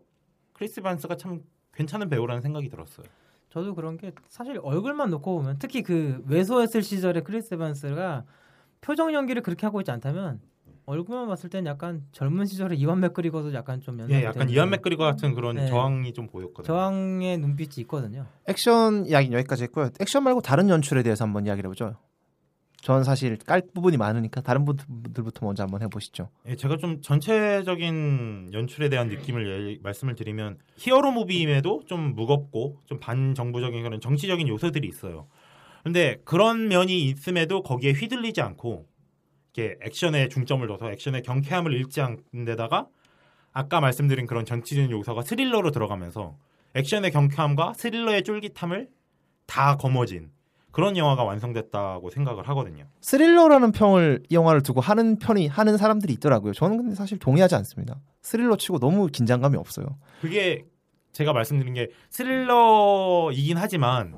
크리스 0.52 0.82
에반스가 0.82 1.16
참 1.16 1.40
괜찮은 1.72 2.10
배우라는 2.10 2.42
생각이 2.42 2.68
들었어요. 2.68 3.06
저도 3.50 3.74
그런 3.74 3.96
게 3.96 4.12
사실 4.28 4.60
얼굴만 4.62 5.10
놓고 5.10 5.38
보면 5.38 5.56
특히 5.58 5.82
그 5.82 6.22
왜소했을 6.26 6.82
시절의 6.82 7.24
크리스 7.24 7.54
에반스가 7.54 8.24
표정 8.80 9.12
연기를 9.14 9.42
그렇게 9.42 9.66
하고 9.66 9.80
있지 9.80 9.90
않다면 9.90 10.40
얼굴만 10.88 11.28
봤을 11.28 11.50
땐 11.50 11.66
약간 11.66 12.02
젊은 12.12 12.46
시절에 12.46 12.74
이완 12.76 13.00
맥그리거도 13.00 13.52
약간 13.52 13.80
좀 13.82 13.98
연상이 13.98 14.22
예, 14.22 14.24
약간 14.24 14.48
이완 14.48 14.70
맥그리거 14.70 15.04
같은 15.04 15.34
그런 15.34 15.56
네. 15.56 15.66
저항이 15.66 16.14
좀 16.14 16.26
보였거든요. 16.28 16.66
저항의 16.66 17.38
눈빛이 17.38 17.82
있거든요. 17.82 18.26
액션 18.46 19.04
이야기 19.04 19.28
는 19.28 19.38
여기까지 19.38 19.64
했고요. 19.64 19.90
액션 20.00 20.24
말고 20.24 20.40
다른 20.40 20.70
연출에 20.70 21.02
대해서 21.02 21.24
한번 21.24 21.46
이야기를 21.46 21.68
해보죠. 21.68 21.96
전 22.80 23.02
사실 23.02 23.36
깔 23.38 23.62
부분이 23.74 23.96
많으니까 23.96 24.40
다른 24.40 24.64
분들부터 24.64 25.44
먼저 25.44 25.64
한번 25.64 25.82
해보시죠. 25.82 26.28
예, 26.46 26.54
제가 26.54 26.76
좀 26.76 27.00
전체적인 27.02 28.50
연출에 28.52 28.88
대한 28.88 29.08
느낌을 29.08 29.72
예- 29.74 29.78
말씀을 29.82 30.14
드리면 30.14 30.58
히어로 30.76 31.10
무비임에도 31.10 31.82
좀 31.86 32.14
무겁고 32.14 32.80
좀 32.86 33.00
반정부적인 33.00 33.82
그런 33.82 34.00
정치적인 34.00 34.46
요소들이 34.48 34.86
있어요. 34.88 35.26
근데 35.82 36.20
그런 36.24 36.68
면이 36.68 37.02
있음에도 37.04 37.62
거기에 37.62 37.92
휘둘리지 37.92 38.40
않고 38.42 38.86
이렇게 39.54 39.76
액션에 39.84 40.28
중점을 40.28 40.66
둬서 40.68 40.90
액션의 40.92 41.22
경쾌함을 41.22 41.72
잃지 41.72 42.00
않는 42.00 42.44
데다가 42.46 42.86
아까 43.52 43.80
말씀드린 43.80 44.26
그런 44.26 44.44
정치적인 44.44 44.90
요소가 44.90 45.22
스릴러로 45.22 45.72
들어가면서 45.72 46.36
액션의 46.74 47.10
경쾌함과 47.10 47.72
스릴러의 47.74 48.22
쫄깃함을 48.22 48.88
다 49.46 49.76
거머쥔 49.76 50.30
그런 50.70 50.96
영화가 50.96 51.24
완성됐다고 51.24 52.10
생각을 52.10 52.48
하거든요. 52.50 52.84
스릴러라는 53.00 53.72
평을 53.72 54.22
이 54.28 54.34
영화를 54.34 54.62
두고 54.62 54.80
하는 54.80 55.18
편이 55.18 55.48
하는 55.48 55.76
사람들이 55.76 56.12
있더라고요. 56.14 56.52
저는 56.52 56.76
근데 56.76 56.94
사실 56.94 57.18
동의하지 57.18 57.54
않습니다. 57.56 58.00
스릴러 58.22 58.56
치고 58.56 58.78
너무 58.78 59.06
긴장감이 59.08 59.56
없어요. 59.56 59.86
그게 60.20 60.64
제가 61.12 61.32
말씀드린 61.32 61.74
게 61.74 61.88
스릴러이긴 62.10 63.56
하지만 63.56 64.14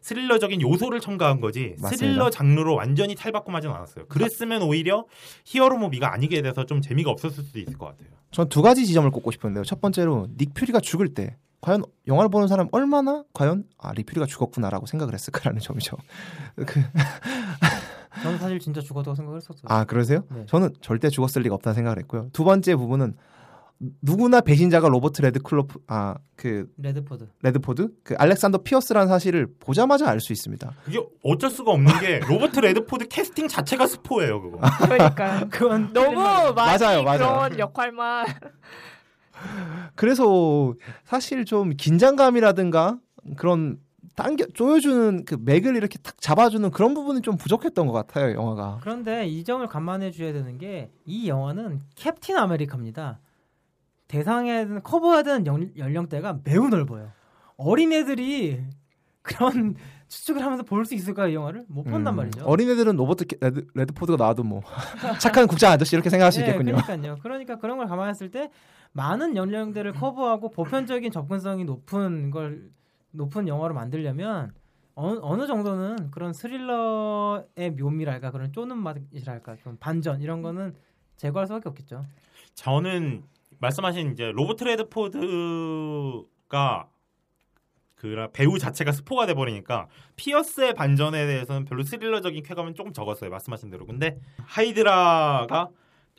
스릴러적인 0.00 0.60
요소를 0.60 0.98
첨가한 1.00 1.40
거지 1.40 1.76
맞습니다. 1.80 1.96
스릴러 1.96 2.30
장르로 2.30 2.74
완전히 2.74 3.14
탈바꿈하진 3.14 3.70
않았어요. 3.70 4.06
그랬으면 4.08 4.62
오히려 4.62 5.06
히어로 5.44 5.78
무비가 5.78 6.12
아니게 6.12 6.42
돼서 6.42 6.66
좀 6.66 6.80
재미가 6.80 7.10
없었을 7.10 7.44
수도 7.44 7.60
있을 7.60 7.78
것 7.78 7.86
같아요. 7.86 8.08
전 8.32 8.48
두 8.48 8.62
가지 8.62 8.84
지점을 8.84 9.08
꼽고 9.12 9.30
싶은데요. 9.30 9.62
첫 9.64 9.80
번째로 9.80 10.26
닉 10.38 10.52
퓨리가 10.54 10.80
죽을 10.80 11.14
때 11.14 11.36
과연 11.62 11.82
영화를 12.06 12.28
보는 12.28 12.48
사람 12.48 12.68
얼마나 12.72 13.24
과연 13.32 13.64
아 13.78 13.85
닉 13.85 14.04
퓨리가 14.06 14.26
죽었구나라고 14.26 14.84
생각을 14.86 15.14
했을까라는 15.14 15.60
점이죠. 15.62 15.96
그, 16.56 16.80
저는 18.22 18.38
사실 18.38 18.58
진짜 18.58 18.80
죽었다고 18.82 19.14
생각을 19.14 19.38
했었어요. 19.38 19.62
아 19.66 19.84
그러세요? 19.84 20.24
네. 20.30 20.44
저는 20.46 20.74
절대 20.82 21.08
죽었을 21.08 21.42
리가 21.42 21.54
없다는 21.54 21.74
생각을 21.74 21.98
했고요. 22.00 22.28
두 22.32 22.44
번째 22.44 22.74
부분은 22.76 23.14
누구나 24.00 24.40
배신자가 24.40 24.88
로버트 24.88 25.22
레드클로프 25.22 25.80
아 25.88 26.14
그 26.36 26.66
레드포드. 26.76 27.28
레드포드 27.42 27.88
그 28.04 28.14
알렉산더 28.18 28.58
피어스라는 28.58 29.06
사실을 29.08 29.48
보자마자 29.60 30.08
알 30.08 30.18
수 30.20 30.32
있습니다. 30.32 30.72
그게 30.84 31.00
어쩔 31.24 31.50
수가 31.50 31.70
없는 31.72 32.00
게 32.00 32.18
로버트 32.20 32.58
레드포드 32.60 33.06
캐스팅 33.08 33.46
자체가 33.48 33.86
스포예요, 33.86 34.40
그거. 34.42 34.58
그러니까 34.80 35.46
그건 35.48 35.92
너무 35.92 36.14
많이 36.54 36.54
맞아요, 36.82 37.02
맞아요. 37.04 37.18
그런 37.18 37.58
역할만 37.60 38.26
그래서 39.94 40.74
사실 41.04 41.44
좀 41.44 41.70
긴장감이라든가 41.76 42.98
그런 43.36 43.78
당겨 44.14 44.44
조여주는 44.46 45.24
그 45.24 45.36
맥을 45.40 45.74
이렇게 45.76 45.98
탁 45.98 46.20
잡아주는 46.20 46.70
그런 46.70 46.92
부분이 46.92 47.22
좀 47.22 47.36
부족했던 47.36 47.86
것 47.86 47.92
같아요 47.92 48.34
영화가. 48.34 48.78
그런데 48.82 49.26
이 49.26 49.42
점을 49.44 49.66
감안해 49.66 50.10
줘야 50.10 50.32
되는 50.32 50.58
게 50.58 50.90
이 51.06 51.28
영화는 51.28 51.80
캡틴 51.94 52.36
아메리카입니다. 52.36 53.20
되는 54.08 54.82
커버해야 54.82 55.22
되는 55.22 55.46
연, 55.46 55.72
연령대가 55.78 56.40
매우 56.44 56.68
넓어요. 56.68 57.10
어린애들이 57.56 58.60
그런 59.22 59.76
추측을 60.12 60.42
하면서 60.44 60.62
볼 60.62 60.84
수 60.84 60.94
있을까 60.94 61.26
이 61.28 61.34
영화를 61.34 61.64
못 61.68 61.84
본단 61.84 62.12
음, 62.14 62.16
말이죠. 62.16 62.44
어린애들은 62.44 62.96
로버트 62.96 63.24
캐- 63.26 63.36
레드, 63.40 63.66
레드포드가 63.74 64.16
나와도 64.22 64.42
뭐 64.42 64.62
착한 65.20 65.46
국장 65.46 65.72
아저씨 65.72 65.94
이렇게 65.96 66.10
생각할 66.10 66.32
수 66.32 66.40
네, 66.40 66.46
있겠군요. 66.46 66.76
그러니까요. 66.82 67.16
그러니까 67.22 67.56
그런 67.58 67.78
걸 67.78 67.86
감안했을 67.86 68.30
때 68.30 68.50
많은 68.92 69.36
연령대를 69.36 69.92
커버하고 69.94 70.50
보편적인 70.50 71.10
접근성이 71.12 71.64
높은 71.64 72.30
걸 72.30 72.70
높은 73.12 73.48
영화로 73.48 73.72
만들려면 73.74 74.52
어느, 74.94 75.18
어느 75.22 75.46
정도는 75.46 76.10
그런 76.10 76.34
스릴러의 76.34 77.70
묘미랄까 77.78 78.30
그런 78.32 78.52
쪼는 78.52 78.76
맛이랄까 78.76 79.56
그런 79.62 79.78
반전 79.78 80.20
이런 80.20 80.42
거는 80.42 80.74
제거할 81.16 81.46
수밖에 81.46 81.68
없겠죠. 81.70 82.04
저는 82.54 83.22
말씀하신 83.60 84.12
이제 84.12 84.30
로버트 84.34 84.64
레드포드가 84.64 86.86
그 88.02 88.26
배우 88.32 88.58
자체가 88.58 88.90
스포가 88.90 89.26
돼 89.26 89.34
버리니까 89.34 89.86
피어스의 90.16 90.74
반전에 90.74 91.24
대해서는 91.24 91.64
별로 91.64 91.84
스릴러적인 91.84 92.42
쾌감은 92.42 92.74
조금 92.74 92.92
적었어요. 92.92 93.30
말씀하신 93.30 93.70
대로. 93.70 93.86
근데 93.86 94.18
하이드라가 94.44 95.68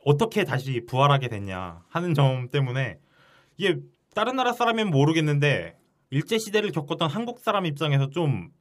어떻게 0.05 0.45
다시 0.45 0.86
부활하게 0.88 1.27
됐냐 1.27 1.81
하는 1.89 2.13
점 2.13 2.47
때문에 2.49 2.99
이게 3.57 3.79
다른 4.15 4.38
나라 4.38 4.53
사람이면 4.53 4.91
모르겠는데 4.91 5.75
일제 6.09 6.38
시대를 6.38 6.71
겪었던 6.71 7.09
한국 7.09 7.41
사람 7.41 7.65
입장에서 7.65 8.09
좀 8.11 8.51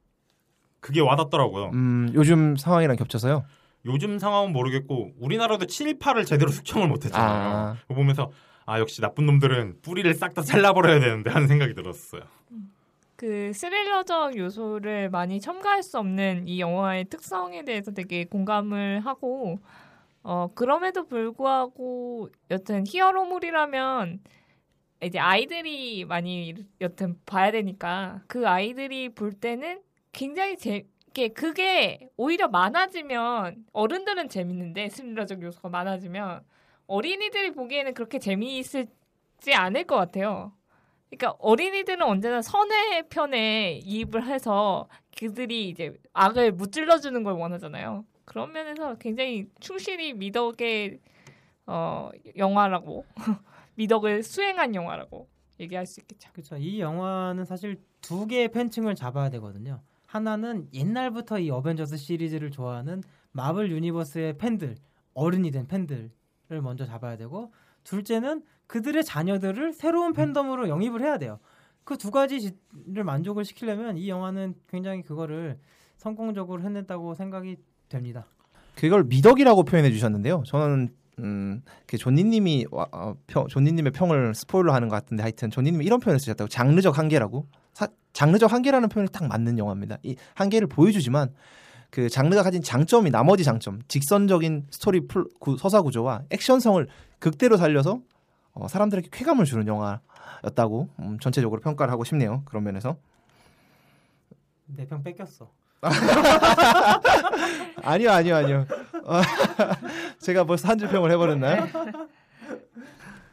그게 0.81 0.99
와닿더라고요. 0.99 1.69
음, 1.73 2.11
요즘 2.13 2.57
상황이랑 2.57 2.97
겹쳐서요. 2.97 3.45
요즘 3.85 4.19
상황은 4.19 4.51
모르겠고 4.51 5.11
우리나라도 5.17 5.65
친일파를 5.65 6.25
제대로 6.25 6.51
숙청을 6.51 6.89
못했잖아요. 6.89 7.57
아. 7.57 7.77
그거 7.83 7.93
보면서 7.93 8.31
아 8.65 8.79
역시 8.79 8.99
나쁜 8.99 9.25
놈들은 9.25 9.77
뿌리를 9.81 10.13
싹 10.13 10.33
다 10.33 10.41
잘라버려야 10.41 10.99
되는데 10.99 11.29
하는 11.29 11.47
생각이 11.47 11.73
들었어요. 11.73 12.23
그 13.15 13.53
스릴러적 13.53 14.37
요소를 14.37 15.09
많이 15.09 15.39
첨가할 15.39 15.83
수 15.83 15.99
없는 15.99 16.47
이 16.47 16.59
영화의 16.59 17.05
특성에 17.05 17.63
대해서 17.63 17.91
되게 17.91 18.25
공감을 18.25 19.01
하고 19.05 19.59
어 20.23 20.49
그럼에도 20.55 21.05
불구하고 21.05 22.29
여튼 22.51 22.85
히어로물이라면 22.87 24.21
이제 25.03 25.19
아이들이 25.19 26.05
많이 26.05 26.55
여튼 26.81 27.19
봐야 27.25 27.51
되니까 27.51 28.23
그 28.27 28.47
아이들이 28.47 29.09
볼 29.09 29.33
때는 29.33 29.81
굉장히 30.11 30.57
재 30.57 30.85
그게 31.35 32.09
오히려 32.17 32.47
많아지면 32.47 33.65
어른들은 33.71 34.29
재밌는데 34.29 34.89
스릴러적 34.89 35.43
요소가 35.43 35.69
많아지면 35.69 36.43
어린이들이 36.87 37.51
보기에는 37.51 37.93
그렇게 37.93 38.17
재미있을지 38.17 39.53
않을 39.53 39.83
것 39.85 39.95
같아요. 39.95 40.53
그러니까 41.17 41.35
어린이들은 41.39 42.01
언제나 42.01 42.41
선의 42.41 43.07
편에 43.09 43.79
이입을 43.83 44.25
해서 44.25 44.87
그들이 45.17 45.69
이제 45.69 45.93
악을 46.13 46.53
무찔러 46.53 46.99
주는 46.99 47.23
걸 47.23 47.33
원하잖아요. 47.33 48.05
그런 48.25 48.51
면에서 48.51 48.95
굉장히 48.95 49.47
충실히 49.59 50.13
미덕의 50.13 50.99
어, 51.67 52.09
영화라고 52.37 53.05
미덕을 53.75 54.23
수행한 54.23 54.75
영화라고 54.75 55.27
얘기할 55.59 55.85
수 55.85 55.99
있겠죠. 56.01 56.31
그렇죠. 56.31 56.57
이 56.57 56.79
영화는 56.79 57.45
사실 57.45 57.81
두 58.01 58.27
개의 58.27 58.49
팬층을 58.49 58.95
잡아야 58.95 59.29
되거든요. 59.31 59.81
하나는 60.07 60.67
옛날부터 60.73 61.39
이 61.39 61.49
어벤져스 61.49 61.97
시리즈를 61.97 62.51
좋아하는 62.51 63.01
마블 63.31 63.71
유니버스의 63.71 64.37
팬들, 64.37 64.75
어른이 65.13 65.51
된 65.51 65.67
팬들을 65.67 66.11
먼저 66.61 66.85
잡아야 66.85 67.17
되고 67.17 67.51
둘째는 67.83 68.43
그들의 68.67 69.03
자녀들을 69.03 69.73
새로운 69.73 70.13
팬덤으로 70.13 70.69
영입을 70.69 71.01
해야 71.01 71.17
돼요. 71.17 71.39
그 71.83 71.97
두 71.97 72.11
가지를 72.11 73.03
만족을 73.03 73.43
시키려면 73.43 73.97
이 73.97 74.07
영화는 74.09 74.55
굉장히 74.69 75.01
그거를 75.01 75.57
성공적으로 75.97 76.61
해냈다고 76.63 77.13
생각이 77.15 77.57
됩니다. 77.89 78.25
그걸 78.75 79.03
미덕이라고 79.03 79.63
표현해 79.63 79.91
주셨는데요. 79.91 80.43
저는 80.45 80.89
음, 81.19 81.61
그 81.85 81.97
존니님이 81.97 82.65
와- 82.71 82.87
어, 82.91 83.15
평, 83.27 83.47
존니님의 83.47 83.91
평을 83.91 84.33
스포일러 84.33 84.73
하는 84.73 84.87
것 84.87 84.95
같은데 84.95 85.21
하여튼 85.21 85.51
존니님이 85.51 85.85
이런 85.85 85.99
표현을 85.99 86.19
쓰셨다고 86.19 86.47
장르적 86.47 86.97
한계라고 86.97 87.45
사- 87.73 87.87
장르적 88.13 88.51
한계라는 88.51 88.89
표현이 88.89 89.09
딱 89.11 89.27
맞는 89.27 89.59
영화입니다. 89.59 89.97
이 90.03 90.15
한계를 90.33 90.67
보여주지만 90.67 91.29
그 91.93 92.09
장르가 92.09 92.41
가진 92.41 92.63
장점이 92.63 93.11
나머지 93.11 93.43
장점 93.43 93.79
직선적인 93.87 94.65
스토리 94.71 95.07
풀, 95.07 95.25
구, 95.39 95.57
서사 95.59 95.83
구조와 95.83 96.23
액션성을 96.31 96.87
극대로 97.19 97.55
살려서 97.55 98.01
어, 98.53 98.67
사람들에게 98.67 99.09
쾌감을 99.11 99.45
주는 99.45 99.67
영화였다고 99.67 100.89
음, 101.01 101.19
전체적으로 101.19 101.61
평가를 101.61 101.91
하고 101.93 102.03
싶네요. 102.03 102.41
그런 102.45 102.63
면에서 102.63 102.97
내 104.65 104.87
평 104.87 105.03
뺏겼어. 105.03 105.51
아니요 107.83 108.09
아니요 108.11 108.35
아니요 108.37 108.65
어, 109.05 109.21
제가 110.19 110.45
벌써 110.45 110.69
한 110.69 110.79
줄 110.79 110.87
평을 110.89 111.11
해버렸나요? 111.11 111.67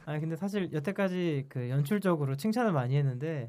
아니 0.04 0.20
근데 0.20 0.36
사실 0.36 0.70
여태까지 0.70 1.46
그 1.48 1.70
연출적으로 1.70 2.36
칭찬을 2.36 2.72
많이 2.72 2.94
했는데 2.96 3.46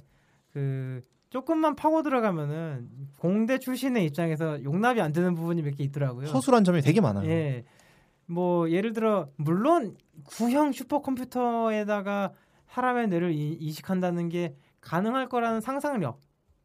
그 0.54 1.04
조금만 1.36 1.76
파고 1.76 2.04
들어가면은 2.04 2.90
공대 3.18 3.58
출신의 3.58 4.06
입장에서 4.06 4.62
용납이 4.64 5.02
안 5.02 5.14
되는 5.14 5.34
부분이 5.34 5.62
몇 5.64 5.76
개 5.76 5.84
있더라고요. 5.86 6.28
허술한 6.28 6.64
점이 6.66 6.82
되게 6.82 7.00
많아요. 7.02 7.28
예. 7.30 7.64
뭐 8.26 8.70
예를 8.70 8.92
들어 8.94 9.30
물론 9.38 9.96
구형 10.26 10.72
슈퍼컴퓨터에다가 10.74 12.34
사람의 12.68 13.08
뇌를 13.08 13.32
이- 13.32 13.54
이식한다는 13.54 14.30
게 14.30 14.56
가능할 14.82 15.30
거라는 15.30 15.62
상상력 15.62 16.20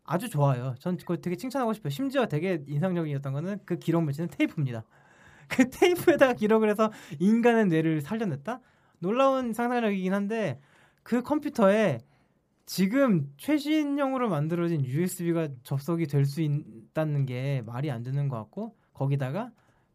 아주 0.04 0.28
좋아요. 0.28 0.74
전 0.80 0.96
그거 0.96 1.16
되게 1.16 1.36
칭찬하고 1.36 1.72
싶어요. 1.72 1.90
심지어 1.90 2.26
되게 2.26 2.62
인상적이었던 2.66 3.32
거는 3.32 3.58
그 3.64 3.76
기록 3.78 4.04
매치는 4.04 4.28
테이프입니다. 4.30 4.84
그 5.48 5.70
테이프에다가 5.70 6.32
기록을 6.34 6.68
해서 6.70 6.90
인간의 7.20 7.66
뇌를 7.66 8.00
살려냈다? 8.00 8.60
놀라운 8.98 9.52
상상력이긴 9.52 10.12
한데 10.12 10.58
그 11.04 11.22
컴퓨터에 11.22 11.98
지금 12.66 13.32
최신형으로 13.36 14.28
만들어진 14.28 14.84
USB가 14.84 15.48
접속이 15.62 16.06
될 16.08 16.26
수 16.26 16.42
있다는 16.42 17.24
게 17.24 17.62
말이 17.64 17.90
안 17.90 18.02
되는 18.02 18.28
것 18.28 18.36
같고 18.36 18.74
거기다가 18.92 19.50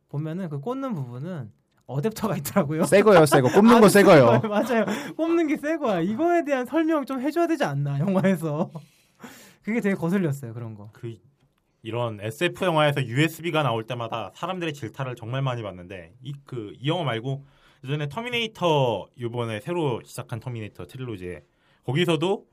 보면은 0.10 0.48
그 0.50 0.60
꽂는 0.60 0.94
부분은 0.96 1.52
어댑터가 1.88 2.38
있더라고요. 2.38 2.86
새 2.86 3.02
거예요, 3.02 3.26
새 3.26 3.42
거. 3.42 3.50
꼽는 3.50 3.82
거 3.82 3.86
아주 3.88 3.90
새 3.90 4.04
거예요. 4.04 4.26
거예요. 4.26 4.42
맞아요. 4.48 4.86
꼽는 5.18 5.48
게 5.48 5.58
세 5.58 5.78
개야. 5.78 6.00
이거에 6.00 6.46
대한 6.46 6.66
설명 6.66 7.06
좀 7.06 7.20
해줘야 7.20 7.48
되지 7.48 7.66
않나 7.66 8.00
영화에서. 8.00 8.72
그게 9.64 9.82
되게 9.82 9.94
거슬렸어요 9.96 10.54
그런 10.54 10.74
거. 10.74 10.90
그 10.94 11.18
이런 11.84 12.22
SF 12.22 12.64
영화에서 12.64 13.04
USB가 13.06 13.64
나올 13.64 13.86
때마다 13.86 14.32
사람들의 14.36 14.74
질타를 14.74 15.16
정말 15.16 15.42
많이 15.42 15.62
받는데 15.62 16.14
이 16.22 16.34
그이 16.46 16.88
영화 16.88 17.04
말고 17.04 17.44
예전에 17.84 18.08
터미네이터 18.08 19.08
이번에 19.18 19.60
새로 19.60 20.02
시작한 20.06 20.40
터미네이터 20.40 20.86
trilogy에 20.88 21.44
거기서도 21.84 22.46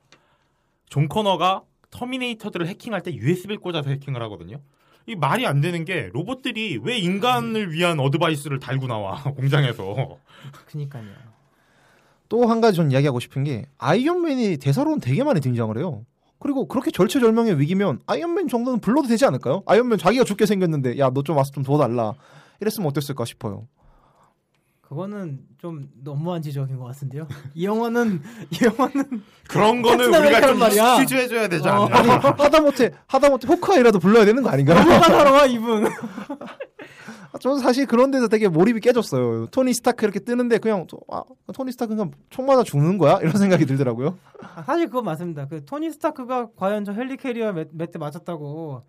존 0.89 1.09
코너가 1.09 1.63
터미네이터들을 1.91 2.67
해킹할 2.67 3.03
때 3.03 3.13
USB를 3.15 3.59
꽂아서 3.59 3.91
해킹을 3.91 4.23
하거든요. 4.25 4.61
이 5.07 5.15
말이 5.17 5.47
안 5.47 5.61
되는 5.61 5.85
게 5.87 6.11
로봇들이 6.13 6.81
왜 6.83 6.99
인간을 6.99 7.73
위한 7.73 7.99
어 7.99 8.09
device를 8.09 8.59
달고 8.61 8.87
나와 8.89 9.23
공장에서 9.35 10.19
그니까요. 10.67 11.05
또 12.29 12.45
한 12.47 12.61
가지 12.61 12.77
전 12.77 12.91
이야기하고 12.93 13.21
싶은 13.21 13.45
게 13.45 13.65
아이언맨이 13.79 14.59
대사로는 14.59 15.01
되게 15.01 15.25
많이 15.25 15.41
등장을 15.41 15.77
해요. 15.79 16.05
그리고 16.41 16.69
그렇게 16.69 16.91
절체절명의 16.91 17.59
위기면 17.59 18.01
아이언맨 18.07 18.49
정도는 18.49 18.81
불러도 18.81 19.09
되지 19.09 19.25
않을까요? 19.25 19.63
아이언맨 19.67 19.99
자기가 19.99 20.25
죽게 20.25 20.45
생겼는데 20.47 20.99
야 20.99 21.11
너 21.11 21.23
좀 21.23 21.37
와서 21.39 21.51
좀 21.53 21.65
도와달라 21.65 22.13
이랬으면 22.61 22.89
어땠을까 22.91 23.25
싶어요. 23.25 23.67
그거는 24.89 25.41
좀 25.59 25.89
너무한 26.03 26.41
지적인 26.41 26.79
것 26.79 26.85
같은데요. 26.87 27.29
이 27.55 27.67
영화는 27.67 28.23
이 28.51 28.59
영화는 28.65 29.23
그런 29.49 29.83
거는 29.83 30.15
우리가 30.15 30.41
좀 30.47 30.59
말이야. 30.59 30.97
excuse해줘야 30.97 31.49
되지 31.49 31.69
어. 31.69 31.73
않나? 31.85 31.99
아니 31.99 32.09
하다못해 32.09 32.93
하다못해 33.07 33.49
호크아이라도 33.49 33.99
불러야 33.99 34.25
되는 34.25 34.43
거 34.43 34.49
아닌가요? 34.49 34.79
너무 34.83 35.01
까다로워 35.01 35.45
이분. 35.47 35.89
저는 37.41 37.59
사실 37.59 37.85
그런 37.87 38.11
데서 38.11 38.27
되게 38.29 38.49
몰입이 38.49 38.81
깨졌어요. 38.81 39.49
토니 39.49 39.75
스타크 39.75 40.05
이렇게 40.07 40.19
뜨는데 40.19 40.57
그냥 40.59 40.87
또, 40.89 40.99
아, 41.13 41.23
토니 41.53 41.71
스타크 41.73 41.95
그냥 41.95 42.11
총 42.31 42.47
맞아 42.47 42.63
죽는 42.65 42.97
거야? 42.97 43.19
이런 43.21 43.33
생각이 43.37 43.67
들더라고요. 43.67 44.17
아, 44.57 44.63
사실 44.63 44.87
그거 44.87 45.03
맞습니다. 45.03 45.47
그 45.47 45.65
토니 45.65 45.91
스타크가 45.93 46.49
과연 46.57 46.85
저 46.87 46.93
헬리 46.93 47.17
캐리어 47.19 47.53
몇 47.53 47.93
대 47.93 47.99
맞았다고 47.99 48.83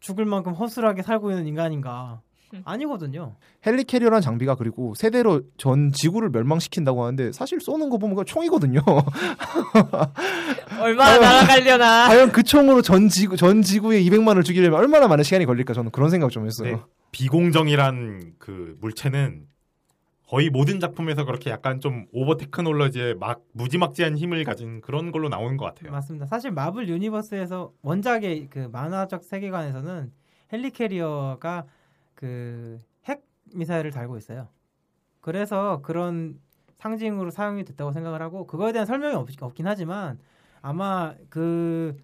죽을 0.00 0.24
만큼 0.24 0.52
허술하게 0.54 1.02
살고 1.02 1.30
있는 1.30 1.46
인간인가? 1.46 2.22
아니거든요. 2.64 3.34
헬리 3.66 3.84
캐리어라는 3.84 4.20
장비가 4.20 4.54
그리고 4.54 4.94
세 4.94 5.08
대로 5.08 5.42
전 5.56 5.92
지구를 5.92 6.30
멸망시킨다고 6.30 7.02
하는데 7.02 7.32
사실 7.32 7.60
쏘는 7.60 7.90
거 7.90 7.98
보면 7.98 8.24
총이거든요. 8.24 8.80
얼마나 10.80 11.18
날아가려나. 11.18 12.08
과연 12.08 12.32
그 12.32 12.42
총으로 12.42 12.82
전 12.82 13.08
지구 13.08 13.36
전 13.36 13.62
지구에 13.62 14.02
200만을 14.02 14.44
죽이려면 14.44 14.78
얼마나 14.78 15.08
많은 15.08 15.24
시간이 15.24 15.46
걸릴까 15.46 15.74
저는 15.74 15.90
그런 15.90 16.10
생각 16.10 16.30
좀 16.30 16.46
했어요. 16.46 16.76
네, 16.76 16.82
비공정이란 17.12 18.34
그 18.38 18.76
물체는 18.80 19.46
거의 20.28 20.48
모든 20.48 20.80
작품에서 20.80 21.26
그렇게 21.26 21.50
약간 21.50 21.78
좀 21.78 22.06
오버 22.10 22.38
테크놀로지에 22.38 23.14
막 23.14 23.42
무지막지한 23.52 24.16
힘을 24.16 24.44
가진 24.44 24.80
그런 24.80 25.12
걸로 25.12 25.28
나오는 25.28 25.58
것 25.58 25.66
같아요. 25.66 25.92
맞습니다. 25.92 26.24
사실 26.24 26.50
마블 26.50 26.88
유니버스에서 26.88 27.72
원작의 27.82 28.46
그 28.48 28.70
만화적 28.72 29.24
세계관에서는 29.24 30.10
헬리 30.50 30.70
캐리어가 30.70 31.66
그 32.22 32.78
핵 33.08 33.24
미사일을 33.52 33.90
달고 33.90 34.16
있어요. 34.16 34.48
그래서 35.20 35.80
그런 35.82 36.38
상징으로 36.78 37.30
사용이 37.30 37.64
됐다고 37.64 37.92
생각을 37.92 38.22
하고 38.22 38.46
그거에 38.46 38.72
대한 38.72 38.86
설명이 38.86 39.14
없, 39.14 39.28
없긴 39.40 39.66
하지만 39.66 40.18
아마 40.60 41.14
그 41.28 41.96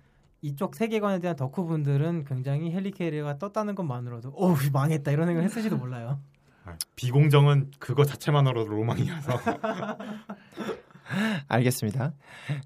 이쪽 0.43 0.75
세계관에 0.75 1.21
대한 1.21 1.37
덕후 1.37 1.67
분들은 1.67 2.25
굉장히 2.25 2.73
헬리 2.73 2.91
캐리어가 2.91 3.39
떴다는 3.39 3.75
것만으로도 3.75 4.33
오 4.35 4.55
망했다 4.73 5.11
이런 5.11 5.27
생각을 5.27 5.49
했을지도 5.49 5.77
몰라요. 5.77 6.21
아, 6.65 6.77
비공정은 6.97 7.73
그거 7.79 8.05
자체만으로도 8.05 8.71
로망이라서 8.71 9.33
알겠습니다. 11.49 12.13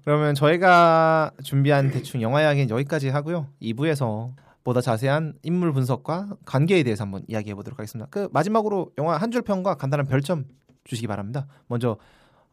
그러면 0.03 0.35
저희가 0.35 1.31
준비한 1.43 1.91
대충 1.91 2.21
영화 2.21 2.41
이야기는 2.41 2.69
여기까지 2.69 3.09
하고요. 3.09 3.47
2부에서 3.61 4.33
보다 4.63 4.79
자세한 4.81 5.33
인물 5.43 5.73
분석과 5.73 6.37
관계에 6.45 6.83
대해서 6.83 7.03
한번 7.03 7.23
이야기해 7.27 7.53
보도록 7.55 7.79
하겠습니다. 7.79 8.07
그 8.09 8.29
마지막으로 8.31 8.91
영화 8.97 9.17
한 9.17 9.31
줄 9.31 9.41
평과 9.41 9.75
간단한 9.75 10.07
별점 10.07 10.45
주시기 10.85 11.07
바랍니다. 11.07 11.47
먼저 11.67 11.97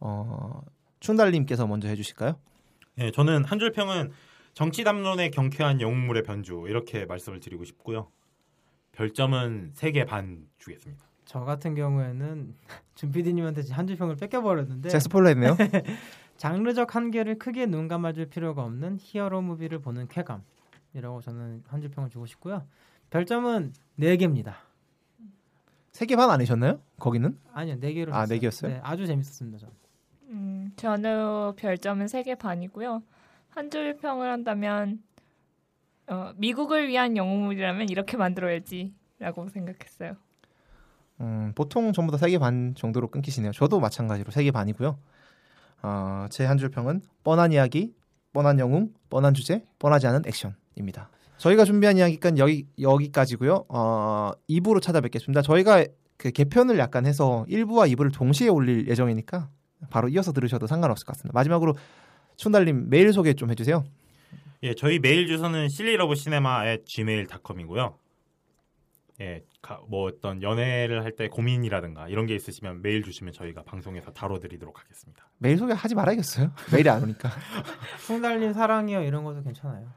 어, 0.01 0.61
충달님께서 1.01 1.67
먼저 1.67 1.89
해주실까요? 1.89 2.35
네, 2.97 3.11
저는 3.13 3.45
한 3.45 3.59
줄 3.59 3.71
평은 3.73 4.11
정치 4.55 4.83
담론의 4.83 5.31
경쾌한 5.31 5.81
영웅물의 5.81 6.23
변주 6.25 6.65
이렇게 6.69 7.05
말씀을 7.07 7.39
드리고 7.41 7.65
싶고요. 7.65 8.09
별점은 8.93 9.73
3개 9.75 10.07
반 10.07 10.47
주겠습니다. 10.59 11.05
저 11.25 11.41
같은 11.41 11.75
경우에는 11.77 12.55
준 12.97 13.13
PD님한테 13.13 13.63
한 13.71 13.87
줄 13.87 13.97
평을 13.97 14.17
뺏겨버렸는데 14.17 14.89
제가 14.89 15.01
스포일러 15.01 15.29
했네요. 15.29 15.57
장르적 16.37 16.95
한계를 16.97 17.39
크게 17.39 17.67
눈 17.67 17.87
감아줄 17.87 18.27
필요가 18.27 18.65
없는 18.65 18.97
히어로 19.01 19.43
무비를 19.43 19.81
보는 19.81 20.09
쾌감 20.09 20.43
이라고 20.95 21.21
저는 21.21 21.63
한 21.69 21.81
줄 21.81 21.91
평을 21.91 22.11
주고 22.11 22.27
싶고요. 22.27 22.65
별점은 23.11 23.73
4개입니다. 23.99 24.55
세개반 25.93 26.31
아니셨나요? 26.31 26.81
거기는? 26.99 27.39
아니요, 27.53 27.77
4개로 27.81 28.13
아, 28.13 28.27
네 28.27 28.39
개였어요? 28.39 28.73
네, 28.73 28.81
아주 28.83 29.07
재밌었습니다. 29.07 29.59
저는. 29.59 29.75
음, 30.29 30.73
저는 30.77 31.57
별점은 31.57 32.07
3개 32.07 32.39
반이고요. 32.39 33.03
한 33.51 33.71
줄 33.71 33.97
평을 33.97 34.31
한다면 34.31 35.03
어, 36.07 36.33
미국을 36.37 36.89
위한 36.89 37.17
영웅물이라면 37.17 37.89
이렇게 37.89 38.17
만들어야지라고 38.17 39.49
생각했어요. 39.49 40.17
음, 41.21 41.53
보통 41.55 41.93
전부 41.93 42.13
다세개반 42.13 42.75
정도로 42.77 43.09
끊기시네요. 43.09 43.53
저도 43.53 43.81
마찬가지로 43.81 44.31
세개 44.31 44.53
반이고요. 44.53 44.97
어, 45.83 46.27
제한 46.31 46.59
줄 46.59 46.71
평은 46.71 47.03
뻔한 47.25 47.53
이야기, 47.53 47.95
뻔한 48.33 48.59
영웅, 48.61 48.93
뻔한 49.09 49.35
주제, 49.35 49.65
뻔하지 49.79 50.07
않은 50.07 50.23
액션 50.27 50.55
입니다. 50.81 51.09
저희가 51.39 51.65
준비한 51.65 51.97
이야기는 51.97 52.39
여기 52.39 52.67
여기까지고요. 52.81 53.65
어, 53.69 54.33
2부로 54.49 54.83
찾아뵙겠습니다. 54.83 55.43
저희가 55.43 55.85
그 56.19 56.31
개편을 56.33 56.79
약간 56.79 57.07
해서 57.07 57.47
1부와 57.49 57.91
2부를 57.95 58.13
동시에 58.13 58.49
올릴 58.49 58.87
예정이니까 58.89 59.49
바로 59.89 60.09
이어서 60.09 60.33
들으셔도 60.33 60.67
상관없을 60.67 61.07
것 61.07 61.13
같습니다. 61.15 61.33
마지막으로 61.39 61.75
춘달님 62.37 62.91
메일 62.91 63.13
소개 63.15 63.33
좀 63.35 63.51
해주세요. 63.51 63.85
예, 64.63 64.75
저희 64.75 64.99
메일 64.99 65.27
주소는 65.27 65.65
sillylovecinema@gmail.com이고요. 65.67 67.95
예, 69.23 69.43
가- 69.63 69.81
뭐 69.89 70.07
어떤 70.09 70.43
연애를 70.43 71.03
할 71.05 71.15
때 71.17 71.29
고민이라든가 71.29 72.09
이런 72.09 72.27
게 72.27 72.35
있으시면 72.35 72.81
메일 72.83 73.03
주시면 73.03 73.33
저희가 73.35 73.63
방송에서 73.65 74.13
다뤄드리도록 74.13 74.81
하겠습니다. 74.81 75.29
메일 75.39 75.57
소개 75.59 75.73
하지 75.75 75.95
말아야겠어요. 75.95 76.53
메일이 76.73 76.89
안 76.89 77.03
오니까 77.03 77.29
풍달님 78.07 78.53
사랑해요 78.53 79.03
이런 79.03 79.25
것도 79.25 79.43
괜찮아요. 79.43 79.89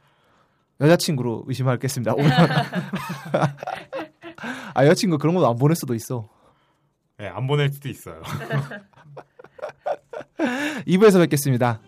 여자친구로 0.82 1.46
의심하겠습니다. 1.48 2.14
오늘 2.14 2.32
아 4.74 4.86
여자친구 4.86 5.18
그런 5.18 5.36
것도 5.36 5.48
안 5.50 5.56
보낼 5.56 5.76
수도 5.76 5.94
있어. 5.94 6.30
예, 7.20 7.28
안 7.28 7.46
보낼 7.48 7.72
수도 7.72 7.90
있어요. 7.90 8.22
2부에서 10.88 11.20
뵙겠습니다. 11.20 11.80